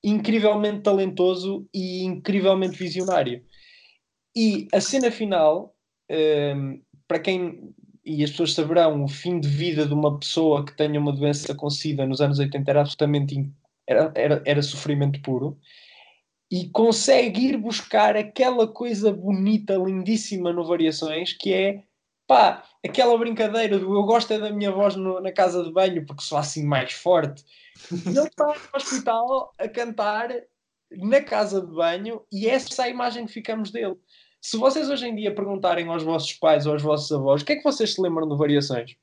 incrivelmente 0.04 0.82
talentoso 0.82 1.68
e 1.74 2.04
incrivelmente 2.04 2.78
visionário. 2.78 3.44
E 4.36 4.68
a 4.74 4.80
cena 4.80 5.12
final, 5.12 5.76
um, 6.10 6.82
para 7.08 7.20
quem, 7.20 7.74
e 8.06 8.24
as 8.24 8.32
pessoas 8.32 8.54
saberão, 8.54 9.04
o 9.04 9.08
fim 9.08 9.40
de 9.40 9.50
vida 9.50 9.86
de 9.86 9.94
uma 9.94 10.18
pessoa 10.18 10.66
que 10.66 10.76
tenha 10.76 11.00
uma 11.00 11.12
doença 11.12 11.54
com 11.54 11.70
SIDA 11.70 12.06
nos 12.06 12.22
anos 12.22 12.40
80 12.40 12.72
era 12.72 12.82
absolutamente 12.82 13.50
era, 13.88 14.12
era, 14.16 14.44
era 14.46 14.62
sofrimento 14.62 15.22
puro 15.22 15.58
e 16.50 16.70
consegue 16.70 17.48
ir 17.48 17.58
buscar 17.58 18.16
aquela 18.18 18.68
coisa 18.68 19.12
bonita, 19.12 19.76
lindíssima 19.76 20.52
no 20.52 20.66
Variações, 20.66 21.34
que 21.34 21.54
é 21.54 21.84
pá, 22.28 22.64
aquela 22.86 23.18
brincadeira 23.18 23.78
do 23.80 23.94
eu 23.94 24.04
gosto 24.04 24.32
é 24.34 24.40
da 24.40 24.52
minha 24.52 24.72
voz 24.72 24.96
no- 24.96 25.20
na 25.22 25.32
casa 25.32 25.64
de 25.64 25.72
banho 25.72 26.06
porque 26.06 26.24
sou 26.24 26.38
assim 26.38 26.66
mais 26.66 26.92
forte. 26.94 27.44
E 27.92 28.10
ele 28.10 28.28
está 28.28 28.48
no 28.48 28.54
hospital 28.78 29.54
a 29.58 29.68
cantar 29.68 30.30
na 30.92 31.22
casa 31.22 31.62
de 31.62 31.74
banho 31.74 32.22
e 32.32 32.48
essa 32.48 32.84
é 32.84 32.86
a 32.86 32.90
imagem 32.90 33.26
que 33.26 33.32
ficamos 33.32 33.72
dele. 33.72 33.96
Se 34.42 34.58
vocês 34.58 34.90
hoje 34.90 35.08
em 35.08 35.16
dia 35.16 35.34
perguntarem 35.34 35.88
aos 35.88 36.04
vossos 36.04 36.34
pais 36.34 36.66
ou 36.66 36.74
aos 36.74 36.82
vossos 36.82 37.12
avós 37.12 37.42
o 37.42 37.46
que 37.46 37.54
é 37.54 37.56
que 37.58 37.64
vocês 37.64 37.94
se 37.94 38.02
lembram 38.02 38.28
de 38.28 38.36
Variações? 38.38 38.96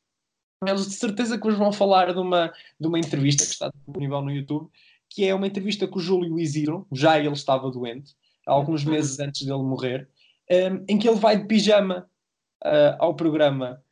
Eles 0.67 0.89
de 0.89 0.95
certeza 0.95 1.39
que 1.39 1.45
vos 1.45 1.57
vão 1.57 1.73
falar 1.73 2.13
de 2.13 2.19
uma, 2.19 2.53
de 2.79 2.87
uma 2.87 2.99
entrevista 2.99 3.45
que 3.45 3.53
está 3.53 3.71
disponível 3.71 4.21
no 4.23 4.31
YouTube, 4.31 4.71
que 5.09 5.25
é 5.25 5.35
uma 5.35 5.47
entrevista 5.47 5.87
com 5.87 5.99
o 5.99 6.03
Júlio 6.03 6.39
Isidro, 6.39 6.87
já 6.93 7.19
ele 7.19 7.33
estava 7.33 7.71
doente, 7.71 8.15
alguns 8.47 8.85
meses 8.85 9.19
antes 9.21 9.47
dele 9.47 9.63
morrer, 9.63 10.09
um, 10.51 10.85
em 10.89 10.99
que 10.99 11.09
ele 11.09 11.19
vai 11.19 11.37
de 11.37 11.47
pijama 11.47 12.09
uh, 12.65 12.97
ao 12.99 13.15
programa. 13.15 13.83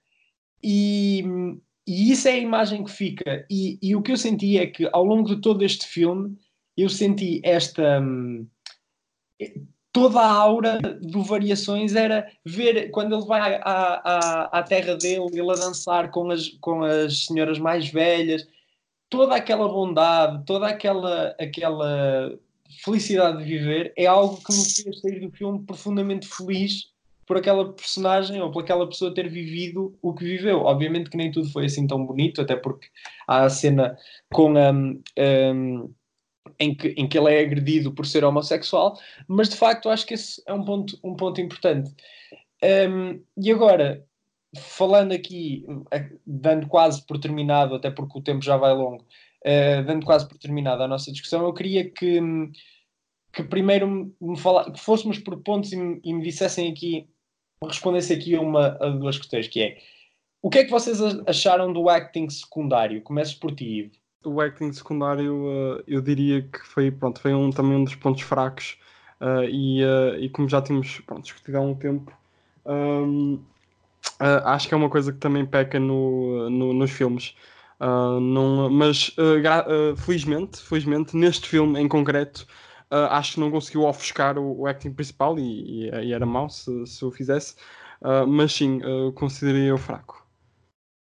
E, 0.63 1.25
e 1.87 2.11
isso 2.11 2.27
é 2.29 2.33
a 2.33 2.39
imagem 2.39 2.83
que 2.83 2.91
fica. 2.91 3.47
E, 3.51 3.79
e, 3.81 3.95
o 3.95 4.03
que 4.03 4.13
eu 4.13 4.17
senti 4.17 4.59
é 4.59 4.67
que 4.67 4.89
ao 4.93 5.05
longo 5.05 5.29
de 5.29 5.41
todo 5.41 5.65
este 5.65 5.87
filme, 5.87 6.37
eu 6.77 6.89
senti 6.89 7.41
esta. 7.45 8.01
Um, 8.01 8.47
toda 9.97 10.21
a 10.21 10.31
aura 10.31 10.79
do 11.01 11.23
Variações 11.23 11.95
era 11.95 12.31
ver 12.45 12.91
quando 12.91 13.17
ele 13.17 13.25
vai 13.25 13.55
à, 13.55 13.63
à, 13.65 14.59
à 14.59 14.63
terra 14.63 14.95
dele, 14.95 15.25
ele 15.33 15.51
a 15.51 15.55
dançar 15.55 16.11
com 16.11 16.31
as, 16.31 16.51
com 16.61 16.83
as 16.85 17.25
senhoras 17.25 17.59
mais 17.59 17.89
velhas, 17.89 18.47
toda 19.09 19.35
aquela 19.35 19.67
bondade, 19.67 20.45
toda 20.45 20.67
aquela, 20.67 21.35
aquela 21.41 22.39
felicidade 22.85 23.39
de 23.39 23.45
viver 23.45 23.95
é 23.97 24.05
algo 24.05 24.37
que 24.37 24.53
me 24.53 24.65
fez 24.67 25.01
sair 25.01 25.19
do 25.19 25.31
filme 25.31 25.65
profundamente 25.65 26.29
feliz 26.29 26.91
por 27.27 27.39
aquela 27.39 27.73
personagem 27.73 28.43
ou 28.43 28.51
por 28.51 28.65
aquela 28.65 28.87
pessoa 28.87 29.15
ter 29.15 29.31
vivido 29.31 29.97
o 30.03 30.13
que 30.13 30.25
viveu. 30.25 30.61
Obviamente 30.61 31.09
que 31.09 31.17
nem 31.17 31.31
tudo 31.31 31.51
foi 31.51 31.65
assim 31.65 31.87
tão 31.87 32.05
bonito, 32.05 32.43
até 32.43 32.55
porque 32.55 32.89
há 33.27 33.45
a 33.45 33.49
cena 33.49 33.97
com 34.31 34.59
a. 34.59 34.71
Um, 34.73 35.03
um, 35.19 35.91
em 36.59 36.75
que, 36.75 36.89
em 36.89 37.09
que 37.09 37.19
ele 37.19 37.33
é 37.33 37.41
agredido 37.41 37.93
por 37.93 38.07
ser 38.07 38.25
homossexual, 38.25 38.99
mas 39.29 39.49
de 39.49 39.57
facto 39.57 39.89
acho 39.89 40.07
que 40.07 40.15
esse 40.15 40.43
é 40.47 40.53
um 40.53 40.65
ponto, 40.65 40.99
um 41.03 41.15
ponto 41.15 41.41
importante. 41.41 41.95
Um, 42.63 43.23
e 43.37 43.51
agora, 43.53 44.05
falando 44.57 45.13
aqui, 45.13 45.67
eh, 45.91 46.11
dando 46.27 46.67
quase 46.67 47.05
por 47.07 47.19
terminado, 47.19 47.75
até 47.75 47.91
porque 47.91 48.19
o 48.19 48.23
tempo 48.23 48.45
já 48.45 48.57
vai 48.57 48.73
longo, 48.73 49.03
uh, 49.03 49.85
dando 49.87 50.05
quase 50.07 50.29
por 50.29 50.39
terminada 50.39 50.85
a 50.85 50.89
nossa 50.89 51.13
discussão, 51.13 51.45
eu 51.45 51.53
queria 51.53 51.89
que, 51.91 52.21
que 53.33 53.43
primeiro 53.43 54.15
me 54.21 54.39
fala, 54.39 54.71
que 54.71 54.81
fôssemos 54.81 55.19
por 55.19 55.43
pontos 55.43 55.73
e 55.73 55.77
me, 55.77 56.01
e 56.03 56.15
me 56.15 56.23
dissessem 56.23 56.71
aqui, 56.71 57.09
respondessem 57.63 58.17
aqui 58.17 58.37
uma 58.37 58.77
a 58.81 58.89
duas 58.91 59.19
questões, 59.19 59.49
que 59.49 59.63
é 59.63 59.79
o 60.43 60.51
que 60.51 60.59
é 60.59 60.65
que 60.65 60.71
vocês 60.71 61.01
acharam 61.27 61.73
do 61.73 61.89
acting 61.89 62.29
secundário? 62.31 63.03
Começo 63.03 63.41
por 63.41 63.55
ti, 63.55 63.65
Ivo 63.65 64.06
o 64.27 64.41
acting 64.41 64.73
secundário 64.73 65.35
uh, 65.35 65.85
eu 65.87 66.01
diria 66.01 66.43
que 66.43 66.59
foi, 66.67 66.91
pronto, 66.91 67.21
foi 67.21 67.33
um, 67.33 67.51
também 67.51 67.77
um 67.77 67.85
dos 67.85 67.95
pontos 67.95 68.23
fracos 68.23 68.79
uh, 69.21 69.45
e, 69.45 69.83
uh, 69.85 70.19
e 70.19 70.29
como 70.29 70.49
já 70.49 70.61
tínhamos 70.61 71.01
pronto, 71.01 71.23
discutido 71.23 71.59
há 71.59 71.61
um 71.61 71.75
tempo 71.75 72.13
um, 72.67 73.41
acho 74.45 74.69
que 74.69 74.75
é 74.75 74.77
uma 74.77 74.91
coisa 74.91 75.13
que 75.13 75.19
também 75.19 75.47
peca 75.47 75.79
no, 75.79 76.51
no 76.51 76.73
nos 76.73 76.91
filmes. 76.91 77.37
Mas 78.73 79.15
felizmente, 79.99 80.59
felizmente 80.63 81.17
neste 81.17 81.47
filme 81.47 81.79
em 81.79 81.87
concreto 81.87 82.47
acho 83.11 83.35
que 83.35 83.41
não 83.41 83.51
conseguiu 83.51 83.85
ofuscar 83.85 84.39
o, 84.39 84.61
o 84.61 84.67
acting 84.67 84.93
principal 84.93 85.39
e, 85.39 85.87
e, 85.87 86.07
e 86.07 86.13
era 86.13 86.25
mau 86.25 86.49
se, 86.49 86.87
se 86.87 87.05
o 87.05 87.11
fizesse 87.11 87.57
mas 88.27 88.55
sim, 88.55 88.81
consideraria 89.15 89.75
o 89.75 89.79
fraco 89.79 90.26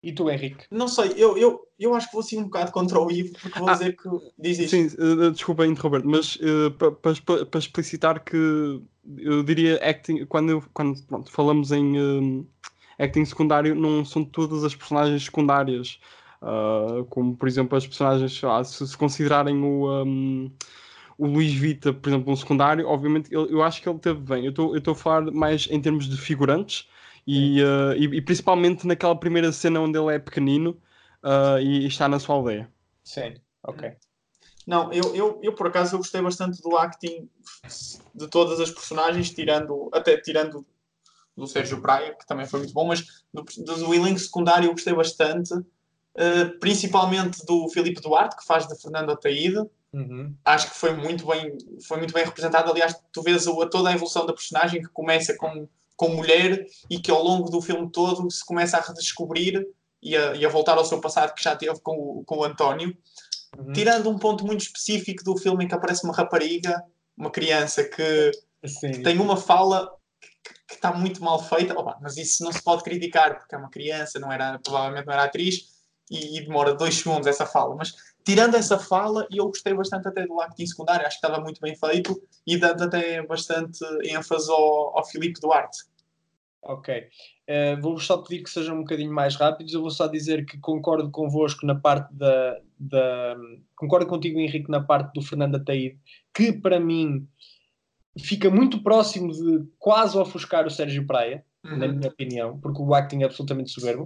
e 0.02 0.12
tu, 0.12 0.28
Henrique? 0.28 0.64
Não 0.70 0.88
sei, 0.88 1.12
eu, 1.16 1.36
eu, 1.38 1.60
eu 1.78 1.94
acho 1.94 2.08
que 2.08 2.12
vou 2.12 2.22
assim 2.22 2.38
um 2.38 2.44
bocado 2.44 2.72
contra 2.72 2.98
o 2.98 3.10
Ivo, 3.10 3.32
porque 3.40 3.58
vou 3.58 3.68
ah, 3.68 3.72
dizer 3.72 3.96
que. 3.96 4.08
Diz 4.36 4.58
isto. 4.58 4.70
Sim, 4.70 4.86
uh, 4.98 5.30
desculpa 5.30 5.64
interromper, 5.64 6.04
mas 6.04 6.36
uh, 6.36 6.70
para 6.72 6.90
pa, 6.90 7.46
pa 7.48 7.58
explicitar 7.58 8.22
que 8.24 8.80
eu 9.18 9.42
diria 9.44 9.76
acting, 9.76 10.26
quando, 10.26 10.64
quando 10.74 11.00
pronto, 11.04 11.30
falamos 11.30 11.70
em 11.70 11.98
uh, 11.98 12.46
acting 12.98 13.24
secundário, 13.24 13.76
não 13.76 14.04
são 14.04 14.24
todas 14.24 14.64
as 14.64 14.74
personagens 14.74 15.24
secundárias. 15.24 16.00
Uh, 16.40 17.04
como 17.04 17.36
por 17.36 17.46
exemplo 17.46 17.78
as 17.78 17.86
personagens, 17.86 18.42
ah, 18.42 18.64
se, 18.64 18.86
se 18.86 18.96
considerarem 18.96 19.62
o. 19.62 20.02
Um, 20.02 20.50
o 21.18 21.26
Luís 21.26 21.52
Vita, 21.52 21.92
por 21.92 22.08
exemplo, 22.08 22.32
um 22.32 22.36
secundário, 22.36 22.88
obviamente 22.88 23.32
eu, 23.32 23.46
eu 23.46 23.62
acho 23.62 23.80
que 23.80 23.88
ele 23.88 23.98
teve 24.00 24.18
bem. 24.18 24.44
Eu 24.44 24.76
estou 24.76 24.92
a 24.92 24.96
falar 24.96 25.30
mais 25.30 25.68
em 25.70 25.80
termos 25.80 26.08
de 26.08 26.16
figurantes, 26.16 26.88
e, 27.26 27.62
uh, 27.62 27.92
e, 27.96 28.04
e, 28.16 28.22
principalmente 28.22 28.86
naquela 28.86 29.18
primeira 29.18 29.52
cena 29.52 29.80
onde 29.80 29.98
ele 29.98 30.14
é 30.14 30.18
pequenino 30.18 30.70
uh, 31.22 31.58
e, 31.60 31.82
e, 31.82 31.86
está 31.86 32.08
na 32.08 32.18
sua 32.18 32.34
aldeia. 32.34 32.70
Sim, 33.04 33.34
ok. 33.62 33.92
Não, 34.66 34.92
eu, 34.92 35.14
eu, 35.14 35.40
eu 35.42 35.54
por 35.54 35.66
acaso 35.66 35.94
eu 35.94 35.98
gostei 35.98 36.20
bastante 36.20 36.60
do 36.62 36.76
acting 36.76 37.28
de 38.14 38.28
todas 38.28 38.60
as 38.60 38.70
personagens, 38.70 39.30
tirando 39.30 39.90
até 39.92 40.16
tirando 40.16 40.64
do 41.36 41.46
Sérgio 41.46 41.80
Praia, 41.80 42.14
que 42.14 42.26
também 42.26 42.46
foi 42.46 42.60
muito 42.60 42.74
bom, 42.74 42.86
mas 42.86 43.24
do, 43.32 43.42
do 43.42 43.94
elenco 43.94 44.18
secundário 44.18 44.66
eu 44.66 44.72
gostei 44.72 44.92
bastante, 44.92 45.54
uh, 45.54 46.58
principalmente 46.60 47.44
do 47.46 47.68
Filipe 47.70 48.00
Duarte, 48.00 48.36
que 48.36 48.44
faz 48.44 48.66
de 48.66 48.80
Fernando 48.80 49.10
Ataíde. 49.10 49.62
Uhum. 49.92 50.34
Acho 50.44 50.70
que 50.70 50.76
foi 50.76 50.94
muito 50.94 51.26
bem, 51.26 51.56
foi 51.86 51.98
muito 51.98 52.14
bem 52.14 52.24
representado. 52.24 52.70
Aliás, 52.70 52.98
tu 53.12 53.22
vês 53.22 53.46
a, 53.46 53.66
toda 53.66 53.90
a 53.90 53.92
evolução 53.92 54.26
da 54.26 54.32
personagem 54.32 54.82
que 54.82 54.88
começa 54.88 55.36
com 55.36 55.68
com 56.02 56.08
mulher 56.08 56.66
e 56.90 56.98
que 56.98 57.12
ao 57.12 57.22
longo 57.22 57.48
do 57.48 57.62
filme 57.62 57.88
todo 57.88 58.28
se 58.28 58.44
começa 58.44 58.76
a 58.76 58.80
redescobrir 58.80 59.64
e 60.02 60.16
a, 60.16 60.34
e 60.34 60.44
a 60.44 60.48
voltar 60.48 60.76
ao 60.76 60.84
seu 60.84 61.00
passado 61.00 61.32
que 61.32 61.44
já 61.44 61.54
teve 61.54 61.78
com 61.80 61.92
o, 61.92 62.24
com 62.24 62.38
o 62.38 62.44
António. 62.44 62.92
Uhum. 63.56 63.72
Tirando 63.72 64.10
um 64.10 64.18
ponto 64.18 64.44
muito 64.44 64.62
específico 64.62 65.22
do 65.22 65.36
filme 65.36 65.64
em 65.64 65.68
que 65.68 65.74
aparece 65.76 66.02
uma 66.02 66.12
rapariga, 66.12 66.82
uma 67.16 67.30
criança 67.30 67.84
que, 67.84 68.32
que 68.80 68.98
tem 68.98 69.20
uma 69.20 69.36
fala 69.36 69.88
que 70.66 70.74
está 70.74 70.92
muito 70.92 71.22
mal 71.22 71.40
feita, 71.40 71.78
Opa, 71.78 71.96
mas 72.02 72.16
isso 72.16 72.42
não 72.42 72.50
se 72.50 72.60
pode 72.64 72.82
criticar 72.82 73.38
porque 73.38 73.54
é 73.54 73.58
uma 73.58 73.70
criança, 73.70 74.18
não 74.18 74.32
era, 74.32 74.58
provavelmente 74.58 75.06
não 75.06 75.12
era 75.12 75.24
atriz 75.24 75.68
e, 76.10 76.38
e 76.38 76.44
demora 76.44 76.74
dois 76.74 76.96
segundos 76.96 77.28
essa 77.28 77.46
fala. 77.46 77.76
Mas 77.76 77.94
tirando 78.24 78.56
essa 78.56 78.76
fala, 78.76 79.28
eu 79.30 79.46
gostei 79.46 79.72
bastante 79.72 80.08
até 80.08 80.26
do 80.26 80.40
acting 80.40 80.66
secundário, 80.66 81.06
acho 81.06 81.20
que 81.20 81.24
estava 81.24 81.40
muito 81.40 81.60
bem 81.60 81.76
feito 81.76 82.20
e 82.44 82.56
dando 82.56 82.82
até 82.82 83.24
bastante 83.24 83.78
ênfase 84.02 84.50
ao, 84.50 84.98
ao 84.98 85.06
Filipe 85.06 85.40
Duarte. 85.40 85.91
Ok. 86.62 87.08
Uh, 87.48 87.80
vou 87.80 87.98
só 87.98 88.18
pedir 88.18 88.42
que 88.42 88.50
sejam 88.50 88.76
um 88.76 88.80
bocadinho 88.80 89.12
mais 89.12 89.34
rápidos. 89.34 89.74
Eu 89.74 89.80
vou 89.80 89.90
só 89.90 90.06
dizer 90.06 90.46
que 90.46 90.58
concordo 90.58 91.10
convosco 91.10 91.66
na 91.66 91.74
parte 91.74 92.14
da. 92.14 92.60
da 92.78 93.36
concordo 93.74 94.06
contigo, 94.06 94.38
Henrique, 94.38 94.70
na 94.70 94.80
parte 94.80 95.12
do 95.12 95.22
Fernando 95.22 95.56
Ataíde, 95.56 95.98
que 96.32 96.52
para 96.52 96.78
mim 96.78 97.26
fica 98.18 98.48
muito 98.48 98.82
próximo 98.82 99.32
de 99.32 99.66
quase 99.78 100.16
ofuscar 100.16 100.66
o 100.66 100.70
Sérgio 100.70 101.06
Praia, 101.06 101.44
uhum. 101.64 101.76
na 101.76 101.88
minha 101.88 102.08
opinião, 102.08 102.58
porque 102.60 102.80
o 102.80 102.94
acting 102.94 103.22
é 103.22 103.24
absolutamente 103.24 103.70
soberbo 103.70 104.04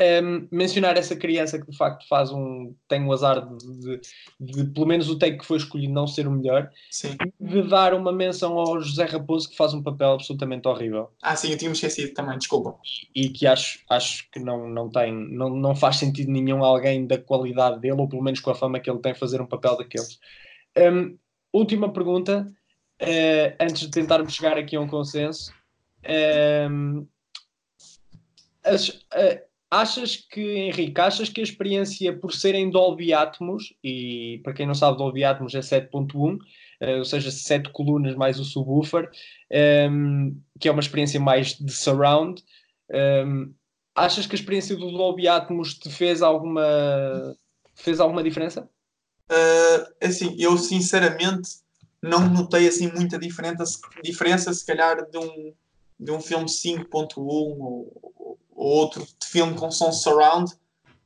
um, 0.00 0.48
mencionar 0.50 0.96
essa 0.96 1.14
criança 1.14 1.58
que 1.58 1.70
de 1.70 1.76
facto 1.76 2.06
faz 2.08 2.32
um 2.32 2.74
tem 2.88 3.04
o 3.04 3.12
azar 3.12 3.46
de, 3.46 3.78
de, 3.78 4.00
de, 4.40 4.64
pelo 4.72 4.86
menos 4.86 5.08
o 5.08 5.16
take 5.16 5.38
que 5.38 5.46
foi 5.46 5.56
escolhido 5.56 5.92
não 5.92 6.06
ser 6.06 6.26
o 6.26 6.32
melhor 6.32 6.68
sim. 6.90 7.16
de 7.40 7.62
dar 7.62 7.94
uma 7.94 8.12
menção 8.12 8.58
ao 8.58 8.80
José 8.80 9.04
Raposo 9.04 9.48
que 9.48 9.56
faz 9.56 9.72
um 9.72 9.82
papel 9.82 10.14
absolutamente 10.14 10.66
horrível. 10.66 11.10
Ah 11.22 11.36
sim, 11.36 11.52
eu 11.52 11.58
tinha 11.58 11.70
esquecido 11.70 12.12
também, 12.12 12.36
desculpa. 12.36 12.76
E 13.14 13.28
que 13.28 13.46
acho, 13.46 13.78
acho 13.88 14.28
que 14.32 14.40
não, 14.40 14.68
não 14.68 14.90
tem 14.90 15.12
não, 15.12 15.50
não 15.50 15.76
faz 15.76 15.96
sentido 15.96 16.30
nenhum 16.32 16.64
alguém 16.64 17.06
da 17.06 17.18
qualidade 17.18 17.80
dele 17.80 18.00
ou 18.00 18.08
pelo 18.08 18.22
menos 18.22 18.40
com 18.40 18.50
a 18.50 18.54
fama 18.54 18.80
que 18.80 18.90
ele 18.90 18.98
tem 18.98 19.14
fazer 19.14 19.40
um 19.40 19.46
papel 19.46 19.76
daqueles. 19.76 20.18
Um, 20.76 21.16
última 21.52 21.92
pergunta 21.92 22.52
uh, 23.00 23.56
antes 23.60 23.82
de 23.82 23.90
tentarmos 23.92 24.34
chegar 24.34 24.58
aqui 24.58 24.74
a 24.74 24.80
um 24.80 24.88
consenso. 24.88 25.52
Um, 26.68 27.06
as, 28.64 28.88
uh, 28.88 29.53
Achas 29.74 30.14
que, 30.14 30.40
Henrique, 30.40 31.00
achas 31.00 31.28
que 31.28 31.40
a 31.40 31.42
experiência 31.42 32.16
por 32.16 32.32
serem 32.32 32.70
Dolby 32.70 33.12
Atmos, 33.12 33.74
e 33.82 34.40
para 34.44 34.52
quem 34.52 34.68
não 34.68 34.74
sabe, 34.74 34.98
Dolby 34.98 35.24
Atmos 35.24 35.52
é 35.52 35.58
7.1, 35.58 36.14
uh, 36.14 36.38
eh, 36.78 36.98
ou 36.98 37.04
seja, 37.04 37.28
7 37.28 37.70
colunas 37.70 38.14
mais 38.14 38.38
o 38.38 38.44
subwoofer, 38.44 39.10
um, 39.50 39.56
ehm, 39.56 40.36
que 40.60 40.68
é 40.68 40.70
uma 40.70 40.80
experiência 40.80 41.18
mais 41.18 41.58
de 41.58 41.72
surround, 41.72 42.40
um, 42.88 42.96
ehm, 42.96 43.54
achas 43.96 44.28
que 44.28 44.36
a 44.36 44.38
experiência 44.38 44.76
do 44.76 44.92
Dolby 44.92 45.26
Atmos 45.26 45.74
te 45.74 45.90
fez 45.90 46.22
alguma, 46.22 47.36
fez 47.74 47.98
alguma 47.98 48.22
diferença? 48.22 48.70
Uh, 49.28 49.92
assim, 50.00 50.36
eu 50.38 50.56
sinceramente 50.56 51.50
não 52.00 52.28
notei 52.28 52.68
assim 52.68 52.92
muita 52.92 53.18
diferença, 53.18 53.64
diferença 54.04 54.54
se 54.54 54.64
calhar 54.64 55.10
de 55.10 55.18
um, 55.18 55.52
de 55.98 56.12
um 56.12 56.20
filme 56.20 56.46
5.1 56.46 57.16
ou, 57.16 58.14
ou 58.64 58.70
outro 58.70 59.06
filme 59.22 59.54
com 59.54 59.70
som 59.70 59.92
surround, 59.92 60.50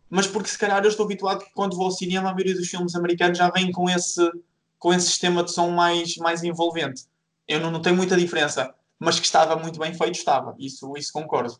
mas 0.08 0.28
porque 0.28 0.48
se 0.48 0.56
calhar 0.56 0.82
eu 0.82 0.88
estou 0.88 1.04
habituado 1.04 1.44
que 1.44 1.52
quando 1.52 1.76
vou 1.76 1.86
ao 1.86 1.90
cinema 1.90 2.30
a 2.30 2.32
maioria 2.32 2.54
dos 2.54 2.68
filmes 2.68 2.94
americanos 2.94 3.36
já 3.36 3.50
vem 3.50 3.72
com 3.72 3.90
esse, 3.90 4.30
com 4.78 4.94
esse 4.94 5.08
sistema 5.08 5.42
de 5.42 5.52
som 5.52 5.70
mais, 5.70 6.16
mais 6.18 6.44
envolvente. 6.44 7.02
Eu 7.48 7.58
não 7.58 7.72
notei 7.72 7.92
muita 7.92 8.16
diferença, 8.16 8.72
mas 8.98 9.18
que 9.18 9.26
estava 9.26 9.56
muito 9.56 9.78
bem 9.78 9.92
feito, 9.92 10.14
estava. 10.14 10.54
Isso, 10.56 10.92
isso 10.96 11.12
concordo. 11.12 11.58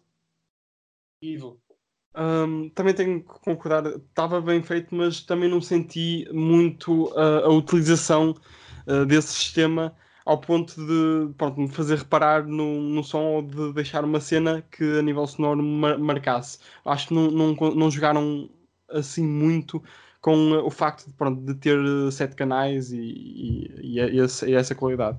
Ivo. 1.20 1.60
Um, 2.16 2.70
também 2.70 2.94
tenho 2.94 3.20
que 3.20 3.40
concordar, 3.40 3.84
estava 3.86 4.40
bem 4.40 4.62
feito, 4.62 4.94
mas 4.94 5.20
também 5.20 5.50
não 5.50 5.60
senti 5.60 6.28
muito 6.32 7.06
uh, 7.08 7.44
a 7.44 7.48
utilização 7.48 8.34
uh, 8.86 9.04
desse 9.04 9.34
sistema 9.34 9.96
ao 10.28 10.38
ponto 10.38 10.74
de 10.74 11.32
pronto, 11.38 11.58
me 11.58 11.68
fazer 11.68 11.96
reparar 11.96 12.46
no, 12.46 12.82
no 12.82 13.02
som 13.02 13.22
ou 13.22 13.42
de 13.42 13.72
deixar 13.72 14.04
uma 14.04 14.20
cena 14.20 14.62
que 14.70 14.98
a 14.98 15.02
nível 15.02 15.26
sonoro 15.26 15.62
me 15.62 15.96
marcasse. 15.96 16.58
Acho 16.84 17.08
que 17.08 17.14
não, 17.14 17.30
não, 17.30 17.54
não 17.74 17.90
jogaram 17.90 18.50
assim 18.90 19.24
muito 19.24 19.82
com 20.20 20.52
o 20.52 20.70
facto 20.70 21.06
de, 21.06 21.14
pronto, 21.14 21.40
de 21.40 21.54
ter 21.54 21.78
sete 22.12 22.36
canais 22.36 22.92
e, 22.92 22.98
e, 22.98 23.98
e, 23.98 24.20
essa, 24.20 24.48
e 24.48 24.54
essa 24.54 24.74
qualidade 24.74 25.18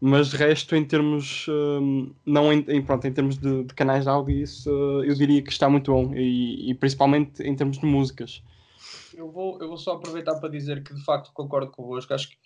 mas 0.00 0.28
de 0.28 0.36
resto, 0.36 0.76
em 0.76 0.84
termos, 0.84 1.46
um, 1.48 2.12
não 2.24 2.52
em, 2.52 2.64
em, 2.68 2.82
pronto, 2.84 3.06
em 3.06 3.12
termos 3.12 3.38
de, 3.38 3.64
de, 3.64 3.74
canais 3.74 4.04
de 4.04 4.10
áudio, 4.10 4.38
isso 4.42 4.70
uh, 4.70 5.02
eu 5.02 5.14
diria 5.14 5.42
que 5.42 5.50
está 5.50 5.70
muito 5.70 5.90
bom, 5.90 6.14
e, 6.14 6.70
e, 6.70 6.74
principalmente 6.74 7.42
em 7.42 7.56
termos 7.56 7.78
de 7.78 7.86
músicas. 7.86 8.42
Eu 9.14 9.30
vou, 9.30 9.58
eu 9.60 9.68
vou 9.68 9.78
só 9.78 9.94
aproveitar 9.94 10.34
para 10.34 10.50
dizer 10.50 10.84
que 10.84 10.94
de 10.94 11.02
facto 11.02 11.32
concordo 11.32 11.70
convosco, 11.70 12.12
acho 12.12 12.28
que, 12.28 12.36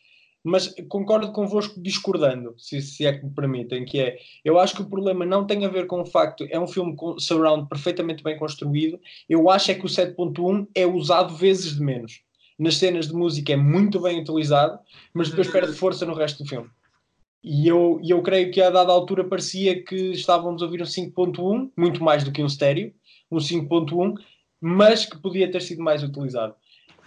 mas 0.42 0.74
concordo 0.88 1.32
convosco 1.32 1.80
discordando, 1.80 2.54
se, 2.56 2.80
se 2.80 3.04
é 3.04 3.16
que 3.16 3.24
me 3.24 3.30
permitem, 3.30 3.84
que 3.84 4.00
é, 4.00 4.18
eu 4.44 4.58
acho 4.58 4.74
que 4.74 4.82
o 4.82 4.88
problema 4.88 5.26
não 5.26 5.46
tem 5.46 5.64
a 5.64 5.68
ver 5.68 5.86
com 5.86 6.00
o 6.00 6.06
facto, 6.06 6.46
é 6.50 6.58
um 6.58 6.66
filme 6.66 6.96
com 6.96 7.18
surround 7.18 7.68
perfeitamente 7.68 8.22
bem 8.22 8.38
construído, 8.38 8.98
eu 9.28 9.50
acho 9.50 9.70
é 9.70 9.74
que 9.74 9.84
o 9.84 9.88
7.1 9.88 10.66
é 10.74 10.86
usado 10.86 11.34
vezes 11.34 11.74
de 11.76 11.82
menos. 11.82 12.22
Nas 12.58 12.76
cenas 12.76 13.08
de 13.08 13.14
música 13.14 13.52
é 13.52 13.56
muito 13.56 14.00
bem 14.00 14.20
utilizado, 14.20 14.78
mas 15.14 15.28
depois 15.30 15.46
uhum. 15.46 15.52
perde 15.52 15.72
força 15.72 16.04
no 16.04 16.14
resto 16.14 16.42
do 16.42 16.48
filme. 16.48 16.68
E 17.42 17.66
eu, 17.66 17.98
eu 18.06 18.22
creio 18.22 18.50
que 18.50 18.60
a 18.60 18.68
dada 18.68 18.92
altura 18.92 19.24
parecia 19.24 19.82
que 19.82 20.12
estávamos 20.12 20.60
a 20.60 20.66
ouvir 20.66 20.82
um 20.82 20.84
5.1, 20.84 21.70
muito 21.76 22.04
mais 22.04 22.22
do 22.22 22.30
que 22.30 22.42
um 22.42 22.46
estéreo, 22.46 22.92
um 23.30 23.38
5.1, 23.38 24.14
mas 24.60 25.06
que 25.06 25.18
podia 25.18 25.50
ter 25.50 25.62
sido 25.62 25.82
mais 25.82 26.02
utilizado. 26.02 26.54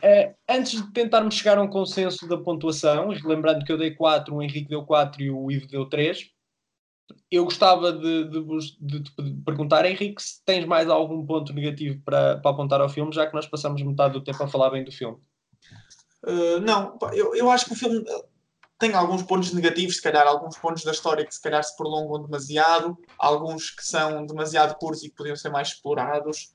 Uh, 0.04 0.36
antes 0.50 0.82
de 0.82 0.92
tentarmos 0.92 1.34
chegar 1.34 1.58
a 1.58 1.62
um 1.62 1.70
consenso 1.70 2.28
da 2.28 2.38
pontuação, 2.38 3.08
lembrando 3.24 3.64
que 3.64 3.72
eu 3.72 3.78
dei 3.78 3.92
4, 3.92 4.36
o 4.36 4.44
Henrique 4.44 4.68
deu 4.68 4.84
4 4.84 5.22
e 5.22 5.32
o 5.32 5.50
Ivo 5.50 5.66
deu 5.66 5.86
3, 5.88 6.30
eu 7.32 7.46
gostava 7.46 7.94
de, 7.94 8.26
de, 8.26 8.42
de, 8.82 9.00
de, 9.00 9.44
perguntar, 9.46 9.86
Henrique, 9.86 10.22
se 10.22 10.44
tens 10.44 10.66
mais 10.66 10.90
algum 10.90 11.26
ponto 11.26 11.54
negativo 11.54 12.02
para, 12.04 12.38
para 12.38 12.52
apontar 12.52 12.82
ao 12.82 12.90
filme, 12.90 13.14
já 13.14 13.26
que 13.26 13.34
nós 13.34 13.48
passamos 13.48 13.82
metade 13.82 14.14
do 14.14 14.24
tempo 14.24 14.44
a 14.44 14.48
falar 14.48 14.72
bem 14.72 14.84
do 14.84 14.92
filme. 14.92 15.18
Uh, 16.24 16.60
não, 16.62 16.98
eu, 17.14 17.34
eu 17.34 17.50
acho 17.50 17.66
que 17.66 17.74
o 17.74 17.76
filme 17.76 18.04
tem 18.78 18.94
alguns 18.94 19.24
pontos 19.24 19.54
negativos, 19.54 19.96
se 19.96 20.02
calhar 20.02 20.28
alguns 20.28 20.58
pontos 20.58 20.84
da 20.84 20.92
história 20.92 21.26
que 21.26 21.34
se 21.34 21.42
calhar 21.42 21.64
se 21.64 21.76
prolongam 21.78 22.24
demasiado, 22.24 22.98
alguns 23.18 23.72
que 23.72 23.86
são 23.86 24.26
demasiado 24.26 24.76
curtos 24.76 25.04
e 25.04 25.10
que 25.10 25.16
podiam 25.16 25.36
ser 25.36 25.50
mais 25.50 25.70
explorados, 25.70 26.54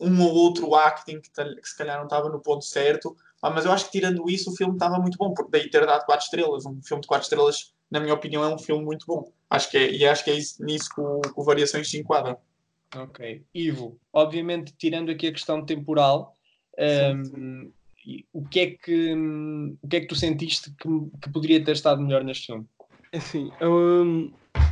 um 0.00 0.22
ou 0.22 0.32
outro 0.32 0.74
acting 0.74 1.20
que, 1.20 1.30
que 1.30 1.68
se 1.68 1.76
calhar 1.76 1.96
não 1.96 2.04
estava 2.04 2.28
no 2.28 2.40
ponto 2.40 2.64
certo, 2.64 3.16
ah, 3.40 3.50
mas 3.50 3.64
eu 3.64 3.72
acho 3.72 3.86
que 3.86 3.92
tirando 3.92 4.28
isso 4.28 4.50
o 4.50 4.56
filme 4.56 4.74
estava 4.74 4.98
muito 4.98 5.18
bom, 5.18 5.32
porque 5.34 5.50
daí 5.50 5.68
ter 5.68 5.84
dado 5.86 6.04
4 6.06 6.24
estrelas, 6.24 6.64
um 6.64 6.80
filme 6.82 7.02
de 7.02 7.06
4 7.06 7.24
estrelas, 7.24 7.74
na 7.90 8.00
minha 8.00 8.14
opinião, 8.14 8.42
é 8.42 8.48
um 8.48 8.58
filme 8.58 8.84
muito 8.84 9.06
bom. 9.06 9.30
Acho 9.50 9.70
que 9.70 9.76
é, 9.76 9.92
e 9.92 10.06
acho 10.06 10.24
que 10.24 10.30
é 10.30 10.34
isso, 10.34 10.64
nisso 10.64 10.88
que 10.94 11.00
o, 11.00 11.20
que 11.20 11.32
o 11.36 11.44
Variações 11.44 11.88
se 11.90 11.98
enquadra. 11.98 12.38
Ok. 12.96 13.44
Ivo, 13.54 13.98
obviamente, 14.12 14.74
tirando 14.76 15.10
aqui 15.10 15.26
a 15.26 15.32
questão 15.32 15.64
temporal, 15.64 16.34
um, 16.78 17.70
o 18.32 18.46
que 18.48 18.60
é 18.60 18.70
que 18.70 19.14
o 19.82 19.88
que 19.88 19.96
é 19.96 20.00
que 20.00 20.06
tu 20.06 20.14
sentiste 20.14 20.70
que, 20.70 20.88
que 21.22 21.32
poderia 21.32 21.62
ter 21.62 21.72
estado 21.72 22.00
melhor 22.00 22.24
neste 22.24 22.46
filme? 22.46 22.66
É 23.12 23.18
assim, 23.18 23.50
eu, 23.60 24.30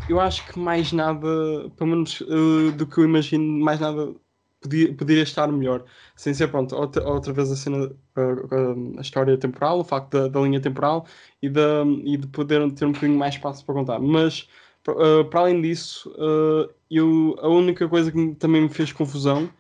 eu 0.08 0.20
acho 0.20 0.46
que 0.50 0.58
mais 0.58 0.92
nada, 0.92 1.28
pelo 1.76 1.90
menos 1.90 2.20
uh, 2.22 2.72
do 2.72 2.86
que 2.86 2.98
eu 2.98 3.04
imagino, 3.04 3.44
mais 3.44 3.80
nada 3.80 4.14
podia, 4.62 4.94
poderia 4.94 5.22
estar 5.22 5.48
melhor. 5.48 5.84
Sem 6.16 6.32
ser, 6.32 6.48
pronto, 6.48 6.74
outra, 6.76 7.06
outra 7.08 7.32
vez 7.32 7.50
a 7.50 7.56
cena, 7.56 7.90
a, 8.16 8.98
a 8.98 9.00
história 9.00 9.36
temporal, 9.36 9.80
o 9.80 9.84
facto 9.84 10.10
da, 10.12 10.28
da 10.28 10.40
linha 10.40 10.60
temporal 10.60 11.06
e, 11.42 11.48
da, 11.48 11.84
e 12.04 12.16
de 12.16 12.26
poder 12.28 12.70
ter 12.72 12.86
um 12.86 12.92
bocadinho 12.92 13.18
mais 13.18 13.34
espaço 13.34 13.64
para 13.64 13.74
contar. 13.74 13.98
Mas, 13.98 14.48
uh, 14.88 15.24
para 15.26 15.40
além 15.40 15.60
disso, 15.60 16.10
uh, 16.10 16.72
eu, 16.90 17.36
a 17.40 17.48
única 17.48 17.88
coisa 17.88 18.10
que 18.12 18.34
também 18.36 18.62
me 18.62 18.68
fez 18.68 18.92
confusão 18.92 19.50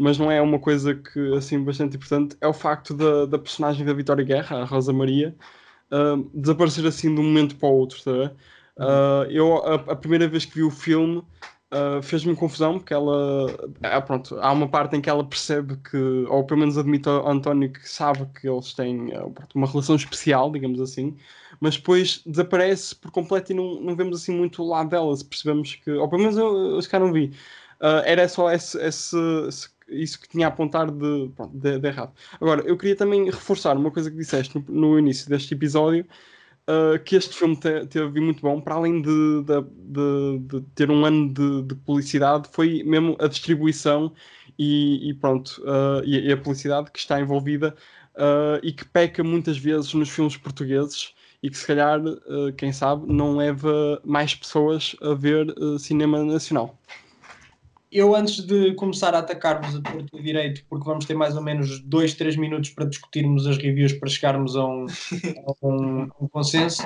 mas 0.00 0.16
não 0.16 0.30
é 0.30 0.40
uma 0.40 0.60
coisa 0.60 0.94
que, 0.94 1.34
assim, 1.34 1.62
bastante 1.64 1.96
importante, 1.96 2.36
é 2.40 2.46
o 2.46 2.52
facto 2.52 2.94
da, 2.94 3.26
da 3.26 3.36
personagem 3.36 3.84
da 3.84 3.92
Vitória 3.92 4.24
Guerra, 4.24 4.58
a 4.62 4.64
Rosa 4.64 4.92
Maria, 4.92 5.34
uh, 5.90 6.30
desaparecer 6.32 6.86
assim 6.86 7.12
de 7.12 7.20
um 7.20 7.24
momento 7.24 7.56
para 7.56 7.68
o 7.68 7.72
outro, 7.72 8.00
tá? 8.04 8.32
Eu, 9.28 9.56
a, 9.56 9.74
a, 9.74 9.96
primeira 9.96 10.28
vez 10.28 10.44
que 10.44 10.54
vi 10.54 10.62
o 10.62 10.70
filme, 10.70 11.24
uh, 11.72 12.02
fez-me 12.02 12.34
confusão, 12.36 12.78
porque 12.78 12.94
ela, 12.94 13.46
ah, 13.82 14.00
pronto, 14.00 14.38
há 14.40 14.52
uma 14.52 14.68
parte 14.68 14.96
em 14.96 15.00
que 15.00 15.10
ela 15.10 15.24
percebe 15.24 15.76
que, 15.76 15.96
ou 16.28 16.44
pelo 16.44 16.60
menos 16.60 16.78
admite 16.78 17.08
ao 17.08 17.28
António 17.28 17.72
que 17.72 17.88
sabe 17.88 18.26
que 18.40 18.48
eles 18.48 18.72
têm 18.74 19.08
pronto, 19.34 19.54
uma 19.54 19.66
relação 19.66 19.96
especial, 19.96 20.50
digamos 20.50 20.80
assim, 20.80 21.16
mas 21.60 21.76
depois 21.76 22.22
desaparece 22.26 22.94
por 22.94 23.10
completo 23.10 23.52
e 23.52 23.54
não, 23.54 23.80
não 23.80 23.96
vemos 23.96 24.22
assim 24.22 24.36
muito 24.36 24.62
o 24.62 24.68
lado 24.68 24.90
dela, 24.90 25.14
percebemos 25.28 25.74
que, 25.76 25.90
ou 25.90 26.08
pelo 26.08 26.22
menos 26.22 26.36
eu, 26.36 26.74
eu 26.74 26.82
sequer 26.82 27.00
não 27.00 27.12
vi, 27.12 27.32
era 28.04 28.28
só 28.28 28.50
esse, 28.50 28.78
esse, 28.80 29.16
esse 29.48 29.68
isso 29.88 30.20
que 30.20 30.28
tinha 30.28 30.46
a 30.46 30.48
apontar 30.48 30.90
de, 30.90 31.30
pronto, 31.34 31.56
de, 31.56 31.78
de, 31.78 31.88
errado. 31.88 32.12
Agora, 32.40 32.62
eu 32.62 32.76
queria 32.76 32.96
também 32.96 33.24
reforçar 33.24 33.76
uma 33.76 33.90
coisa 33.90 34.10
que 34.10 34.16
disseste 34.16 34.58
no, 34.58 34.64
no 34.68 34.98
início 34.98 35.28
deste 35.28 35.54
episódio, 35.54 36.06
uh, 36.68 36.98
que 37.02 37.16
este 37.16 37.34
filme 37.34 37.56
te, 37.56 37.86
teve 37.86 38.20
muito 38.20 38.42
bom, 38.42 38.60
para 38.60 38.74
além 38.74 39.00
de, 39.00 39.42
de, 39.42 40.38
de 40.40 40.60
ter 40.74 40.90
um 40.90 41.04
ano 41.04 41.32
de, 41.32 41.74
publicidade, 41.74 42.48
foi 42.52 42.82
mesmo 42.84 43.16
a 43.18 43.26
distribuição 43.26 44.12
e, 44.58 45.08
e 45.10 45.14
pronto, 45.14 45.62
uh, 45.62 46.04
e, 46.04 46.28
e, 46.28 46.32
a 46.32 46.36
publicidade 46.36 46.90
que 46.90 46.98
está 46.98 47.20
envolvida 47.20 47.74
uh, 48.14 48.60
e 48.62 48.72
que 48.72 48.84
peca 48.84 49.24
muitas 49.24 49.56
vezes 49.56 49.94
nos 49.94 50.10
filmes 50.10 50.36
portugueses 50.36 51.14
e 51.42 51.48
que 51.48 51.56
se 51.56 51.64
calhar, 51.64 52.00
quem 52.56 52.72
sabe, 52.72 53.06
não 53.12 53.36
leva 53.36 54.02
mais 54.04 54.34
pessoas 54.34 54.96
a 55.00 55.14
ver 55.14 55.54
cinema 55.78 56.24
nacional 56.24 56.76
eu 57.90 58.14
antes 58.14 58.44
de 58.44 58.74
começar 58.74 59.14
a 59.14 59.18
atacar-vos 59.18 59.76
a 59.76 59.80
torto 59.80 60.22
direito, 60.22 60.64
porque 60.68 60.84
vamos 60.84 61.04
ter 61.04 61.14
mais 61.14 61.36
ou 61.36 61.42
menos 61.42 61.80
dois, 61.80 62.14
três 62.14 62.36
minutos 62.36 62.70
para 62.70 62.86
discutirmos 62.86 63.46
as 63.46 63.56
reviews 63.56 63.92
para 63.94 64.08
chegarmos 64.08 64.56
a 64.56 64.64
um, 64.64 64.86
a 65.46 65.66
um, 65.66 66.02
um 66.20 66.28
consenso, 66.28 66.82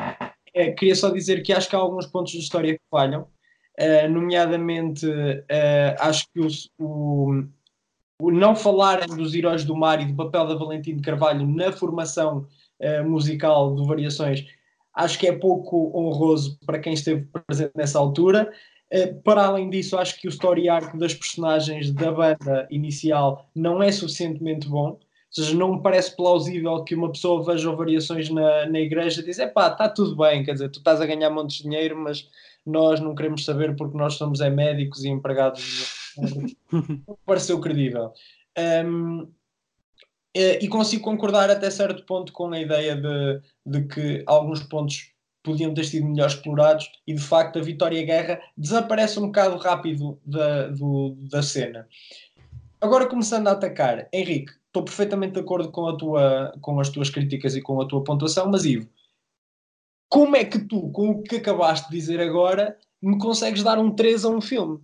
é, 0.54 0.70
queria 0.70 0.94
só 0.94 1.10
dizer 1.10 1.42
que 1.42 1.52
acho 1.52 1.68
que 1.68 1.76
há 1.76 1.78
alguns 1.78 2.06
pontos 2.06 2.32
de 2.32 2.38
história 2.38 2.74
que 2.74 2.82
falham, 2.90 3.22
uh, 3.22 4.08
nomeadamente 4.10 5.06
uh, 5.06 5.96
acho 5.98 6.26
que 6.32 6.40
o, 6.40 6.48
o, 6.78 7.44
o, 8.20 8.30
não 8.30 8.54
falarem 8.54 9.08
dos 9.08 9.34
heróis 9.34 9.64
do 9.64 9.74
mar 9.74 10.00
e 10.00 10.06
do 10.06 10.14
papel 10.14 10.46
da 10.46 10.54
Valentim 10.54 10.96
de 10.96 11.02
Carvalho 11.02 11.46
na 11.46 11.72
formação 11.72 12.46
uh, 12.80 13.08
musical 13.08 13.74
do 13.74 13.86
Variações, 13.86 14.44
acho 14.94 15.18
que 15.18 15.26
é 15.26 15.32
pouco 15.32 15.90
honroso 15.98 16.58
para 16.66 16.78
quem 16.78 16.92
esteve 16.92 17.26
presente 17.46 17.72
nessa 17.74 17.98
altura. 17.98 18.52
Eh, 18.92 19.06
para 19.24 19.46
além 19.46 19.70
disso, 19.70 19.96
acho 19.96 20.20
que 20.20 20.28
o 20.28 20.30
story 20.30 20.68
arc 20.68 20.94
das 20.98 21.14
personagens 21.14 21.90
da 21.90 22.12
banda 22.12 22.68
inicial 22.70 23.48
não 23.54 23.82
é 23.82 23.90
suficientemente 23.90 24.68
bom. 24.68 24.90
Ou 24.90 25.00
seja, 25.30 25.56
não 25.56 25.76
me 25.76 25.82
parece 25.82 26.14
plausível 26.14 26.84
que 26.84 26.94
uma 26.94 27.10
pessoa 27.10 27.42
veja 27.42 27.74
variações 27.74 28.28
na, 28.28 28.66
na 28.66 28.78
igreja 28.78 29.22
e 29.22 29.24
diz: 29.24 29.38
é 29.38 29.46
pá, 29.46 29.68
está 29.68 29.88
tudo 29.88 30.14
bem, 30.14 30.44
quer 30.44 30.52
dizer, 30.52 30.68
tu 30.68 30.78
estás 30.78 31.00
a 31.00 31.06
ganhar 31.06 31.30
montes 31.30 31.56
de 31.56 31.62
dinheiro, 31.62 31.98
mas 31.98 32.28
nós 32.66 33.00
não 33.00 33.14
queremos 33.14 33.46
saber 33.46 33.74
porque 33.76 33.96
nós 33.96 34.14
somos 34.14 34.42
é 34.42 34.50
médicos 34.50 35.02
e 35.04 35.08
empregados. 35.08 36.12
não 36.70 37.16
pareceu 37.24 37.58
credível. 37.60 38.12
Um, 38.84 39.26
eh, 40.34 40.62
e 40.62 40.68
consigo 40.68 41.02
concordar 41.02 41.48
até 41.50 41.70
certo 41.70 42.04
ponto 42.04 42.30
com 42.30 42.52
a 42.52 42.60
ideia 42.60 42.94
de, 42.94 43.40
de 43.64 43.86
que 43.86 44.22
alguns 44.26 44.62
pontos 44.62 45.11
podiam 45.42 45.74
ter 45.74 45.84
sido 45.84 46.06
melhor 46.06 46.28
explorados 46.28 46.90
e 47.06 47.14
de 47.14 47.22
facto 47.22 47.58
a 47.58 47.62
Vitória 47.62 48.04
Guerra 48.04 48.40
desaparece 48.56 49.18
um 49.18 49.26
bocado 49.26 49.56
rápido 49.56 50.18
da, 50.24 50.68
do, 50.68 51.16
da 51.30 51.42
cena. 51.42 51.88
Agora 52.80 53.06
começando 53.06 53.48
a 53.48 53.52
atacar, 53.52 54.08
Henrique, 54.12 54.52
estou 54.66 54.82
perfeitamente 54.82 55.34
de 55.34 55.40
acordo 55.40 55.70
com, 55.70 55.86
a 55.86 55.96
tua, 55.96 56.52
com 56.60 56.80
as 56.80 56.88
tuas 56.88 57.10
críticas 57.10 57.54
e 57.54 57.62
com 57.62 57.80
a 57.80 57.86
tua 57.86 58.02
pontuação, 58.02 58.50
mas 58.50 58.64
Ivo, 58.64 58.88
como 60.08 60.36
é 60.36 60.44
que 60.44 60.58
tu, 60.58 60.90
com 60.90 61.10
o 61.10 61.22
que 61.22 61.36
acabaste 61.36 61.88
de 61.90 61.96
dizer 61.96 62.20
agora, 62.20 62.76
me 63.00 63.18
consegues 63.18 63.62
dar 63.62 63.78
um 63.78 63.90
3 63.90 64.24
a 64.24 64.28
um 64.28 64.40
filme? 64.40 64.78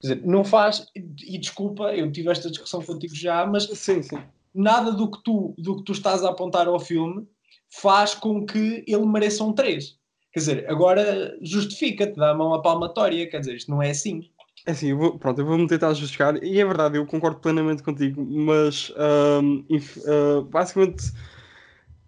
Quer 0.00 0.14
dizer, 0.14 0.26
não 0.26 0.44
faz, 0.44 0.86
e 0.94 1.38
desculpa, 1.38 1.94
eu 1.94 2.10
tive 2.10 2.30
esta 2.30 2.50
discussão 2.50 2.82
contigo 2.82 3.14
já, 3.14 3.46
mas 3.46 3.64
sim, 3.64 4.02
sim. 4.02 4.18
nada 4.54 4.90
do 4.90 5.10
que, 5.10 5.22
tu, 5.22 5.54
do 5.56 5.76
que 5.76 5.84
tu 5.84 5.92
estás 5.92 6.24
a 6.24 6.30
apontar 6.30 6.66
ao 6.66 6.80
filme 6.80 7.26
faz 7.70 8.14
com 8.14 8.44
que 8.44 8.84
ele 8.86 9.06
mereça 9.06 9.44
um 9.44 9.52
3. 9.52 9.96
Quer 10.32 10.38
dizer, 10.38 10.70
agora 10.70 11.36
justifica-te, 11.42 12.16
dá 12.16 12.30
a 12.30 12.34
mão 12.34 12.54
à 12.54 12.62
palmatória, 12.62 13.28
quer 13.28 13.40
dizer, 13.40 13.56
isto 13.56 13.70
não 13.70 13.82
é 13.82 13.90
assim. 13.90 14.30
É 14.66 14.70
assim, 14.70 14.90
eu 14.90 14.98
vou, 14.98 15.18
pronto, 15.18 15.40
eu 15.40 15.44
vou-me 15.44 15.66
tentar 15.66 15.92
justificar, 15.92 16.42
e 16.42 16.60
é 16.60 16.64
verdade, 16.64 16.96
eu 16.96 17.04
concordo 17.04 17.40
plenamente 17.40 17.82
contigo, 17.82 18.24
mas 18.24 18.92
um, 19.42 19.64
uh, 19.70 20.42
basicamente 20.42 21.12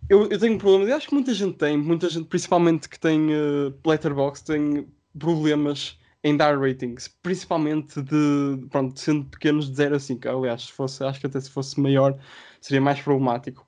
eu, 0.08 0.28
eu 0.30 0.38
tenho 0.38 0.56
problemas, 0.58 0.88
e 0.88 0.92
acho 0.92 1.08
que 1.08 1.14
muita 1.14 1.34
gente 1.34 1.56
tem, 1.56 1.76
muita 1.76 2.08
gente, 2.08 2.26
principalmente 2.26 2.88
que 2.88 2.98
tem 2.98 3.34
uh, 3.34 3.74
letterbox, 3.84 4.42
tem 4.42 4.86
problemas 5.18 5.98
em 6.22 6.36
dar 6.36 6.58
ratings, 6.58 7.08
principalmente 7.22 8.00
de, 8.00 8.66
pronto, 8.70 8.98
sendo 8.98 9.26
pequenos 9.26 9.68
de 9.68 9.76
0 9.76 9.96
a 9.96 9.98
5. 9.98 10.28
Aliás, 10.28 10.62
se 10.62 10.72
fosse, 10.72 11.04
acho 11.04 11.20
que 11.20 11.26
até 11.26 11.38
se 11.38 11.50
fosse 11.50 11.78
maior 11.78 12.18
seria 12.62 12.80
mais 12.80 12.98
problemático. 12.98 13.66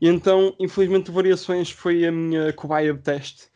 E 0.00 0.08
então, 0.08 0.54
infelizmente, 0.58 1.10
Variações 1.10 1.70
foi 1.70 2.06
a 2.06 2.12
minha 2.12 2.50
cobaia 2.54 2.94
de 2.94 3.00
teste 3.00 3.47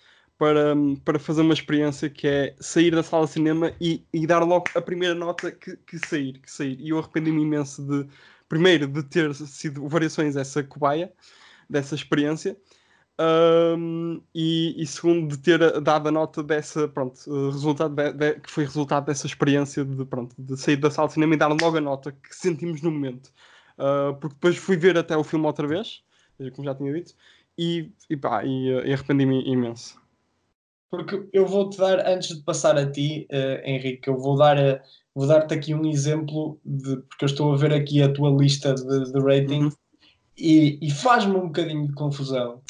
para, 0.43 0.75
para 1.05 1.21
fazer 1.21 1.43
uma 1.43 1.55
experiência 1.55 2.11
que 2.11 2.27
é 2.27 2.57
sair 2.59 2.91
da 2.91 3.05
sala 3.05 3.27
de 3.27 3.31
cinema 3.31 3.73
e, 3.81 4.05
e 4.13 4.27
dar 4.27 4.41
logo 4.41 4.65
a 4.75 4.83
primeira 4.83 5.15
nota 5.15 5.53
que, 5.53 5.77
que 5.77 6.01
sair, 6.05 6.41
que 6.41 6.51
sair. 6.51 6.77
E 6.81 6.89
eu 6.89 6.99
arrependi-me 6.99 7.43
imenso 7.43 7.81
de, 7.81 8.09
primeiro, 8.49 8.89
de 8.89 9.05
ter 9.05 9.33
sido 9.37 9.87
variações 9.87 10.35
essa 10.35 10.61
cobaia 10.65 11.13
dessa 11.71 11.95
experiência. 11.95 12.57
Um, 13.21 14.21
e, 14.35 14.75
e, 14.83 14.85
segundo 14.85 15.29
de 15.29 15.39
ter 15.41 15.81
dado 15.81 16.09
a 16.09 16.11
nota 16.11 16.43
dessa 16.43 16.89
pronto 16.89 17.21
resultado 17.51 17.95
de, 17.95 18.13
de, 18.13 18.41
que 18.41 18.51
foi 18.51 18.65
resultado 18.65 19.05
dessa 19.05 19.29
experiência 19.29 19.85
de 19.85 20.05
pronto 20.07 20.35
de 20.37 20.57
sair 20.57 20.77
da 20.77 20.91
sala 20.91 21.07
de 21.07 21.15
cinema 21.15 21.35
e 21.35 21.37
dar 21.37 21.49
logo 21.49 21.77
a 21.77 21.81
nota 21.81 22.11
que 22.11 22.35
sentimos 22.35 22.81
no 22.81 22.91
momento 22.91 23.31
uh, 23.79 24.15
porque 24.19 24.35
depois 24.35 24.57
fui 24.57 24.79
ver 24.79 24.97
até 24.97 25.15
o 25.15 25.23
filme 25.23 25.45
outra 25.45 25.69
vez 25.69 26.03
como 26.55 26.65
já 26.65 26.75
tinha 26.75 26.91
dito 26.91 27.15
e, 27.57 27.93
e, 28.09 28.17
pá, 28.17 28.43
e, 28.45 28.71
e 28.71 28.93
arrependi-me 28.95 29.47
imenso 29.47 30.02
porque 30.93 31.27
eu 31.33 31.47
vou-te 31.47 31.79
dar 31.79 32.07
antes 32.07 32.37
de 32.37 32.45
passar 32.45 32.77
a 32.77 32.89
ti 32.89 33.27
uh, 33.33 33.67
Henrique 33.67 34.09
eu 34.09 34.19
vou 34.19 34.37
dar 34.37 34.59
uh, 34.59 34.79
vou 35.15 35.27
dar-te 35.27 35.55
aqui 35.55 35.75
um 35.75 35.87
exemplo 35.87 36.61
de 36.63 36.97
porque 36.97 37.25
eu 37.25 37.27
estou 37.27 37.53
a 37.55 37.57
ver 37.57 37.73
aqui 37.73 38.03
a 38.03 38.13
tua 38.13 38.29
lista 38.31 38.75
de, 38.75 39.11
de 39.11 39.19
rating 39.21 39.63
uhum. 39.63 39.73
e, 40.37 40.79
e 40.83 40.91
faz-me 40.91 41.35
um 41.35 41.47
bocadinho 41.47 41.89
de 41.89 41.95
confusão 41.95 42.61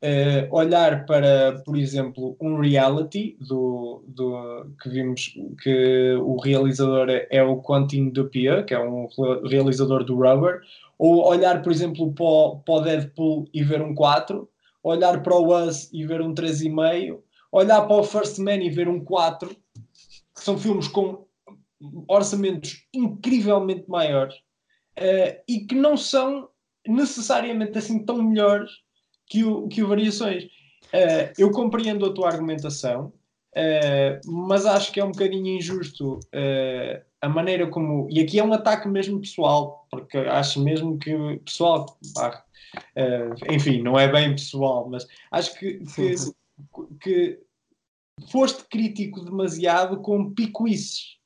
Uh, 0.00 0.46
olhar 0.54 1.06
para, 1.06 1.60
por 1.64 1.76
exemplo, 1.76 2.36
um 2.40 2.60
reality 2.60 3.36
do, 3.40 4.04
do, 4.06 4.70
que 4.80 4.88
vimos 4.88 5.34
que 5.60 6.14
o 6.22 6.36
realizador 6.36 7.10
é, 7.10 7.26
é 7.28 7.42
o 7.42 7.60
Quentin 7.60 8.10
Dupieux, 8.10 8.64
que 8.64 8.74
é 8.74 8.78
um 8.78 9.08
realizador 9.44 10.04
do 10.04 10.14
Rubber, 10.14 10.60
ou 10.96 11.26
olhar, 11.26 11.62
por 11.62 11.72
exemplo, 11.72 12.12
para 12.12 12.24
o, 12.24 12.60
para 12.60 12.74
o 12.74 12.80
Deadpool 12.80 13.48
e 13.52 13.60
ver 13.64 13.82
um 13.82 13.92
4, 13.92 14.48
olhar 14.84 15.20
para 15.20 15.34
o 15.34 15.66
Us 15.66 15.92
e 15.92 16.06
ver 16.06 16.20
um 16.20 16.32
3,5, 16.32 17.18
olhar 17.52 17.82
para 17.82 17.96
o 17.96 18.04
First 18.04 18.38
Man 18.38 18.56
e 18.56 18.70
ver 18.70 18.88
um 18.88 19.02
4, 19.04 19.48
que 19.48 20.44
são 20.44 20.58
filmes 20.58 20.88
com 20.88 21.26
orçamentos 22.08 22.84
incrivelmente 22.92 23.88
maiores 23.88 24.34
uh, 24.98 25.40
e 25.46 25.60
que 25.60 25.74
não 25.74 25.96
são 25.96 26.48
necessariamente 26.86 27.78
assim 27.78 28.04
tão 28.04 28.22
melhores 28.22 28.70
que 29.26 29.44
o, 29.44 29.68
que 29.68 29.82
o 29.82 29.88
Variações. 29.88 30.44
Uh, 30.44 31.32
eu 31.36 31.50
compreendo 31.50 32.06
a 32.06 32.12
tua 32.12 32.28
argumentação, 32.28 33.12
uh, 33.54 34.32
mas 34.32 34.66
acho 34.66 34.92
que 34.92 35.00
é 35.00 35.04
um 35.04 35.12
bocadinho 35.12 35.56
injusto 35.56 36.18
a 37.20 37.28
maneira 37.28 37.66
como. 37.66 38.08
E 38.10 38.20
aqui 38.20 38.38
é 38.38 38.44
um 38.44 38.52
ataque 38.52 38.88
mesmo 38.88 39.20
pessoal, 39.20 39.86
porque 39.90 40.18
acho 40.18 40.62
mesmo 40.62 40.98
que 40.98 41.14
pessoal. 41.44 41.98
Enfim, 43.50 43.82
não 43.82 43.98
é 43.98 44.10
bem 44.10 44.32
pessoal, 44.32 44.88
mas 44.88 45.06
acho 45.30 45.58
que, 45.58 45.78
que, 45.78 46.14
que 47.00 47.40
foste 48.30 48.64
crítico 48.68 49.24
demasiado 49.24 50.00
com 50.00 50.32
picuices. 50.32 51.18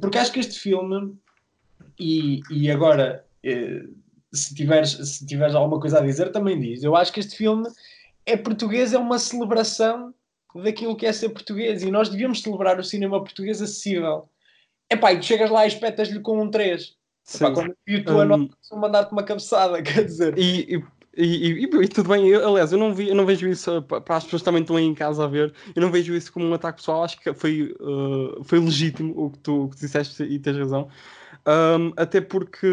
porque 0.00 0.18
acho 0.18 0.32
que 0.32 0.40
este 0.40 0.58
filme, 0.58 1.16
e, 1.98 2.40
e 2.50 2.70
agora 2.70 3.26
se 4.32 4.54
tiveres, 4.54 4.90
se 4.90 5.26
tiveres 5.26 5.54
alguma 5.54 5.80
coisa 5.80 5.98
a 5.98 6.02
dizer, 6.02 6.30
também 6.30 6.58
diz. 6.60 6.82
Eu 6.82 6.94
acho 6.94 7.12
que 7.12 7.20
este 7.20 7.36
filme 7.36 7.68
é 8.26 8.36
português, 8.36 8.92
é 8.92 8.98
uma 8.98 9.18
celebração 9.18 10.14
daquilo 10.54 10.96
que 10.96 11.06
é 11.06 11.12
ser 11.12 11.30
português 11.30 11.82
e 11.82 11.90
nós 11.90 12.08
devíamos 12.08 12.42
celebrar 12.42 12.78
o 12.78 12.84
cinema 12.84 13.22
português 13.22 13.62
acessível. 13.62 14.28
É 14.90 14.96
pá, 14.96 15.12
e 15.12 15.18
tu 15.18 15.26
chegas 15.26 15.50
lá 15.50 15.64
e 15.64 15.68
espetas-lhe 15.68 16.20
com 16.20 16.40
um 16.40 16.50
3. 16.50 16.96
Epá, 17.34 17.52
quando 17.52 17.76
vi 17.86 18.02
tu 18.02 18.18
a 18.18 18.24
nota, 18.24 18.54
um... 18.72 18.76
mandar-te 18.78 19.12
uma 19.12 19.22
cabeçada, 19.22 19.80
quer 19.82 20.04
dizer. 20.04 20.38
E, 20.38 20.76
e... 20.76 20.84
E, 21.16 21.24
e, 21.24 21.64
e, 21.64 21.88
tudo 21.88 22.10
bem, 22.10 22.28
eu, 22.28 22.48
aliás, 22.48 22.70
eu 22.70 22.78
não, 22.78 22.94
vi, 22.94 23.08
eu 23.08 23.14
não 23.14 23.26
vejo 23.26 23.48
isso 23.48 23.82
para 23.82 24.16
as 24.16 24.24
pessoas 24.24 24.42
que 24.42 24.44
também 24.44 24.62
estão 24.62 24.76
aí 24.76 24.84
em 24.84 24.94
casa 24.94 25.24
a 25.24 25.26
ver. 25.26 25.52
Eu 25.74 25.82
não 25.82 25.90
vejo 25.90 26.14
isso 26.14 26.32
como 26.32 26.46
um 26.46 26.54
ataque 26.54 26.78
pessoal. 26.78 27.04
Acho 27.04 27.20
que 27.20 27.32
foi, 27.34 27.74
uh, 27.80 28.44
foi 28.44 28.60
legítimo 28.60 29.14
o 29.16 29.30
que 29.30 29.38
tu, 29.38 29.64
o 29.64 29.68
que 29.68 29.76
disseste 29.76 30.22
e 30.22 30.38
tens 30.38 30.56
razão. 30.56 30.88
Um, 31.46 31.92
até 31.96 32.20
porque 32.20 32.66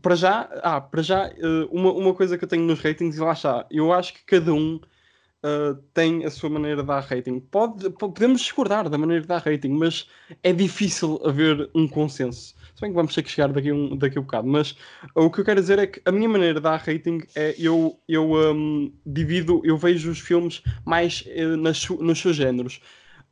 para 0.00 0.14
já, 0.14 0.48
ah, 0.62 0.80
para 0.80 1.02
já 1.02 1.28
uh, 1.28 1.66
uma, 1.70 1.92
uma 1.92 2.14
coisa 2.14 2.38
que 2.38 2.44
eu 2.44 2.48
tenho 2.48 2.64
nos 2.64 2.80
ratings, 2.80 3.16
e 3.16 3.20
lá 3.20 3.32
está, 3.32 3.66
eu 3.70 3.92
acho 3.92 4.14
que 4.14 4.24
cada 4.24 4.52
um 4.52 4.76
uh, 4.76 5.74
tem 5.92 6.24
a 6.24 6.30
sua 6.30 6.48
maneira 6.48 6.82
de 6.82 6.86
dar 6.86 7.00
rating. 7.00 7.40
Pode, 7.40 7.90
podemos 7.90 8.40
discordar 8.40 8.88
da 8.88 8.98
maneira 8.98 9.22
de 9.22 9.28
dar 9.28 9.42
rating, 9.42 9.70
mas 9.70 10.08
é 10.42 10.52
difícil 10.52 11.20
haver 11.24 11.68
um 11.74 11.88
consenso. 11.88 12.54
Se 12.80 12.86
bem 12.86 12.92
que 12.92 12.96
vamos 12.96 13.14
ter 13.14 13.22
que 13.22 13.30
chegar 13.30 13.52
daqui, 13.52 13.70
um, 13.70 13.94
daqui 13.94 14.16
a 14.16 14.22
um 14.22 14.24
bocado, 14.24 14.48
mas 14.48 14.70
uh, 15.14 15.24
o 15.24 15.30
que 15.30 15.40
eu 15.40 15.44
quero 15.44 15.60
dizer 15.60 15.78
é 15.78 15.86
que 15.86 16.00
a 16.02 16.10
minha 16.10 16.26
maneira 16.26 16.54
de 16.54 16.60
dar 16.60 16.78
rating 16.78 17.20
é 17.34 17.54
eu, 17.58 18.00
eu 18.08 18.32
um, 18.32 18.90
divido, 19.04 19.60
eu 19.64 19.76
vejo 19.76 20.10
os 20.10 20.18
filmes 20.18 20.62
mais 20.86 21.22
nas, 21.58 21.86
nos 21.86 22.18
seus 22.18 22.36
géneros. 22.36 22.80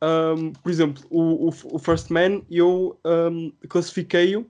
Um, 0.03 0.51
por 0.51 0.69
exemplo, 0.69 1.03
o, 1.09 1.47
o, 1.47 1.75
o, 1.75 1.79
First 1.79 2.11
Man 2.11 2.43
eu 2.47 2.95
classifiquei-o 3.67 4.45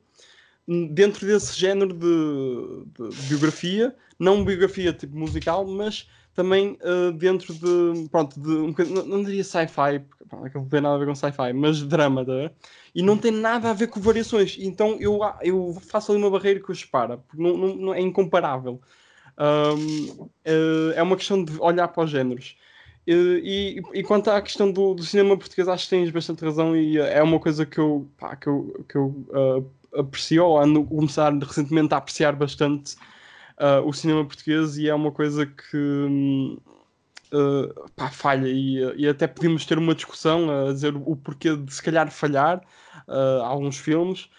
dentro 0.92 1.26
desse 1.26 1.58
género 1.58 1.94
de, 1.94 3.10
de, 3.10 3.22
biografia, 3.30 3.96
não 4.20 4.44
biografia 4.44 4.92
tipo 4.92 5.18
musical, 5.18 5.66
mas 5.66 6.10
também 6.40 6.78
uh, 6.82 7.12
dentro 7.12 7.54
de, 7.54 8.08
pronto, 8.10 8.40
de 8.40 8.50
um 8.50 8.74
não, 8.94 9.06
não 9.06 9.24
diria 9.24 9.44
sci-fi, 9.44 10.00
porque 10.30 10.58
não 10.58 10.70
tem 10.70 10.80
nada 10.80 10.96
a 10.96 10.98
ver 10.98 11.06
com 11.06 11.14
sci-fi, 11.14 11.52
mas 11.54 11.84
drama, 11.84 12.24
tá? 12.24 12.50
e 12.96 13.04
não 13.04 13.18
tem 13.18 13.30
nada 13.30 13.70
a 13.70 13.74
ver 13.74 13.88
com 13.88 14.00
variações, 14.00 14.56
então 14.58 14.96
eu, 15.02 15.20
eu 15.42 15.78
faço 15.90 16.14
ali 16.14 16.22
uma 16.22 16.32
barreira 16.32 16.62
que 16.62 16.70
eu 16.72 16.76
separa, 16.76 17.18
porque 17.18 17.44
não, 17.44 17.58
não, 17.58 17.76
não 17.76 17.94
é 17.94 18.00
incomparável. 18.00 18.80
Um, 19.38 20.12
uh, 20.24 20.32
eh, 20.46 20.94
é 20.96 21.04
uma 21.04 21.18
questão 21.18 21.44
de 21.44 21.60
olhar 21.60 21.90
para 21.90 22.04
os 22.04 22.10
géneros. 22.10 22.58
E, 23.06 23.82
e, 23.94 24.00
e, 24.00 24.04
quanto 24.04 24.30
à 24.30 24.42
questão 24.42 24.72
do, 24.72 24.94
do, 24.94 25.04
cinema 25.04 25.38
português, 25.38 25.68
acho 25.68 25.86
que 25.86 25.90
tens 25.90 26.10
bastante 26.10 26.44
razão 26.44 26.76
e 26.76 26.98
é 26.98 27.22
uma 27.24 27.40
coisa 27.40 27.66
que 27.66 27.80
eu, 27.80 28.08
pá, 28.18 28.36
que 28.36 28.48
eu, 28.48 28.86
que 28.88 28.96
eu 28.96 29.08
uh, 29.08 30.00
aprecio 30.00 30.46
ou 30.46 30.60
ando 30.60 30.84
começar 30.84 31.34
recentemente 31.34 31.94
a 31.94 31.98
apreciar 31.98 32.36
bastante 32.36 32.96
uh, 33.60 33.86
o 33.86 33.94
cinema 33.94 34.26
português 34.26 34.78
e 34.78 34.90
é 34.90 34.96
uma 34.96 35.12
coisa 35.12 35.46
que 35.46 36.58
uh, 37.34 37.90
pá, 37.96 38.10
falha 38.10 38.48
e, 38.48 38.78
e, 38.98 39.08
até 39.08 39.28
podíamos 39.28 39.66
ter 39.66 39.78
uma 39.78 39.94
discussão 39.94 40.50
a 40.50 40.74
dizer 40.74 40.96
o 40.96 41.16
porquê 41.16 41.56
de 41.56 41.74
se 41.74 41.84
calhar 41.84 42.10
falhar 42.10 42.62
uh, 43.08 43.44
alguns 43.44 43.78
filmes 43.78 44.30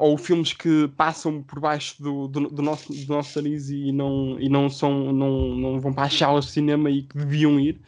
ou 0.00 0.16
filmes 0.16 0.54
que 0.54 0.88
passam 0.96 1.42
por 1.42 1.60
baixo 1.60 2.02
do, 2.02 2.28
do, 2.28 2.48
do, 2.48 2.62
nosso, 2.62 2.90
do 2.90 3.12
nosso 3.12 3.38
nariz 3.38 3.68
e 3.68 3.92
não, 3.92 4.40
e 4.40 4.48
não, 4.48 4.70
são, 4.70 5.12
não, 5.12 5.54
não 5.54 5.78
vão 5.78 5.92
para 5.92 6.04
as 6.04 6.14
salas 6.14 6.46
de 6.46 6.52
cinema 6.52 6.90
e 6.90 7.02
que 7.02 7.18
deviam 7.18 7.60
ir. 7.60 7.78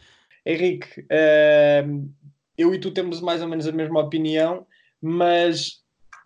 Henrique, 0.45 1.03
eu 2.55 2.75
e 2.75 2.79
tu 2.79 2.91
temos 2.91 3.19
mais 3.21 3.41
ou 3.41 3.47
menos 3.47 3.65
a 3.65 3.71
mesma 3.71 4.01
opinião, 4.01 4.67
mas 5.01 5.81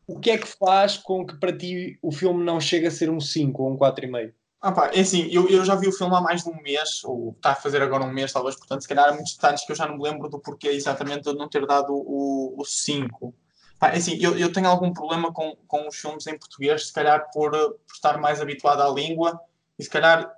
o 0.05 0.19
que 0.19 0.31
é 0.31 0.37
que 0.37 0.47
faz 0.47 0.97
com 0.97 1.25
que 1.25 1.39
para 1.39 1.57
ti 1.57 1.97
o 2.01 2.11
filme 2.11 2.43
não 2.43 2.59
chegue 2.59 2.87
a 2.87 2.91
ser 2.91 3.09
um 3.09 3.21
5 3.21 3.63
ou 3.63 3.73
um 3.73 3.77
4,5? 3.77 4.33
Ah 4.66 4.72
pá, 4.72 4.91
é 4.93 5.01
assim, 5.01 5.28
eu, 5.30 5.49
eu 5.49 5.66
já 5.66 5.76
vi 5.76 5.89
o 5.89 5.91
filme 5.91 6.16
há 6.16 6.22
mais 6.22 6.41
de 6.43 6.49
um 6.49 6.55
mês, 6.61 7.03
ou 7.03 7.32
está 7.36 7.51
a 7.51 7.55
fazer 7.55 7.82
agora 7.82 8.05
um 8.05 8.14
mês, 8.14 8.32
talvez, 8.32 8.55
portanto, 8.55 8.80
se 8.82 8.88
calhar 8.88 9.09
há 9.09 9.11
muitos 9.11 9.34
detalhes 9.34 9.66
que 9.66 9.74
eu 9.74 9.76
já 9.76 9.86
não 9.86 9.97
me 9.97 10.03
lembro 10.03 10.30
do 10.30 10.39
porquê 10.39 10.70
exatamente 10.70 11.24
de 11.24 11.38
não 11.38 11.49
ter 11.49 11.68
dado 11.68 11.93
o 11.93 12.64
5. 12.66 13.36
Pá, 13.78 13.89
é 13.89 13.97
assim, 13.97 14.18
eu, 14.22 14.38
eu 14.38 14.53
tenho 14.53 14.70
algum 14.70 14.93
problema 14.93 15.34
com, 15.34 15.53
com 15.68 15.86
os 15.86 15.97
filmes 15.97 16.26
em 16.28 16.39
português, 16.39 16.88
se 16.88 16.93
calhar 16.93 17.30
por, 17.34 17.51
por 17.51 17.93
estar 17.93 18.18
mais 18.18 18.39
habituado 18.39 18.82
à 18.82 18.89
língua, 18.89 19.38
e 19.78 19.84
se 19.84 19.89
calhar 19.89 20.34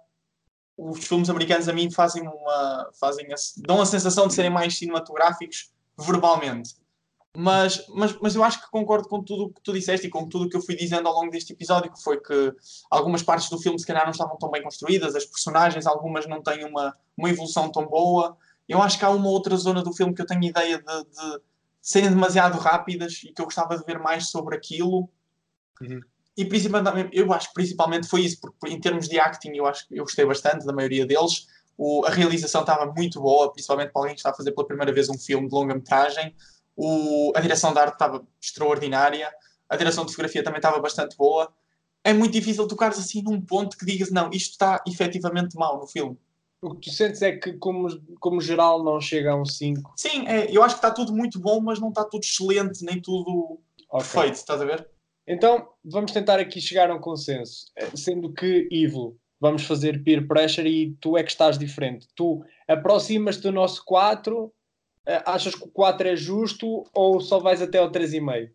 os 0.75 1.05
filmes 1.05 1.29
americanos 1.29 1.69
a 1.69 1.73
mim 1.73 1.91
fazem 1.91 2.27
uma. 2.27 2.89
Fazem 2.99 3.31
a, 3.31 3.35
dão 3.57 3.79
a 3.79 3.85
sensação 3.85 4.27
de 4.27 4.33
serem 4.33 4.49
mais 4.49 4.75
cinematográficos 4.75 5.71
verbalmente. 5.95 6.73
Mas, 7.35 7.85
mas, 7.89 8.17
mas 8.21 8.35
eu 8.35 8.43
acho 8.43 8.61
que 8.61 8.71
concordo 8.71 9.07
com 9.07 9.21
tudo 9.21 9.45
o 9.45 9.49
que 9.53 9.61
tu 9.61 9.73
disseste 9.73 10.07
e 10.07 10.09
com 10.09 10.27
tudo 10.27 10.45
o 10.45 10.49
que 10.49 10.55
eu 10.55 10.61
fui 10.61 10.75
dizendo 10.75 11.07
ao 11.07 11.13
longo 11.13 11.31
deste 11.31 11.53
episódio, 11.53 11.91
que 11.91 12.01
foi 12.01 12.19
que 12.19 12.53
algumas 12.89 13.21
partes 13.21 13.49
do 13.49 13.59
filme 13.59 13.79
se 13.79 13.85
calhar 13.85 14.03
não 14.03 14.11
estavam 14.11 14.37
tão 14.37 14.49
bem 14.49 14.63
construídas, 14.63 15.15
as 15.15 15.25
personagens, 15.25 15.85
algumas 15.85 16.27
não 16.27 16.41
têm 16.41 16.63
uma, 16.65 16.95
uma 17.17 17.29
evolução 17.29 17.71
tão 17.71 17.85
boa. 17.85 18.37
Eu 18.67 18.81
acho 18.81 18.97
que 18.97 19.05
há 19.05 19.09
uma 19.09 19.29
outra 19.29 19.55
zona 19.57 19.83
do 19.83 19.93
filme 19.93 20.13
que 20.13 20.21
eu 20.21 20.25
tenho 20.25 20.43
ideia 20.43 20.77
de, 20.77 21.03
de 21.03 21.41
serem 21.81 22.09
demasiado 22.09 22.57
rápidas 22.57 23.21
e 23.23 23.31
que 23.31 23.41
eu 23.41 23.45
gostava 23.45 23.77
de 23.77 23.83
ver 23.83 23.99
mais 23.99 24.29
sobre 24.29 24.55
aquilo. 24.55 25.09
Uhum. 25.81 25.99
E 26.37 26.43
principalmente, 26.43 27.09
eu 27.13 27.31
acho 27.31 27.49
que 27.49 27.53
principalmente 27.53 28.07
foi 28.07 28.21
isso, 28.21 28.39
porque 28.41 28.73
em 28.73 28.79
termos 28.79 29.07
de 29.07 29.19
acting 29.19 29.51
eu 29.55 29.65
acho 29.65 29.87
que 29.87 29.95
eu 29.95 30.03
gostei 30.03 30.25
bastante 30.25 30.65
da 30.65 30.73
maioria 30.73 31.05
deles. 31.05 31.47
O, 31.77 32.05
a 32.05 32.09
realização 32.09 32.61
estava 32.61 32.91
muito 32.91 33.21
boa, 33.21 33.51
principalmente 33.51 33.91
para 33.91 34.01
alguém 34.01 34.15
que 34.15 34.19
está 34.19 34.31
a 34.31 34.33
fazer 34.33 34.51
pela 34.51 34.67
primeira 34.67 34.91
vez 34.91 35.09
um 35.09 35.17
filme 35.17 35.47
de 35.47 35.53
longa-metragem. 35.53 36.35
O, 36.75 37.31
a 37.35 37.39
direção 37.39 37.73
de 37.73 37.79
arte 37.79 37.93
estava 37.93 38.25
extraordinária, 38.41 39.31
a 39.69 39.75
direção 39.75 40.05
de 40.05 40.11
fotografia 40.11 40.43
também 40.43 40.59
estava 40.59 40.79
bastante 40.79 41.15
boa. 41.15 41.51
É 42.03 42.13
muito 42.13 42.33
difícil 42.33 42.67
tocares 42.67 42.99
assim 42.99 43.21
num 43.21 43.41
ponto 43.41 43.77
que 43.77 43.85
digas, 43.85 44.11
não, 44.11 44.29
isto 44.31 44.51
está 44.51 44.83
efetivamente 44.87 45.55
mal 45.55 45.79
no 45.79 45.87
filme. 45.87 46.17
O 46.61 46.75
que 46.75 46.89
tu 46.89 46.95
sentes 46.95 47.21
é 47.21 47.35
que, 47.35 47.53
como, 47.53 47.87
como 48.19 48.41
geral, 48.41 48.83
não 48.83 48.99
chega 48.99 49.31
a 49.31 49.35
um 49.35 49.45
5. 49.45 49.93
Sim, 49.95 50.27
é, 50.27 50.49
eu 50.51 50.63
acho 50.63 50.75
que 50.75 50.79
está 50.79 50.91
tudo 50.91 51.13
muito 51.13 51.39
bom, 51.39 51.59
mas 51.59 51.79
não 51.79 51.89
está 51.89 52.03
tudo 52.03 52.23
excelente, 52.23 52.83
nem 52.83 52.99
tudo 52.99 53.59
okay. 53.89 53.99
perfeito, 53.99 54.35
estás 54.35 54.61
a 54.61 54.65
ver? 54.65 54.87
Então, 55.27 55.67
vamos 55.83 56.11
tentar 56.11 56.39
aqui 56.39 56.61
chegar 56.61 56.89
a 56.89 56.95
um 56.95 56.99
consenso. 56.99 57.65
Eh, 57.75 57.89
sendo 57.95 58.31
que 58.31 58.67
Ivo, 58.71 59.17
vamos 59.39 59.63
fazer 59.63 60.03
peer 60.03 60.27
pressure 60.27 60.69
e 60.69 60.93
tu 60.95 61.17
é 61.17 61.23
que 61.23 61.31
estás 61.31 61.57
diferente. 61.57 62.07
Tu 62.15 62.43
aproximas-te 62.67 63.41
do 63.41 63.51
nosso 63.51 63.83
4, 63.85 64.45
eh, 64.45 64.49
achas 65.25 65.55
que 65.55 65.63
o 65.63 65.71
4 65.71 66.07
é 66.07 66.15
justo 66.15 66.85
ou 66.93 67.19
só 67.21 67.39
vais 67.39 67.61
até 67.61 67.77
ao 67.77 67.91
3,5? 67.91 68.49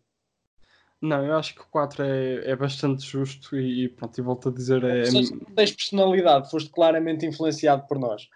Não, 1.01 1.25
eu 1.25 1.35
acho 1.35 1.55
que 1.55 1.61
o 1.61 1.67
4 1.71 2.03
é, 2.03 2.51
é 2.51 2.55
bastante 2.55 3.03
justo 3.03 3.57
e 3.57 3.89
pronto, 3.89 4.17
e 4.19 4.21
volto 4.21 4.49
a 4.49 4.51
dizer. 4.51 4.83
É... 4.83 5.09
Não 5.09 5.39
tens 5.55 5.71
personalidade, 5.71 6.51
foste 6.51 6.69
claramente 6.69 7.25
influenciado 7.25 7.87
por 7.87 7.97
nós. 7.97 8.29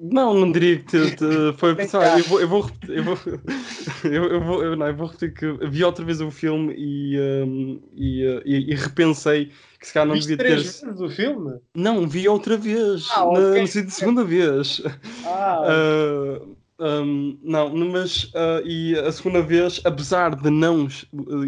Não, 0.00 0.32
não 0.32 0.52
diria 0.52 0.78
que 0.78 0.84
te, 0.84 1.16
te, 1.16 1.52
foi. 1.56 1.70
Eu 1.72 2.24
vou, 2.24 2.40
eu 2.40 2.48
vou 2.48 2.60
repetir. 2.60 2.98
Eu 2.98 3.04
vou, 3.04 3.18
eu, 4.04 4.40
vou, 4.44 4.62
eu, 4.62 4.76
não, 4.76 4.86
eu 4.86 4.94
vou 4.94 5.08
repetir 5.08 5.34
que 5.34 5.66
vi 5.66 5.82
outra 5.82 6.04
vez 6.04 6.20
o 6.20 6.30
filme 6.30 6.72
e, 6.78 7.18
um, 7.18 7.82
e, 7.94 8.22
e, 8.44 8.70
e, 8.70 8.74
repensei 8.76 9.50
que 9.80 9.88
se 9.88 9.92
calhar 9.92 10.06
não 10.06 10.14
Viste 10.14 10.28
devia 10.28 10.44
três 10.44 10.80
ter. 10.80 10.86
vezes 10.86 11.00
o 11.00 11.10
filme? 11.10 11.58
Não, 11.74 12.08
vi 12.08 12.28
outra 12.28 12.56
vez. 12.56 13.08
Ah, 13.10 13.24
na, 13.24 13.64
de 13.64 13.90
segunda 13.90 14.22
vez. 14.22 14.82
Ah, 15.24 15.62
Uh, 15.66 16.56
um, 16.78 17.38
não, 17.42 17.74
mas 17.74 18.24
uh, 18.24 18.64
e 18.64 18.96
a 18.98 19.10
segunda 19.10 19.42
vez, 19.42 19.80
apesar 19.84 20.34
de 20.36 20.48
não 20.50 20.86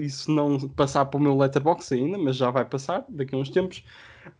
isso 0.00 0.30
não 0.30 0.58
passar 0.70 1.04
para 1.06 1.18
o 1.18 1.22
meu 1.22 1.36
letterbox 1.36 1.92
ainda, 1.92 2.18
mas 2.18 2.36
já 2.36 2.50
vai 2.50 2.64
passar 2.64 3.04
daqui 3.08 3.34
a 3.34 3.38
uns 3.38 3.48
tempos, 3.50 3.84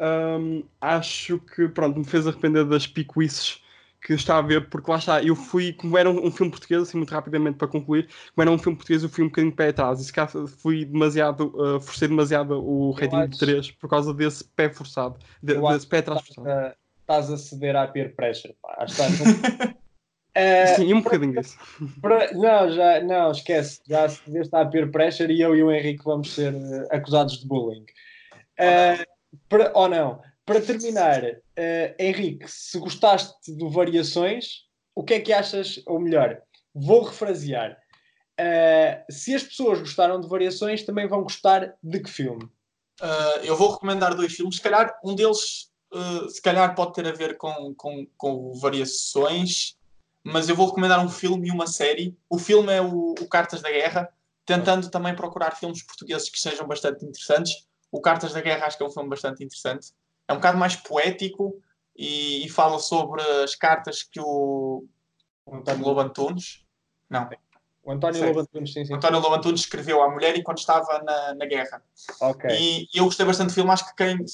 um, 0.01 0.65
acho 0.81 1.39
que 1.39 1.69
pronto, 1.69 1.99
me 1.99 2.05
fez 2.05 2.27
arrepender 2.27 2.65
das 2.65 2.87
picuices 2.87 3.63
que 4.03 4.15
está 4.15 4.39
a 4.39 4.43
ver, 4.43 4.69
porque 4.71 4.91
lá 4.91 4.97
está, 4.97 5.23
eu 5.23 5.37
fui, 5.37 5.75
como 5.75 5.97
era 5.99 6.11
um, 6.11 6.27
um, 6.27 6.31
filme 6.31 6.51
português, 6.51 6.83
assim 6.83 6.97
muito 6.97 7.11
rapidamente 7.13 7.59
para 7.59 7.69
concluir, 7.69 8.09
como 8.35 8.43
era 8.43 8.51
um 8.51 8.59
filme 8.59 8.77
português, 8.77 9.03
eu 9.03 9.11
fui 9.11 9.23
um 9.25 9.29
bocadinho 9.29 9.55
pé 9.55 9.69
atrás, 9.69 10.01
e 10.01 10.05
se 10.05 10.13
calhar 10.13 10.31
fui 10.31 10.87
demasiado, 10.87 11.49
uh, 11.55 11.79
forcei 11.81 12.09
demasiado 12.09 12.55
o 12.55 12.93
rating 12.93 13.17
acho- 13.17 13.29
de 13.29 13.39
3 13.39 13.71
por 13.73 13.91
causa 13.91 14.15
desse 14.15 14.43
pé 14.43 14.71
forçado, 14.71 15.19
de- 15.43 15.55
desse 15.55 15.87
pé 15.87 15.99
atrás 15.99 16.21
estás 16.21 16.35
forçado. 16.35 16.49
a- 16.49 16.75
estás 17.03 17.31
a 17.31 17.37
ceder 17.37 17.77
à 17.77 17.87
peer 17.87 18.15
pressure. 18.17 18.55
Pá. 18.63 18.77
Acho 18.79 18.97
que 18.97 19.03
estás- 19.03 19.80
Eh, 20.35 20.75
Sim, 20.75 20.95
um 20.95 21.03
bocadinho 21.03 21.41
disso. 21.41 21.57
para- 22.01 22.33
não, 22.33 22.71
já, 22.71 23.01
não, 23.01 23.31
esquece. 23.33 23.81
Já 23.89 24.09
se 24.09 24.23
cedeste 24.25 24.55
à 24.55 24.65
peer 24.65 24.91
pressure 24.91 25.33
e 25.33 25.41
eu 25.41 25.57
e 25.57 25.63
o 25.63 25.73
Henrique 25.73 26.05
vamos 26.05 26.33
ser 26.35 26.55
eh, 26.55 26.97
acusados 26.97 27.39
de 27.41 27.47
bullying. 27.47 27.85
Eh, 28.57 29.05
para- 29.49 29.73
ou 29.75 29.89
não. 29.89 30.23
Para 30.45 30.61
terminar, 30.61 31.23
Henrique, 31.99 32.45
se 32.49 32.77
gostaste 32.79 33.53
do 33.55 33.71
Variações, 33.71 34.65
o 34.95 35.05
que 35.05 35.15
é 35.15 35.21
que 35.21 35.33
achas? 35.33 35.81
Ou 35.87 36.01
melhor, 36.01 36.43
vou 36.75 37.05
refrasear. 37.05 37.79
Se 39.09 39.33
as 39.33 39.45
pessoas 39.45 39.79
gostaram 39.79 40.21
de 40.21 40.27
Variações, 40.29 40.83
também 40.83 41.07
vão 41.07 41.23
gostar 41.23 41.75
de 41.81 42.01
que 42.01 42.11
filme? 42.11 42.49
Uh, 43.01 43.45
eu 43.45 43.57
vou 43.57 43.71
recomendar 43.73 44.15
dois 44.15 44.35
filmes. 44.35 44.57
Se 44.57 44.63
calhar 44.63 44.95
um 45.03 45.15
deles, 45.15 45.71
uh, 45.93 46.29
se 46.29 46.41
calhar 46.43 46.75
pode 46.75 46.93
ter 46.93 47.07
a 47.07 47.13
ver 47.13 47.37
com, 47.39 47.75
com, 47.75 48.07
com 48.17 48.53
variações, 48.55 49.77
mas 50.23 50.49
eu 50.49 50.57
vou 50.57 50.69
recomendar 50.69 51.05
um 51.05 51.09
filme 51.09 51.49
e 51.49 51.51
uma 51.51 51.67
série. 51.67 52.17
O 52.29 52.39
filme 52.39 52.73
é 52.73 52.81
o, 52.81 53.15
o 53.21 53.29
Cartas 53.29 53.63
da 53.63 53.71
Guerra, 53.71 54.09
tentando 54.45 54.91
também 54.91 55.15
procurar 55.15 55.57
filmes 55.57 55.83
portugueses 55.83 56.29
que 56.29 56.39
sejam 56.39 56.67
bastante 56.67 57.05
interessantes. 57.05 57.67
O 57.91 58.01
Cartas 58.01 58.33
da 58.33 58.41
Guerra 58.41 58.67
acho 58.67 58.77
que 58.77 58.83
é 58.83 58.87
um 58.87 58.91
filme 58.91 59.09
bastante 59.09 59.43
interessante. 59.45 59.93
É 60.29 60.33
um 60.33 60.37
bocado 60.37 60.59
mais 60.59 60.77
poético 60.77 61.61
e, 61.97 62.45
e 62.45 62.49
fala 62.49 62.79
sobre 62.79 63.23
as 63.43 63.55
cartas 63.55 64.03
que 64.03 64.21
o, 64.21 64.85
O 65.45 65.57
António, 65.57 65.85
Lobo 65.85 66.01
Antunes, 66.01 66.65
não, 67.09 67.29
o 67.83 67.93
António. 67.93 68.25
Lobo 68.27 68.41
Antunes, 68.41 68.73
sim, 68.73 68.85
sim. 68.85 68.95
António 68.95 69.21
Lobo 69.21 69.35
Antunes 69.35 69.61
escreveu 69.61 70.03
à 70.03 70.11
mulher 70.11 70.37
enquanto 70.37 70.59
estava 70.59 71.03
na, 71.03 71.35
na 71.35 71.47
guerra. 71.47 71.83
Ok. 72.21 72.51
E 72.51 72.89
eu 72.95 73.05
gostei 73.05 73.25
bastante 73.25 73.49
do 73.49 73.55
filme. 73.55 73.71
Acho 73.71 73.89
que 73.89 73.97
quem, 73.97 74.25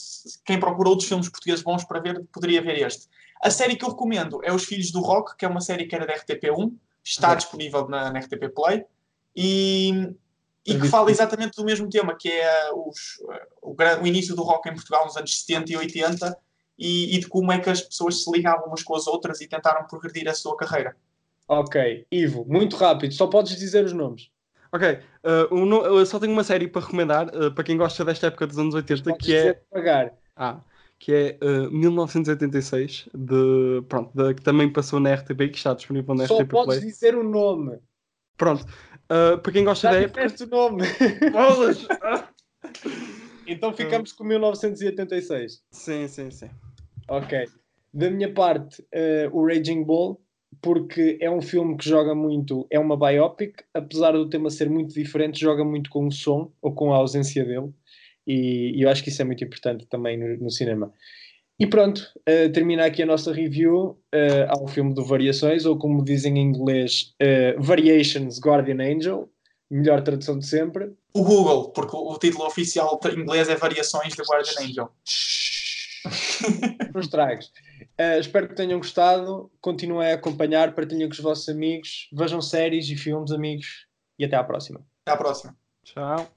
quem 0.45 0.61
procura 0.61 0.89
outros 0.89 1.09
filmes 1.09 1.28
portugueses 1.28 1.62
bons 1.62 1.84
para 1.84 2.01
ver, 2.01 2.24
poderia 2.32 2.61
ver 2.61 2.78
este. 2.87 3.09
A 3.43 3.51
série 3.51 3.76
que 3.76 3.84
eu 3.84 3.91
recomendo 3.91 4.41
é 4.43 4.53
Os 4.53 4.64
Filhos 4.64 4.91
do 4.91 5.01
Rock, 5.01 5.37
que 5.37 5.45
é 5.45 5.49
uma 5.49 5.61
série 5.61 5.87
que 5.87 5.95
era 5.95 6.07
da 6.07 6.14
RTP1, 6.14 6.72
está 7.05 7.30
Uhum. 7.30 7.37
disponível 7.37 7.89
na, 7.89 8.11
na 8.11 8.18
RTP 8.18 8.49
Play, 8.55 8.84
e, 9.34 10.12
e 10.66 10.78
que 10.80 10.89
fala 10.89 11.11
exatamente 11.11 11.57
do 11.57 11.64
mesmo 11.64 11.89
tema, 11.89 12.16
que 12.16 12.30
é 12.30 12.72
os, 12.72 13.22
o, 13.62 13.74
gran- 13.74 14.01
o 14.01 14.07
início 14.07 14.34
do 14.34 14.43
rock 14.43 14.68
em 14.68 14.74
Portugal 14.74 15.05
nos 15.05 15.16
anos 15.16 15.41
70 15.41 15.72
e 15.72 15.76
80, 15.76 16.37
e, 16.78 17.14
e 17.16 17.20
de 17.20 17.28
como 17.28 17.53
é 17.53 17.59
que 17.61 17.70
as 17.70 17.80
pessoas 17.82 18.22
se 18.24 18.30
ligavam 18.30 18.66
umas 18.66 18.82
com 18.82 18.95
as 18.97 19.07
outras 19.07 19.41
e 19.41 19.47
tentaram 19.47 19.87
progredir 19.87 20.28
a 20.28 20.34
sua 20.34 20.57
carreira. 20.57 20.97
Ok, 21.49 22.07
Ivo, 22.11 22.45
muito 22.49 22.76
rápido, 22.76 23.14
só 23.14 23.26
podes 23.28 23.57
dizer 23.57 23.84
os 23.84 23.93
nomes. 23.93 24.30
Ok, 24.72 24.99
uh, 25.24 25.55
o 25.55 25.64
no- 25.64 25.84
eu 25.84 26.05
só 26.05 26.18
tenho 26.18 26.32
uma 26.32 26.43
série 26.43 26.66
para 26.66 26.82
recomendar 26.82 27.28
uh, 27.28 27.53
para 27.55 27.62
quem 27.64 27.76
gosta 27.76 28.05
desta 28.05 28.26
época 28.26 28.47
dos 28.49 28.59
anos 28.59 28.74
80, 28.74 29.03
Podes 29.11 29.24
que 29.26 29.32
é, 29.34 29.61
devagar. 29.72 30.12
ah, 30.34 30.61
que 30.99 31.13
é 31.13 31.39
uh, 31.45 31.71
1986, 31.71 33.09
de, 33.15 33.83
pronto, 33.89 34.11
da- 34.17 34.33
que 34.35 34.43
também 34.43 34.73
passou 34.73 34.99
na 35.01 35.13
RTP, 35.15 35.49
que 35.51 35.57
está 35.59 35.75
disponível 35.75 36.15
na 36.15 36.27
Só 36.27 36.39
RTP 36.41 36.51
podes 36.51 36.79
Play. 36.79 36.91
dizer 36.91 37.15
o 37.17 37.23
nome. 37.23 37.79
Pronto, 38.37 38.65
uh, 38.65 39.39
para 39.39 39.53
quem 39.53 39.65
gosta 39.65 39.89
Já 39.89 39.93
da 39.95 40.01
época. 40.03 40.23
disseste 40.25 40.45
o 40.45 40.49
nome. 40.49 40.83
Bolas! 41.33 41.87
Então 43.49 43.73
ficamos 43.73 44.13
com 44.13 44.25
1986. 44.25 45.63
sim, 45.71 46.09
sim, 46.09 46.31
sim. 46.33 46.51
Ok. 47.09 47.47
Da 47.95 48.11
minha 48.11 48.33
parte, 48.35 48.85
eh, 48.91 49.29
o 49.33 49.47
Raging 49.47 49.85
Bull, 49.85 50.21
porque 50.61 51.17
é 51.21 51.31
um 51.31 51.41
filme 51.41 51.77
que 51.77 51.89
joga 51.89 52.13
muito, 52.13 52.67
é 52.71 52.79
uma 52.79 52.97
biopic, 52.97 53.63
apesar 53.73 54.13
do 54.13 54.29
tema 54.29 54.51
ser 54.51 54.69
muito 54.69 54.93
diferente, 54.93 55.39
joga 55.41 55.65
muito 55.65 55.89
com 55.91 56.09
o 56.09 56.13
som 56.13 56.51
ou 56.61 56.75
com 56.75 56.93
a 56.93 56.97
ausência 56.97 57.45
dele, 57.45 57.73
e, 58.27 58.72
e 58.77 58.83
eu 58.83 58.91
acho 58.91 59.03
que 59.03 59.09
isso 59.09 59.22
é 59.22 59.24
muito 59.24 59.45
importante 59.45 59.87
também 59.87 60.16
no, 60.16 60.37
no 60.37 60.51
cinema. 60.51 60.93
E 61.59 61.66
pronto, 61.66 62.03
eh, 62.27 62.51
termina 62.51 62.85
aqui 62.85 63.03
a 63.03 63.07
nossa 63.07 63.33
review 63.33 63.99
eh, 64.12 64.47
ao 64.51 64.68
filme 64.68 64.93
do 64.93 65.05
Variações, 65.05 65.64
ou 65.64 65.79
como 65.79 66.05
dizem 66.05 66.39
em 66.39 66.43
inglês, 66.43 67.14
eh, 67.18 67.57
Variations 67.59 68.39
Guardian 68.39 68.83
Angel, 68.83 69.31
melhor 69.70 70.03
tradução 70.03 70.39
de 70.39 70.47
sempre. 70.47 70.93
O 71.14 71.24
Google, 71.24 71.70
porque 71.70 71.97
o, 71.97 72.12
o 72.12 72.18
título 72.18 72.45
oficial 72.45 73.01
em 73.07 73.20
inglês 73.20 73.49
é 73.49 73.57
Variações 73.57 74.12
de 74.12 74.22
Guardian 74.22 74.66
Angel. 74.66 74.91
Não 76.93 77.01
estragues. 77.01 77.47
Uh, 77.99 78.20
espero 78.20 78.49
que 78.49 78.55
tenham 78.55 78.79
gostado. 78.79 79.51
Continuem 79.61 80.12
a 80.12 80.14
acompanhar, 80.14 80.74
partilhem 80.74 81.09
com 81.09 81.14
os 81.14 81.20
vossos 81.20 81.49
amigos, 81.49 82.09
vejam 82.12 82.41
séries 82.41 82.89
e 82.89 82.97
filmes, 82.97 83.33
amigos, 83.33 83.87
e 84.18 84.24
até 84.24 84.37
à 84.37 84.45
próxima. 84.45 84.87
Até 85.05 85.14
à 85.14 85.16
próxima. 85.16 85.57
Tchau. 85.85 86.36